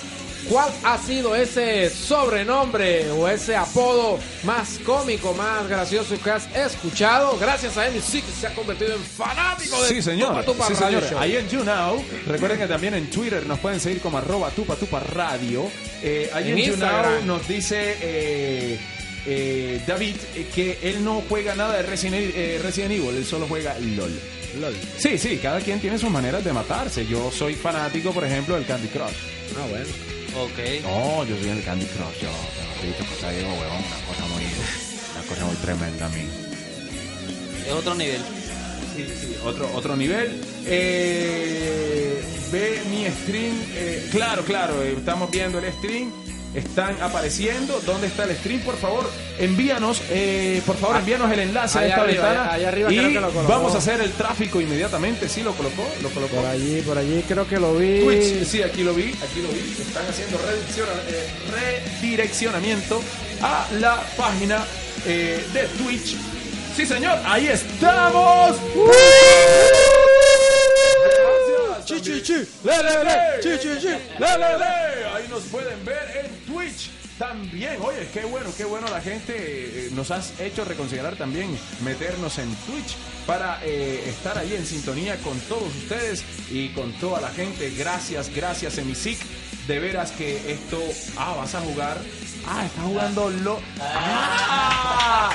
cuál 0.49 0.71
ha 0.85 0.97
sido 0.99 1.35
ese 1.35 1.91
sobrenombre 1.91 3.11
o 3.11 3.29
ese 3.29 3.57
apodo 3.57 4.19
más 4.45 4.79
cómico, 4.87 5.35
más 5.35 5.69
gracioso 5.69 6.15
que 6.23 6.31
has 6.31 6.47
escuchado. 6.57 7.37
Gracias 7.39 7.77
a 7.77 7.89
él, 7.89 8.01
sí 8.01 8.23
que 8.23 8.33
se 8.33 8.47
ha 8.47 8.55
convertido 8.55 8.95
en 8.95 9.03
fanático 9.03 9.83
de 9.83 9.89
Sí, 9.89 10.03
señor. 10.03 10.45
Tupa 10.45 10.47
Tupa 10.47 10.67
sí, 10.69 10.75
Radio 10.75 10.99
señor. 11.01 11.13
Show. 11.13 11.19
Ahí 11.21 11.37
en 11.37 11.49
YouNow. 11.49 12.05
Recuerden 12.27 12.59
que 12.61 12.67
también 12.67 12.95
en 12.95 13.11
Twitter 13.11 13.45
nos 13.47 13.59
pueden 13.59 13.81
seguir 13.81 14.01
como 14.01 14.19
arroba 14.19 14.51
tupa 14.51 14.77
tupa 14.77 15.01
radio. 15.01 15.69
Eh, 16.03 16.31
ahí 16.33 16.53
En 16.53 16.59
en. 16.59 16.65
YouNow 16.71 17.23
nos 17.27 17.47
dice 17.49 17.97
eh, 18.01 18.79
eh, 19.27 19.81
David 19.87 20.17
eh, 20.35 20.47
que 20.55 20.79
él 20.83 21.05
no 21.05 21.23
juega 21.29 21.55
nada 21.55 21.77
de 21.77 21.83
Resident, 21.83 22.17
Evil- 22.17 22.33
eh, 22.35 22.61
Resident 22.63 22.93
Evil, 22.93 23.17
él 23.17 23.25
solo 23.25 23.47
juega 23.49 23.77
LOL. 23.79 24.13
Sí, 24.99 25.17
sí, 25.17 25.39
cada 25.39 25.61
quien 25.61 25.79
tiene 25.81 25.97
sus 25.99 26.11
maneras 26.11 26.43
de 26.45 26.53
matarse. 26.53 27.07
Yo 27.07 27.31
soy 27.31 27.55
fanático, 27.55 28.13
por 28.13 28.25
ejemplo, 28.25 28.57
del 28.57 28.67
Candy 28.67 28.89
Crush. 28.89 29.15
Ah, 29.57 29.67
bueno. 29.71 29.87
Ok. 30.37 30.83
No, 30.83 31.25
yo 31.25 31.37
soy 31.39 31.51
el 31.51 31.63
Candy 31.65 31.87
Crush. 31.87 32.23
Yo, 32.23 32.29
yo 32.83 32.89
dicho 32.89 33.05
cosa 33.15 33.31
digo, 33.31 33.49
huevón, 33.49 33.79
una 33.79 34.07
cosa 34.09 34.27
muy, 34.27 34.43
una 35.15 35.27
cosa 35.29 35.45
muy 35.47 35.57
tremenda 35.57 36.07
a 36.07 36.09
mí. 36.09 36.23
Es 37.67 37.73
otro 37.73 37.95
nivel. 37.95 38.21
otro, 39.45 39.71
otro 39.75 39.97
nivel. 39.97 40.41
Eh, 40.67 42.21
ve 42.51 42.81
mi 42.91 43.07
stream. 43.07 43.55
eh, 43.77 44.09
claro, 44.11 44.45
claro, 44.45 44.83
estamos 44.83 45.31
viendo 45.31 45.59
el 45.61 45.73
stream. 45.75 46.11
Están 46.55 47.01
apareciendo. 47.01 47.81
¿Dónde 47.87 48.09
está 48.09 48.25
el 48.25 48.35
stream? 48.37 48.61
Por 48.63 48.77
favor, 48.77 49.09
envíanos, 49.39 50.03
eh, 50.11 50.61
por 50.67 50.77
favor, 50.77 50.97
envíanos 50.97 51.31
el 51.33 51.39
enlace 51.39 51.79
a 51.79 51.83
Ahí 51.83 51.89
esta 51.91 52.03
arriba, 52.03 52.25
ventana. 52.29 52.53
ahí 52.53 52.65
arriba 52.65 52.93
y 52.93 52.97
creo 52.97 53.09
que 53.09 53.21
lo 53.21 53.31
colocó. 53.31 53.49
vamos 53.53 53.75
a 53.75 53.79
hacer 53.79 54.01
el 54.01 54.11
tráfico 54.13 54.61
inmediatamente. 54.61 55.29
¿Sí 55.29 55.43
lo 55.43 55.53
colocó? 55.55 55.87
¿Lo 56.03 56.09
colocó? 56.11 56.35
Por 56.37 56.47
allí, 56.47 56.81
por 56.83 56.99
allí 56.99 57.25
creo 57.29 57.47
que 57.47 57.61
lo 57.61 57.75
vi. 57.77 58.01
Twitch, 58.01 58.45
sí, 58.45 58.63
aquí 58.65 58.83
lo 58.83 58.93
vi, 58.95 59.11
aquí 59.23 59.41
lo 59.43 59.49
vi. 59.49 59.77
Están 59.81 60.05
haciendo 60.09 60.39
eh, 60.39 61.31
redireccionamiento 62.01 63.01
a 63.43 63.69
la 63.79 64.03
página 64.17 64.65
eh, 65.07 65.45
de 65.53 65.63
Twitch. 65.83 66.17
Sí, 66.77 66.85
señor, 66.85 67.17
ahí 67.27 67.47
estamos. 67.47 68.57
Gracias. 71.05 71.85
Chi, 71.87 72.01
chi, 72.01 72.23
chi. 72.23 72.35
Le, 72.65 72.77
le, 72.83 73.05
le. 73.05 73.41
Chi, 73.43 73.59
chi, 73.61 73.69
chi. 73.81 73.89
Le, 73.89 74.31
le, 74.39 74.59
le. 74.59 75.05
Ahí 75.15 75.27
nos 75.29 75.43
pueden 75.45 75.85
ver 75.85 76.20
Twitch. 76.61 76.91
También, 77.19 77.77
oye, 77.83 78.09
qué 78.15 78.25
bueno, 78.25 78.51
qué 78.57 78.65
bueno 78.65 78.89
la 78.89 79.01
gente 79.01 79.35
eh, 79.37 79.91
nos 79.93 80.11
has 80.11 80.41
hecho 80.41 80.65
reconsiderar 80.65 81.17
también 81.17 81.51
meternos 81.85 82.39
en 82.39 82.49
Twitch 82.67 82.97
para 83.27 83.63
eh, 83.63 84.09
estar 84.09 84.39
ahí 84.39 84.55
en 84.55 84.65
sintonía 84.65 85.17
con 85.19 85.39
todos 85.41 85.75
ustedes 85.83 86.25
y 86.51 86.71
con 86.71 86.93
toda 86.95 87.21
la 87.21 87.29
gente. 87.29 87.71
Gracias, 87.77 88.35
gracias, 88.35 88.79
Emisic. 88.79 89.19
De 89.67 89.79
veras 89.79 90.13
que 90.13 90.53
esto. 90.53 90.83
Ah, 91.19 91.35
vas 91.37 91.55
a 91.55 91.61
jugar. 91.61 91.99
Ah, 92.47 92.65
está 92.67 92.83
jugando 92.83 93.31
lo. 93.31 93.61
Ah. 93.81 95.31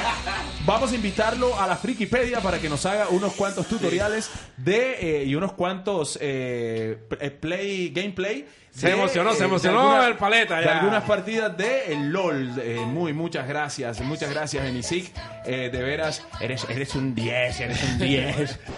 Vamos 0.66 0.92
a 0.92 0.96
invitarlo 0.96 1.60
a 1.60 1.68
la 1.68 1.76
Frikipedia 1.76 2.42
para 2.42 2.60
que 2.60 2.68
nos 2.70 2.86
haga 2.86 3.08
unos 3.10 3.34
cuantos 3.34 3.68
tutoriales 3.68 4.30
de 4.58 5.22
eh, 5.22 5.26
y 5.26 5.36
unos 5.36 5.54
cuantos 5.54 6.18
eh, 6.22 6.98
eh, 7.20 7.30
play 7.32 7.90
gameplay. 7.90 8.48
Se 8.72 8.88
de, 8.88 8.94
emocionó, 8.94 9.34
se 9.34 9.46
emocionó 9.46 9.80
alguna- 9.82 10.08
el 10.08 10.16
paleta 10.18 10.60
de 10.60 10.66
algunas 10.68 11.04
partidas 11.04 11.56
de 11.56 11.94
el 11.94 12.10
LOL. 12.12 12.54
Eh, 12.60 12.80
muy, 12.86 13.14
muchas 13.14 13.48
gracias. 13.48 14.02
Muchas 14.02 14.30
gracias, 14.32 14.66
Emisic. 14.66 15.12
Eh, 15.46 15.70
de 15.72 15.82
veras, 15.84 16.24
eres, 16.42 16.66
eres 16.68 16.94
un 16.96 17.14
10, 17.16 17.60
eres 17.62 17.84
un 17.84 18.00
10. 18.00 18.60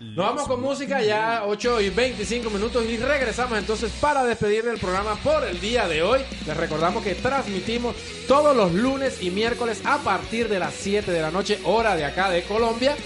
Nos 0.00 0.26
vamos 0.26 0.46
con 0.46 0.60
música 0.60 1.02
ya 1.02 1.42
8 1.46 1.80
y 1.80 1.90
25 1.90 2.50
minutos 2.50 2.84
y 2.84 2.96
regresamos 2.96 3.58
entonces 3.58 3.90
para 4.00 4.24
despedir 4.24 4.64
del 4.64 4.78
programa 4.78 5.16
por 5.16 5.44
el 5.44 5.60
día 5.60 5.88
de 5.88 6.02
hoy. 6.02 6.20
Les 6.46 6.56
recordamos 6.56 7.02
que 7.02 7.14
transmitimos 7.14 7.96
todos 8.28 8.56
los 8.56 8.72
lunes 8.72 9.22
y 9.22 9.30
miércoles 9.30 9.82
a 9.84 9.98
partir 9.98 10.48
de 10.48 10.58
las 10.58 10.74
7 10.74 11.10
de 11.10 11.20
la 11.20 11.30
noche, 11.30 11.58
hora 11.64 11.96
de 11.96 12.04
acá 12.04 12.30
de 12.30 12.42
Colombia. 12.42 12.96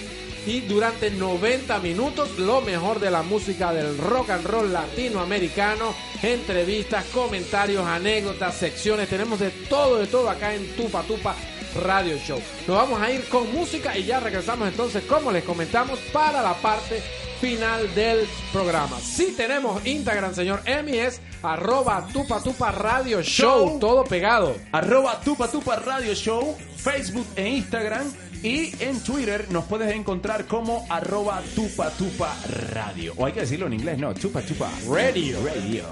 Y 0.47 0.61
durante 0.61 1.11
90 1.11 1.79
minutos 1.81 2.39
lo 2.39 2.61
mejor 2.63 3.01
de 3.01 3.11
la 3.11 3.23
música 3.23 3.73
del 3.73 3.99
rock 3.99 4.31
and 4.31 4.47
roll 4.47 4.73
latinoamericano, 4.73 5.95
entrevistas, 6.23 7.05
comentarios, 7.07 7.85
anécdotas, 7.87 8.55
secciones, 8.55 9.09
tenemos 9.09 9.41
de 9.41 9.51
todo, 9.51 9.99
de 9.99 10.07
todo 10.07 10.31
acá 10.31 10.55
en 10.55 10.75
Tupa 10.75 11.03
Tupa 11.03 11.35
Radio 11.75 12.17
Show. 12.19 12.41
Nos 12.67 12.77
vamos 12.77 13.01
a 13.01 13.11
ir 13.11 13.25
con 13.29 13.53
música 13.53 13.97
y 13.97 14.05
ya 14.05 14.21
regresamos 14.21 14.69
entonces, 14.69 15.03
como 15.05 15.31
les 15.33 15.45
comentamos, 15.45 15.99
para 16.13 16.43
la 16.43 16.55
parte 16.55 17.03
final 17.41 17.95
del 17.95 18.27
programa. 18.53 18.99
Si 19.01 19.33
tenemos 19.33 19.85
Instagram, 19.87 20.35
señor 20.35 20.61
Emi, 20.65 20.99
es 20.99 21.21
arroba 21.43 22.09
tupa 22.13 22.41
tupa 22.43 22.73
radio 22.73 23.23
show, 23.23 23.69
Show. 23.69 23.79
todo 23.79 24.05
pegado. 24.05 24.57
Arroba 24.73 25.21
Tupa 25.21 25.49
Tupa 25.49 25.77
Radio 25.77 26.15
Show, 26.15 26.57
Facebook 26.77 27.27
e 27.37 27.49
Instagram. 27.49 28.11
Y 28.43 28.73
en 28.83 29.01
Twitter 29.01 29.47
nos 29.51 29.65
puedes 29.65 29.93
encontrar 29.93 30.47
como 30.47 30.87
arroba 30.89 31.43
Tupa 31.57 31.91
Tupa 31.91 32.37
Radio. 32.73 33.13
O 33.17 33.27
hay 33.27 33.33
que 33.33 33.41
decirlo 33.41 33.67
en 33.67 33.73
inglés, 33.75 33.99
no, 33.99 34.15
Tupa 34.15 34.43
Tupa 34.43 34.71
Radio. 34.89 35.39
Radio. 35.45 35.85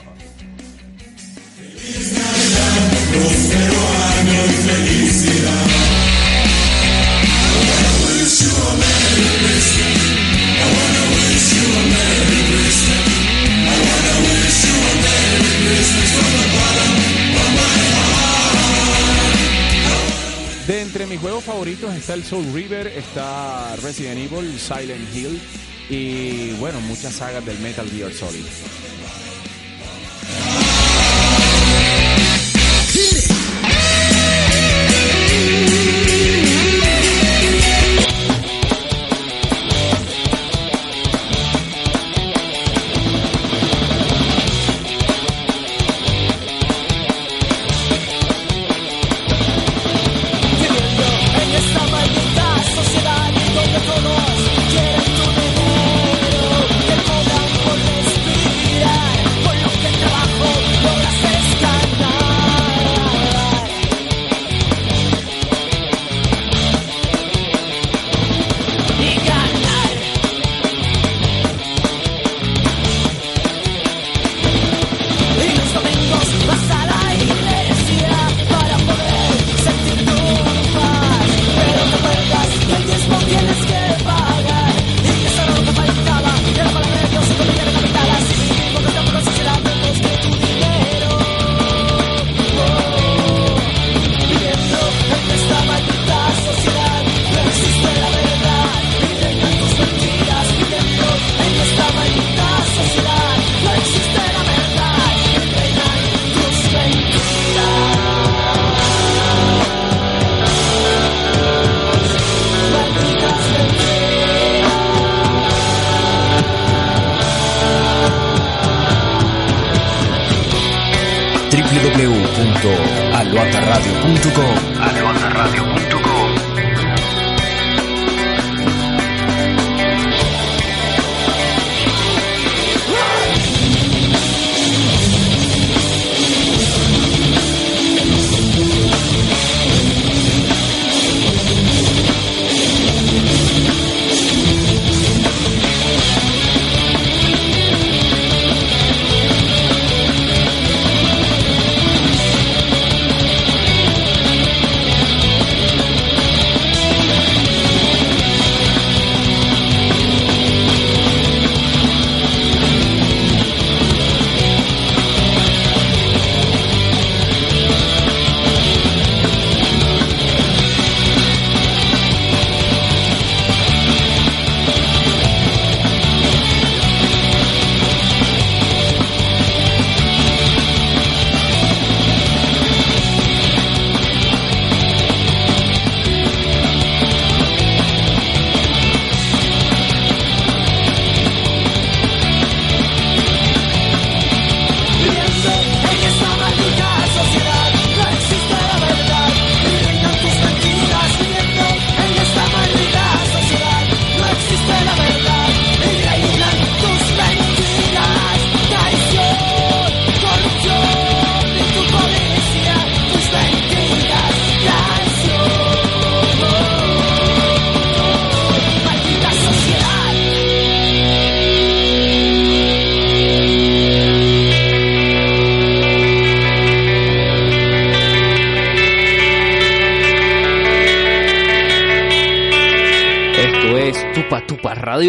De 20.67 20.81
entre 20.81 21.07
mis 21.07 21.21
juegos 21.21 21.45
favoritos 21.45 21.95
está 21.95 22.15
el 22.15 22.25
Soul 22.25 22.53
River, 22.53 22.89
está 22.89 23.77
Resident 23.77 24.19
Evil, 24.19 24.59
Silent 24.59 25.15
Hill 25.15 25.41
y 25.89 26.51
bueno, 26.55 26.81
muchas 26.81 27.15
sagas 27.15 27.47
del 27.47 27.59
Metal 27.61 27.89
Gear 27.89 28.13
Solid. 28.13 28.45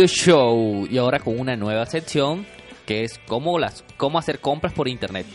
Show 0.07 0.88
y 0.89 0.97
ahora 0.97 1.19
con 1.19 1.39
una 1.39 1.55
nueva 1.55 1.85
sección 1.85 2.45
que 2.85 3.03
es 3.03 3.19
cómo 3.27 3.59
las 3.59 3.84
cómo 3.97 4.17
hacer 4.17 4.39
compras 4.39 4.73
por 4.73 4.88
internet. 4.88 5.25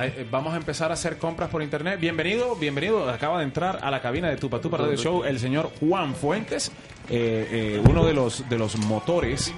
Eh, 0.00 0.26
Vamos 0.30 0.54
a 0.54 0.56
empezar 0.56 0.90
a 0.90 0.94
hacer 0.94 1.18
compras 1.18 1.50
por 1.50 1.62
internet. 1.62 2.00
Bienvenido, 2.00 2.56
bienvenido. 2.56 3.08
Acaba 3.10 3.38
de 3.38 3.44
entrar 3.44 3.80
a 3.82 3.90
la 3.90 4.00
cabina 4.00 4.30
de 4.30 4.36
Tupa 4.36 4.60
Tupa 4.60 4.78
Radio 4.78 4.96
Show 4.96 5.24
el 5.24 5.38
señor 5.38 5.70
Juan 5.80 6.14
Fuentes, 6.14 6.72
eh, 7.10 7.48
eh, 7.50 7.82
uno 7.86 8.04
de 8.06 8.14
los 8.14 8.48
de 8.48 8.56
los 8.56 8.76
motores 8.78 9.52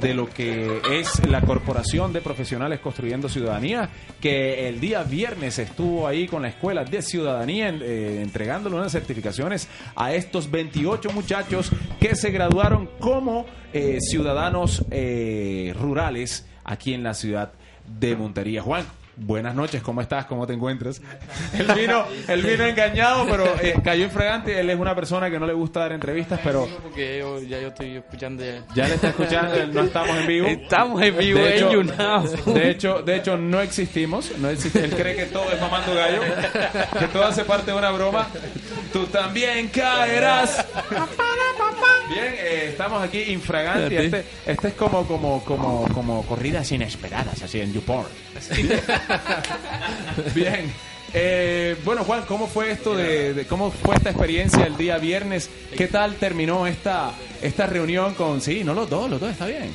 de 0.00 0.14
lo 0.14 0.28
que 0.28 0.80
es 0.92 1.26
la 1.28 1.40
Corporación 1.40 2.12
de 2.12 2.20
Profesionales 2.20 2.80
Construyendo 2.80 3.28
Ciudadanía, 3.28 3.88
que 4.20 4.68
el 4.68 4.80
día 4.80 5.02
viernes 5.02 5.58
estuvo 5.58 6.06
ahí 6.06 6.26
con 6.26 6.42
la 6.42 6.48
Escuela 6.48 6.84
de 6.84 7.02
Ciudadanía 7.02 7.68
eh, 7.68 8.20
entregándole 8.22 8.76
unas 8.76 8.92
certificaciones 8.92 9.68
a 9.96 10.12
estos 10.14 10.50
28 10.50 11.10
muchachos 11.10 11.70
que 12.00 12.14
se 12.14 12.30
graduaron 12.30 12.88
como 12.98 13.46
eh, 13.72 13.98
ciudadanos 14.00 14.84
eh, 14.90 15.74
rurales 15.78 16.46
aquí 16.64 16.94
en 16.94 17.02
la 17.02 17.14
ciudad 17.14 17.52
de 17.98 18.16
Montería. 18.16 18.62
Juan, 18.62 18.84
buenas 19.20 19.54
noches, 19.54 19.82
¿cómo 19.82 20.00
estás? 20.00 20.26
¿Cómo 20.26 20.46
te 20.46 20.52
encuentras? 20.52 21.00
Él 21.58 21.66
vino, 21.74 22.04
él 22.28 22.42
vino 22.42 22.64
engañado, 22.64 23.26
pero 23.28 23.44
eh, 23.60 23.74
cayó 23.82 24.04
infragante. 24.04 24.58
Él 24.58 24.70
es 24.70 24.78
una 24.78 24.94
persona 24.94 25.30
que 25.30 25.38
no 25.38 25.46
le 25.46 25.52
gusta 25.52 25.80
dar 25.80 25.92
entrevistas, 25.92 26.40
pero 26.42 26.68
Porque 26.82 27.18
yo, 27.18 27.40
ya 27.40 27.60
yo 27.60 27.68
estoy 27.68 27.96
escuchando 27.96 28.44
ya. 28.44 28.62
ya 28.74 28.88
le 28.88 28.94
está 28.94 29.08
escuchando, 29.08 29.66
no 29.66 29.82
estamos 29.82 30.16
en 30.18 30.26
vivo. 30.26 30.46
Estamos 30.46 31.02
en 31.02 31.16
vivo 31.16 31.38
De 31.40 31.58
en 31.58 31.64
hecho, 31.64 32.52
de 32.52 32.70
hecho, 32.70 33.02
de 33.02 33.16
hecho, 33.16 33.36
no 33.36 33.60
existimos. 33.60 34.36
No 34.38 34.48
existe. 34.50 34.84
Él 34.84 34.94
cree 34.94 35.16
que 35.16 35.26
todo 35.26 35.50
es 35.52 35.60
mamando 35.60 35.94
gallo, 35.94 36.20
que 36.98 37.06
todo 37.08 37.24
hace 37.24 37.44
parte 37.44 37.70
de 37.72 37.76
una 37.76 37.90
broma. 37.90 38.28
Tú 38.92 39.06
también 39.06 39.68
caerás. 39.68 40.64
Bien, 42.08 42.34
eh, 42.38 42.66
estamos 42.70 43.02
aquí 43.02 43.20
infraganti. 43.28 43.96
Este, 43.96 44.24
este 44.46 44.68
es 44.68 44.74
como, 44.74 45.06
como, 45.06 45.44
como, 45.44 45.86
como 45.92 46.22
corridas 46.26 46.70
inesperadas, 46.72 47.42
así 47.42 47.60
en 47.60 47.72
YouPorn. 47.72 48.06
Bien. 50.34 50.72
Eh, 51.14 51.74
bueno, 51.86 52.04
Juan, 52.04 52.24
¿cómo 52.28 52.46
fue 52.48 52.70
esto 52.70 52.94
de, 52.94 53.32
de- 53.32 53.46
cómo 53.46 53.70
fue 53.70 53.94
esta 53.96 54.10
experiencia 54.10 54.64
el 54.66 54.76
día 54.76 54.98
viernes? 54.98 55.48
¿Qué 55.74 55.86
tal 55.88 56.16
terminó 56.16 56.66
esta 56.66 57.12
esta 57.40 57.66
reunión 57.66 58.12
con 58.14 58.42
sí, 58.42 58.62
no 58.62 58.74
los 58.74 58.90
dos, 58.90 59.08
los 59.08 59.18
dos 59.18 59.30
está 59.30 59.46
bien. 59.46 59.72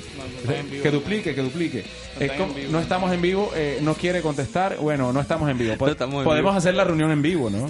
Que 0.83 0.91
duplique, 0.91 1.33
que 1.33 1.41
duplique. 1.41 1.83
Eh, 2.19 2.29
¿cómo- 2.37 2.53
no 2.69 2.79
estamos 2.79 3.11
en 3.11 3.21
vivo, 3.21 3.51
eh, 3.55 3.79
no 3.81 3.95
quiere 3.95 4.21
contestar. 4.21 4.77
Bueno, 4.77 5.11
no 5.11 5.21
estamos 5.21 5.49
en 5.49 5.57
vivo. 5.57 5.75
Po- 5.75 5.87
No 5.87 5.91
estamos 5.93 6.15
en 6.19 6.23
Podemos 6.25 6.51
vivo. 6.51 6.57
hacer 6.59 6.75
la 6.75 6.83
reunión 6.83 7.09
en 7.11 7.21
vivo, 7.23 7.49
¿no? 7.49 7.67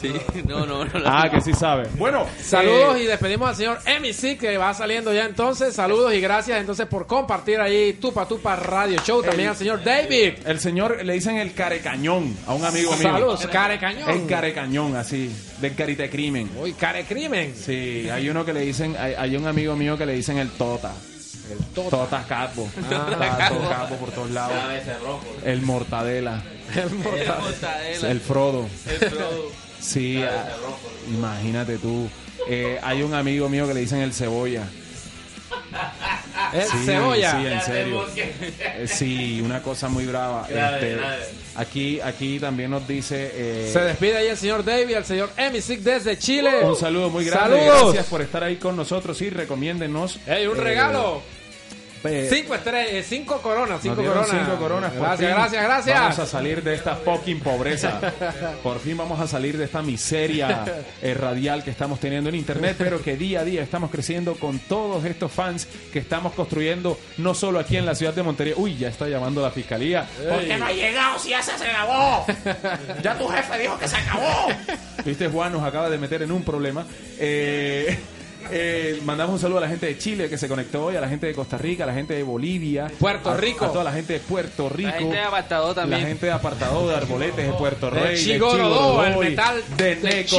Sí, 0.00 0.12
no, 0.46 0.66
no, 0.66 0.84
no. 0.84 0.90
Ah, 1.06 1.28
que 1.30 1.40
sí 1.40 1.52
sabe. 1.54 1.88
Bueno, 1.96 2.26
Saludos 2.42 2.96
eh, 2.98 3.02
y 3.04 3.06
despedimos 3.06 3.48
al 3.48 3.56
señor 3.56 3.78
MC 4.00 4.36
que 4.38 4.58
va 4.58 4.74
saliendo 4.74 5.12
ya 5.14 5.24
entonces. 5.24 5.74
Saludos 5.74 6.12
y 6.14 6.20
gracias 6.20 6.60
entonces 6.60 6.86
por 6.86 7.06
compartir 7.06 7.60
ahí 7.60 7.94
Tupa 7.94 8.26
Tupa 8.28 8.56
Radio 8.56 9.00
Show. 9.02 9.22
También 9.22 9.48
El- 9.48 9.50
al 9.52 9.56
señor 9.56 9.82
David. 9.84 10.34
el 10.44 10.60
señor 10.60 11.04
le 11.04 11.12
dicen 11.14 11.36
el 11.36 11.54
carecañón 11.54 12.36
a 12.46 12.54
un 12.54 12.64
amigo 12.64 12.92
mío. 12.92 13.02
Saludos, 13.02 13.46
Care 13.46 13.78
Cañón. 13.78 14.10
El 14.10 14.26
carecañón, 14.26 14.96
así, 14.96 15.30
del 15.60 15.74
carita 15.74 16.08
crimen. 16.08 16.50
Uy, 16.60 16.72
Care 16.74 17.04
Crimen. 17.04 17.54
Sí, 17.56 18.08
hay 18.12 18.28
uno 18.28 18.44
que 18.44 18.52
le 18.52 18.60
dicen, 18.60 18.96
hay, 18.98 19.14
hay 19.14 19.36
un 19.36 19.46
amigo 19.46 19.76
mío 19.76 19.96
que 19.96 20.04
le 20.06 20.12
dicen 20.14 20.38
el 20.38 20.50
Tota. 20.50 20.92
El 21.50 21.58
Tota. 21.74 21.90
Tota 21.90 22.24
Calvo. 22.28 22.68
Está 22.76 23.48
todo 23.48 23.68
calvo 23.68 23.96
por 23.96 24.10
todos 24.10 24.30
lados. 24.30 24.56
El 25.44 25.62
Mortadela. 25.62 26.42
El 26.74 26.90
mortal. 26.96 27.38
El 28.02 28.20
Frodo. 28.20 28.66
Sí, 29.86 30.22
ah, 30.22 30.48
imagínate 31.08 31.78
tú. 31.78 32.08
Eh, 32.48 32.78
hay 32.82 33.02
un 33.02 33.14
amigo 33.14 33.48
mío 33.48 33.66
que 33.68 33.74
le 33.74 33.80
dicen 33.80 34.00
el 34.00 34.12
Cebolla. 34.12 34.64
El 36.52 36.62
Sí, 36.62 36.76
Cebolla. 36.84 37.30
Sí, 37.40 37.46
en 37.46 37.60
serio. 37.62 38.04
Eh, 38.16 38.86
sí, 38.88 39.40
una 39.40 39.62
cosa 39.62 39.88
muy 39.88 40.06
brava. 40.06 40.46
Este, 40.48 40.96
aquí, 41.54 42.00
aquí 42.00 42.38
también 42.40 42.70
nos 42.70 42.86
dice. 42.86 43.30
eh, 43.34 43.70
Se 43.72 43.80
despide 43.80 44.16
ahí 44.18 44.26
el 44.28 44.36
señor 44.36 44.64
David, 44.64 44.96
el 44.96 45.04
señor 45.04 45.30
MC 45.36 45.78
desde 45.78 46.18
Chile. 46.18 46.50
un 46.64 46.76
saludo 46.76 47.10
muy 47.10 47.24
grande. 47.24 47.58
Saludos. 47.58 47.82
Gracias 47.84 48.06
por 48.06 48.22
estar 48.22 48.42
ahí 48.44 48.56
con 48.56 48.76
nosotros 48.76 49.20
y 49.22 49.30
recomiéndenos. 49.30 50.18
Ey, 50.26 50.46
un 50.46 50.56
eh, 50.58 50.60
regalo. 50.60 51.22
Cinco 52.02 52.54
estrellas, 52.54 52.92
eh, 52.92 53.02
cinco 53.02 53.40
coronas, 53.40 53.80
cinco 53.82 53.96
coronas. 53.96 54.30
cinco 54.30 54.56
coronas. 54.56 54.92
por 54.92 55.00
Gracias, 55.00 55.28
fin 55.28 55.36
gracias, 55.36 55.64
gracias. 55.64 56.00
Vamos 56.00 56.18
a 56.18 56.26
salir 56.26 56.62
de 56.62 56.74
esta 56.74 56.96
fucking 56.96 57.40
pobreza. 57.40 58.00
Por 58.62 58.78
fin 58.80 58.96
vamos 58.96 59.18
a 59.20 59.26
salir 59.26 59.56
de 59.56 59.64
esta 59.64 59.82
miseria 59.82 60.64
eh, 61.02 61.14
radial 61.14 61.64
que 61.64 61.70
estamos 61.70 61.98
teniendo 62.00 62.28
en 62.28 62.36
internet, 62.36 62.76
pero 62.78 63.02
que 63.02 63.16
día 63.16 63.40
a 63.40 63.44
día 63.44 63.62
estamos 63.62 63.90
creciendo 63.90 64.34
con 64.34 64.58
todos 64.60 65.04
estos 65.04 65.32
fans 65.32 65.66
que 65.92 65.98
estamos 65.98 66.32
construyendo, 66.34 66.98
no 67.18 67.34
solo 67.34 67.58
aquí 67.58 67.76
en 67.76 67.86
la 67.86 67.94
ciudad 67.94 68.14
de 68.14 68.22
Montería. 68.22 68.54
Uy, 68.56 68.76
ya 68.76 68.88
está 68.88 69.08
llamando 69.08 69.42
la 69.42 69.50
fiscalía. 69.50 70.06
¿Por 70.28 70.44
qué 70.44 70.56
no 70.56 70.66
ha 70.66 70.72
llegado 70.72 71.18
si 71.18 71.30
ya 71.30 71.42
se 71.42 71.52
acabó? 71.52 72.26
Ya 73.02 73.16
tu 73.18 73.28
jefe 73.28 73.58
dijo 73.58 73.78
que 73.78 73.88
se 73.88 73.96
acabó. 73.96 74.48
Viste, 75.04 75.28
Juan 75.28 75.52
nos 75.52 75.62
acaba 75.62 75.88
de 75.90 75.98
meter 75.98 76.22
en 76.22 76.32
un 76.32 76.42
problema. 76.42 76.86
Eh, 77.18 77.98
eh, 78.50 79.00
mandamos 79.04 79.34
un 79.34 79.38
saludo 79.40 79.58
a 79.58 79.62
la 79.62 79.68
gente 79.68 79.86
de 79.86 79.98
Chile 79.98 80.28
que 80.28 80.38
se 80.38 80.48
conectó 80.48 80.86
hoy, 80.86 80.96
a 80.96 81.00
la 81.00 81.08
gente 81.08 81.26
de 81.26 81.34
Costa 81.34 81.58
Rica, 81.58 81.84
a 81.84 81.86
la 81.86 81.94
gente 81.94 82.14
de 82.14 82.22
Bolivia, 82.22 82.90
Puerto 82.98 83.30
a- 83.30 83.36
Rico. 83.36 83.64
a 83.64 83.72
toda 83.72 83.84
la 83.84 83.92
gente 83.92 84.14
de 84.14 84.20
Puerto 84.20 84.68
Rico, 84.68 84.88
La 84.90 84.98
gente 84.98 85.16
de 85.16 85.22
Apartado 85.22 85.74
también. 85.74 86.02
la 86.02 86.08
gente 86.08 86.26
de 86.26 86.32
apartado 86.32 86.88
de 86.88 86.94
Arboletes 86.94 87.46
de 87.46 87.52
Puerto 87.52 87.90
De 87.90 88.00
Rey, 88.00 88.16
de 88.16 88.22
Chigorodó, 88.22 89.04
el 89.04 89.16
metal 89.16 89.62
de 89.76 89.96
Neco, 89.96 90.36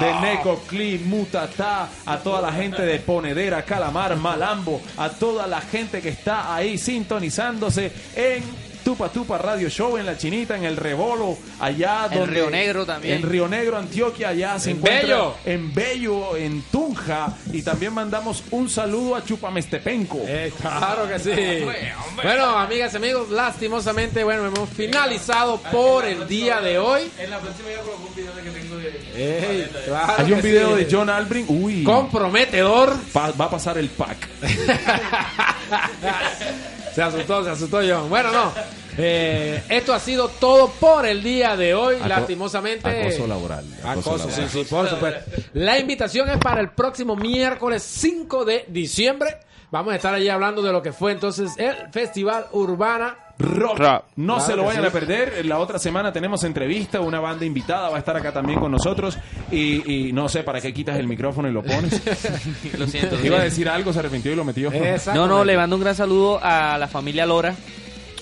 de 0.00 0.20
Neco 0.20 0.62
Clean, 0.66 1.08
Mutatá, 1.08 1.88
a 2.04 2.18
toda 2.18 2.40
la 2.40 2.52
gente 2.52 2.82
de 2.82 2.98
Ponedera, 2.98 3.62
Calamar, 3.64 4.16
Malambo, 4.16 4.80
a 4.96 5.08
toda 5.10 5.46
la 5.46 5.60
gente 5.60 6.00
que 6.00 6.08
está 6.10 6.54
ahí 6.54 6.78
sintonizándose 6.78 7.90
en 8.14 8.65
Tupa 8.86 9.08
Tupa 9.08 9.36
Radio 9.36 9.68
Show 9.68 9.96
en 9.98 10.06
La 10.06 10.16
Chinita, 10.16 10.56
en 10.56 10.64
El 10.64 10.76
Rebolo, 10.76 11.36
allá 11.58 12.06
En 12.08 12.20
donde... 12.20 12.34
Río 12.34 12.48
Negro 12.50 12.86
también. 12.86 13.16
En 13.16 13.22
Río 13.24 13.48
Negro, 13.48 13.76
Antioquia, 13.78 14.28
allá 14.28 14.60
se 14.60 14.70
En 14.70 14.76
encuentra... 14.76 15.02
Bello. 15.02 15.34
En 15.44 15.74
Bello, 15.74 16.36
en 16.36 16.62
Tunja. 16.70 17.36
Y 17.52 17.62
también 17.62 17.92
mandamos 17.92 18.44
un 18.52 18.70
saludo 18.70 19.16
a 19.16 19.24
Chupamestepenco. 19.24 20.20
Eh, 20.24 20.52
claro 20.60 21.08
que 21.08 21.18
sí. 21.18 21.64
Bueno, 22.22 22.44
amigas 22.56 22.92
y 22.92 22.96
amigos, 22.98 23.28
lastimosamente, 23.30 24.22
bueno, 24.22 24.46
hemos 24.46 24.68
finalizado 24.68 25.56
por 25.72 26.04
el 26.04 26.28
día 26.28 26.60
de 26.60 26.78
hoy. 26.78 27.10
En 27.18 27.30
la 27.30 27.40
próxima 27.40 27.68
un 28.08 28.14
video 28.14 28.34
de 28.36 28.42
que 28.42 28.50
tengo 28.50 28.76
de. 28.76 29.00
Ey, 29.16 29.68
claro 29.84 30.12
Hay 30.16 30.32
un 30.32 30.42
video 30.42 30.76
sí. 30.76 30.84
de 30.84 30.88
John 30.96 31.10
Albrin. 31.10 31.44
Uy. 31.48 31.82
comprometedor. 31.82 32.94
Pa- 33.12 33.32
va 33.32 33.46
a 33.46 33.50
pasar 33.50 33.78
el 33.78 33.88
pack. 33.88 34.28
se 36.96 37.02
asustó, 37.02 37.44
se 37.44 37.50
asustó 37.50 37.80
John. 37.86 38.08
Bueno, 38.08 38.32
no. 38.32 38.52
Eh, 38.98 39.62
esto 39.68 39.92
ha 39.92 40.00
sido 40.00 40.28
todo 40.28 40.68
por 40.68 41.04
el 41.06 41.22
día 41.22 41.54
de 41.56 41.74
hoy. 41.74 41.96
Aco- 41.96 42.08
Lastimosamente. 42.08 43.02
acoso 43.02 43.26
laboral, 43.26 43.64
acoso 43.84 44.10
Acoso, 44.14 44.30
sí, 44.30 44.40
laboral. 44.40 44.48
sí, 44.50 44.64
por 44.64 44.88
supuesto. 44.88 45.30
La 45.52 45.78
invitación 45.78 46.30
es 46.30 46.38
para 46.38 46.62
el 46.62 46.70
próximo 46.70 47.14
miércoles 47.14 47.82
5 47.82 48.44
de 48.46 48.64
diciembre. 48.68 49.36
Vamos 49.70 49.92
a 49.92 49.96
estar 49.96 50.14
allí 50.14 50.28
hablando 50.30 50.62
de 50.62 50.72
lo 50.72 50.80
que 50.80 50.92
fue 50.92 51.12
entonces 51.12 51.52
el 51.58 51.74
Festival 51.92 52.46
Urbana. 52.52 53.18
Rock. 53.38 53.78
No 54.16 54.36
Claro 54.36 54.40
se 54.40 54.56
lo 54.56 54.64
vayan 54.64 54.82
sí. 54.82 54.88
a 54.88 54.92
perder. 54.92 55.44
La 55.46 55.58
otra 55.58 55.78
semana 55.78 56.12
tenemos 56.12 56.42
entrevista, 56.44 57.00
una 57.00 57.20
banda 57.20 57.44
invitada 57.44 57.90
va 57.90 57.96
a 57.96 57.98
estar 57.98 58.16
acá 58.16 58.32
también 58.32 58.58
con 58.58 58.72
nosotros. 58.72 59.18
Y, 59.50 60.08
y 60.08 60.12
no 60.12 60.28
sé 60.28 60.42
para 60.42 60.60
qué 60.60 60.72
quitas 60.72 60.98
el 60.98 61.06
micrófono 61.06 61.48
y 61.48 61.52
lo 61.52 61.62
pones. 61.62 62.02
Lo 62.78 62.86
siento. 62.86 63.16
Iba 63.24 63.38
a 63.38 63.44
decir 63.44 63.68
algo, 63.68 63.92
se 63.92 63.98
arrepintió 63.98 64.32
y 64.32 64.36
lo 64.36 64.44
metió. 64.44 64.70
No, 65.14 65.26
no, 65.26 65.44
le 65.44 65.56
mando 65.56 65.76
un 65.76 65.82
gran 65.82 65.94
saludo 65.94 66.40
a 66.42 66.78
la 66.78 66.88
familia 66.88 67.26
Lora. 67.26 67.54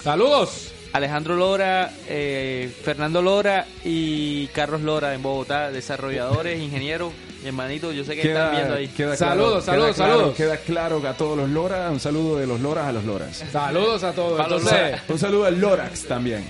Saludos. 0.02 0.73
Alejandro 0.94 1.34
Lora, 1.34 1.90
eh, 2.08 2.72
Fernando 2.84 3.20
Lora 3.20 3.66
y 3.84 4.46
Carlos 4.48 4.80
Lora 4.80 5.12
en 5.12 5.22
Bogotá, 5.22 5.70
desarrolladores, 5.72 6.60
ingenieros, 6.60 7.12
mi 7.42 7.48
hermanito, 7.48 7.90
yo 7.92 8.04
sé 8.04 8.14
que 8.14 8.28
están 8.28 8.52
viendo 8.52 8.74
ahí. 8.74 8.86
queda 8.88 9.16
Saludos, 9.16 9.64
claro, 9.64 9.92
saludos, 9.92 9.96
queda 9.96 10.04
claro, 10.06 10.12
saludos. 10.18 10.36
Queda 10.36 10.56
claro 10.58 11.02
que 11.02 11.08
a 11.08 11.14
todos 11.14 11.36
los 11.36 11.50
loras, 11.50 11.90
un 11.90 11.98
saludo 11.98 12.38
de 12.38 12.46
los 12.46 12.60
loras 12.60 12.86
a 12.86 12.92
los 12.92 13.04
loras. 13.04 13.44
Saludos 13.50 14.04
a 14.04 14.12
todos. 14.12 14.38
Entonces, 14.40 15.00
Un 15.08 15.18
saludo 15.18 15.46
al 15.46 15.60
Lorax 15.60 16.04
también. 16.04 16.44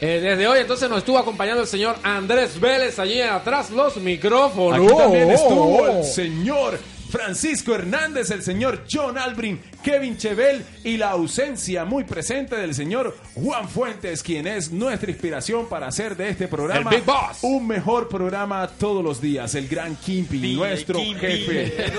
eh, 0.00 0.20
desde 0.22 0.48
hoy 0.48 0.60
entonces 0.60 0.88
nos 0.88 0.98
estuvo 0.98 1.18
acompañando 1.18 1.60
el 1.60 1.68
señor 1.68 1.94
Andrés 2.02 2.58
Vélez 2.58 2.98
allí 2.98 3.20
atrás 3.20 3.70
los 3.70 3.98
micrófonos. 3.98 4.80
Aquí 4.90 4.96
también 4.98 5.28
Oh, 5.28 5.32
estuvo 5.34 5.64
oh, 5.76 5.84
el 5.86 5.96
oh. 5.98 6.02
señor 6.02 6.78
Francisco 7.12 7.74
Hernández, 7.74 8.30
el 8.30 8.42
señor 8.42 8.84
John 8.90 9.18
Albrin, 9.18 9.60
Kevin 9.84 10.16
Chevel 10.16 10.64
y 10.82 10.96
la 10.96 11.10
ausencia 11.10 11.84
muy 11.84 12.04
presente 12.04 12.56
del 12.56 12.74
señor 12.74 13.14
Juan 13.34 13.68
Fuentes, 13.68 14.22
quien 14.22 14.46
es 14.46 14.72
nuestra 14.72 15.10
inspiración 15.10 15.68
para 15.68 15.88
hacer 15.88 16.16
de 16.16 16.30
este 16.30 16.48
programa 16.48 16.88
El 16.90 16.96
Big 16.96 17.04
Boss. 17.04 17.40
un 17.42 17.66
mejor 17.66 18.08
programa 18.08 18.66
todos 18.66 19.04
los 19.04 19.20
días. 19.20 19.54
El 19.54 19.68
gran 19.68 19.94
Kimping, 19.96 20.56
nuestro 20.56 20.98
jefe. 20.98 21.92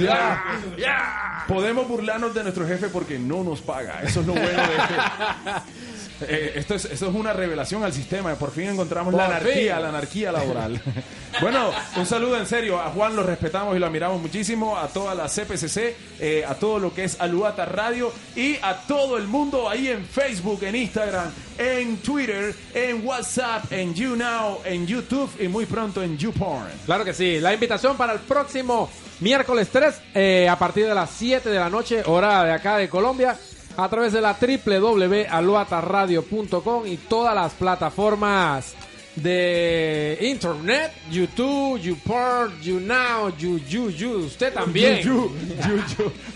ya, 0.00 0.54
ya. 0.78 1.44
Podemos 1.48 1.88
burlarnos 1.88 2.32
de 2.32 2.44
nuestro 2.44 2.64
jefe 2.64 2.88
porque 2.88 3.18
no 3.18 3.42
nos 3.42 3.60
paga. 3.60 4.02
Eso 4.04 4.20
es 4.20 4.26
lo 4.28 4.34
bueno 4.34 4.46
de 4.46 4.76
este. 4.76 4.94
Eh, 6.20 6.52
esto, 6.56 6.74
es, 6.74 6.84
esto 6.86 7.08
es 7.08 7.14
una 7.14 7.32
revelación 7.32 7.84
al 7.84 7.92
sistema. 7.92 8.34
Por 8.34 8.50
fin 8.50 8.68
encontramos 8.68 9.12
Por 9.12 9.20
la 9.20 9.26
anarquía, 9.26 9.74
fin. 9.74 9.82
la 9.82 9.88
anarquía 9.88 10.32
laboral. 10.32 10.80
bueno, 11.40 11.70
un 11.96 12.06
saludo 12.06 12.36
en 12.38 12.46
serio. 12.46 12.80
A 12.80 12.90
Juan 12.90 13.14
lo 13.14 13.22
respetamos 13.22 13.76
y 13.76 13.78
lo 13.78 13.86
admiramos 13.86 14.20
muchísimo. 14.20 14.76
A 14.76 14.88
toda 14.88 15.14
la 15.14 15.26
CPCC, 15.28 15.94
eh, 16.20 16.44
a 16.46 16.54
todo 16.54 16.78
lo 16.78 16.92
que 16.94 17.04
es 17.04 17.20
Aluata 17.20 17.64
Radio 17.64 18.12
y 18.34 18.56
a 18.62 18.74
todo 18.86 19.16
el 19.16 19.28
mundo 19.28 19.68
ahí 19.68 19.88
en 19.88 20.04
Facebook, 20.04 20.62
en 20.64 20.76
Instagram, 20.76 21.30
en 21.56 21.98
Twitter, 21.98 22.54
en 22.74 23.06
WhatsApp, 23.06 23.72
en 23.72 23.94
YouNow, 23.94 24.60
en 24.64 24.86
YouTube 24.86 25.30
y 25.40 25.48
muy 25.48 25.66
pronto 25.66 26.02
en 26.02 26.16
YouPorn. 26.18 26.68
Claro 26.86 27.04
que 27.04 27.12
sí. 27.14 27.38
La 27.40 27.52
invitación 27.54 27.96
para 27.96 28.12
el 28.12 28.20
próximo 28.20 28.90
miércoles 29.20 29.68
3 29.72 29.94
eh, 30.14 30.48
a 30.48 30.58
partir 30.58 30.86
de 30.86 30.94
las 30.94 31.10
7 31.10 31.48
de 31.48 31.58
la 31.58 31.70
noche, 31.70 32.02
hora 32.06 32.44
de 32.44 32.52
acá 32.52 32.76
de 32.76 32.88
Colombia, 32.88 33.36
a 33.78 33.88
través 33.88 34.12
de 34.12 34.20
la 34.20 34.36
www.aluataradio.com 34.38 36.86
y 36.86 36.96
todas 36.96 37.32
las 37.32 37.52
plataformas 37.52 38.74
de 39.14 40.18
internet, 40.20 40.90
YouTube, 41.12 41.80
YouPorn, 41.80 42.60
YouNow, 42.60 43.36
You, 43.36 43.58
You, 43.58 43.90
You. 43.90 44.10
Usted 44.26 44.52
también. 44.52 45.00
Yu. 45.00 45.30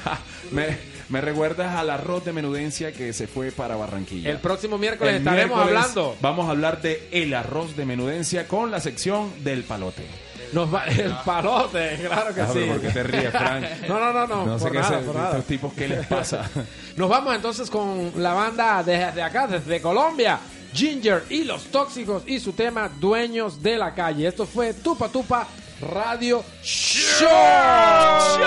Ja, 0.05 0.20
me, 0.52 0.66
me 1.09 1.20
recuerdas 1.20 1.74
al 1.74 1.90
arroz 1.90 2.24
de 2.24 2.32
menudencia 2.32 2.93
que 2.93 3.12
se 3.12 3.27
fue 3.27 3.51
para 3.51 3.74
Barranquilla. 3.74 4.31
El 4.31 4.39
próximo 4.39 4.78
miércoles 4.78 5.14
El 5.14 5.23
estaremos 5.23 5.56
miércoles 5.56 5.82
hablando. 5.82 6.16
Vamos 6.20 6.47
a 6.47 6.51
hablar 6.52 6.81
de 6.81 7.09
el 7.10 7.35
arroz 7.35 7.74
de 7.77 7.86
menudencia 7.86 8.47
con 8.47 8.70
la 8.70 8.78
sección 8.78 9.32
del 9.43 9.64
palote. 9.64 10.05
Nos 10.53 10.73
va 10.74 10.85
el 10.85 11.12
palote, 11.24 11.99
claro 12.07 12.35
que 12.35 12.41
Ah, 12.43 12.47
sí. 12.47 12.53
pero 12.55 12.73
¿por 12.73 12.81
qué 12.83 12.89
te 12.91 13.03
ríes, 13.03 13.31
Frank? 13.31 13.65
No, 13.89 13.99
no, 13.99 14.12
no, 14.12 14.27
no. 14.27 14.47
No 14.47 14.59
sé 14.59 14.65
por 14.65 14.73
qué 14.73 14.79
nada, 14.81 14.99
es 15.01 15.05
por 15.07 15.16
estos 15.16 15.45
tipos, 15.47 15.73
¿qué 15.73 15.89
les 15.89 16.07
pasa? 16.07 16.49
Nos 16.97 17.09
vamos 17.09 17.35
entonces 17.35 17.70
con 17.70 18.12
la 18.16 18.35
banda 18.35 18.83
desde 18.83 19.23
acá, 19.23 19.47
desde 19.47 19.81
Colombia, 19.81 20.39
Ginger 20.74 21.24
y 21.31 21.45
los 21.45 21.65
Tóxicos 21.66 22.23
y 22.27 22.39
su 22.41 22.53
tema 22.53 22.91
Dueños 23.01 23.62
de 23.62 23.79
la 23.79 23.95
Calle. 23.95 24.29
Esto 24.29 24.45
fue 24.47 24.74
Tupa 24.74 25.09
Tupa 25.09 25.47
Radio 25.81 26.45
Show. 26.62 27.29
Salgo 27.29 28.43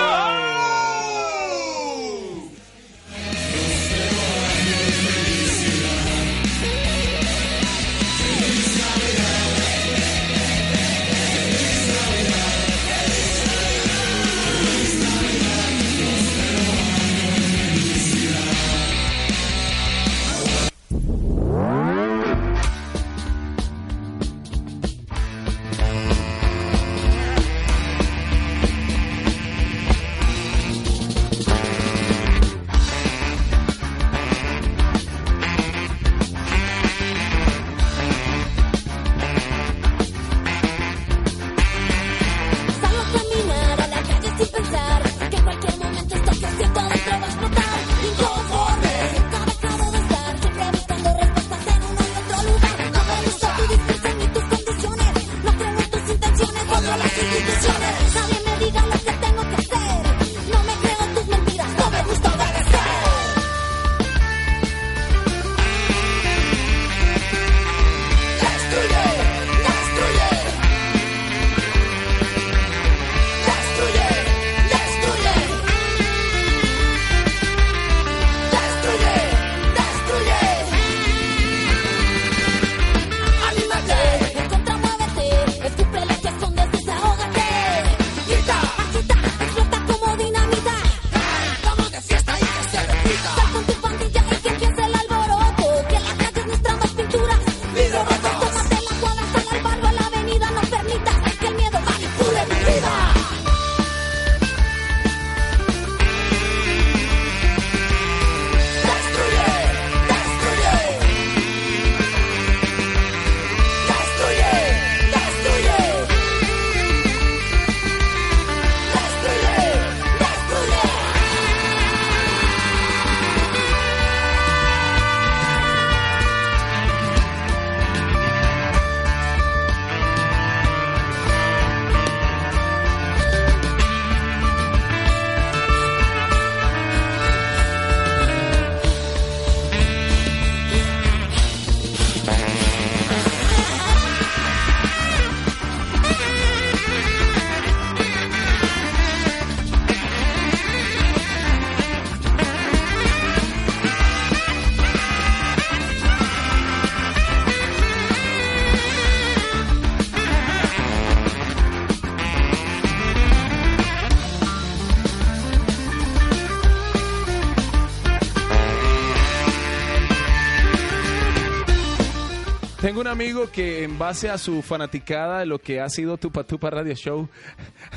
Tengo 172.96 173.10
un 173.10 173.12
amigo 173.12 173.50
que 173.50 173.84
en 173.84 173.98
base 173.98 174.30
a 174.30 174.38
su 174.38 174.62
fanaticada 174.62 175.40
de 175.40 175.44
lo 175.44 175.58
que 175.58 175.82
ha 175.82 175.88
sido 175.90 176.16
Tupa 176.16 176.44
Tupa 176.44 176.70
Radio 176.70 176.94
Show, 176.94 177.28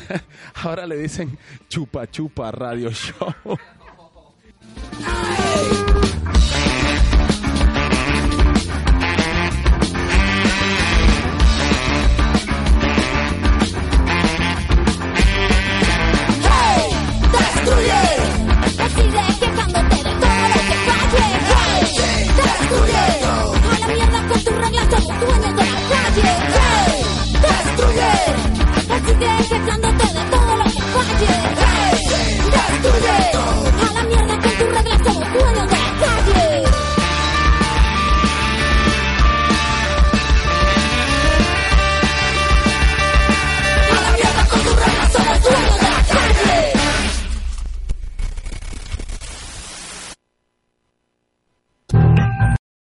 ahora 0.56 0.86
le 0.86 0.98
dicen 0.98 1.38
Chupa 1.70 2.06
Chupa 2.12 2.52
Radio 2.52 2.92
Show. 2.92 3.34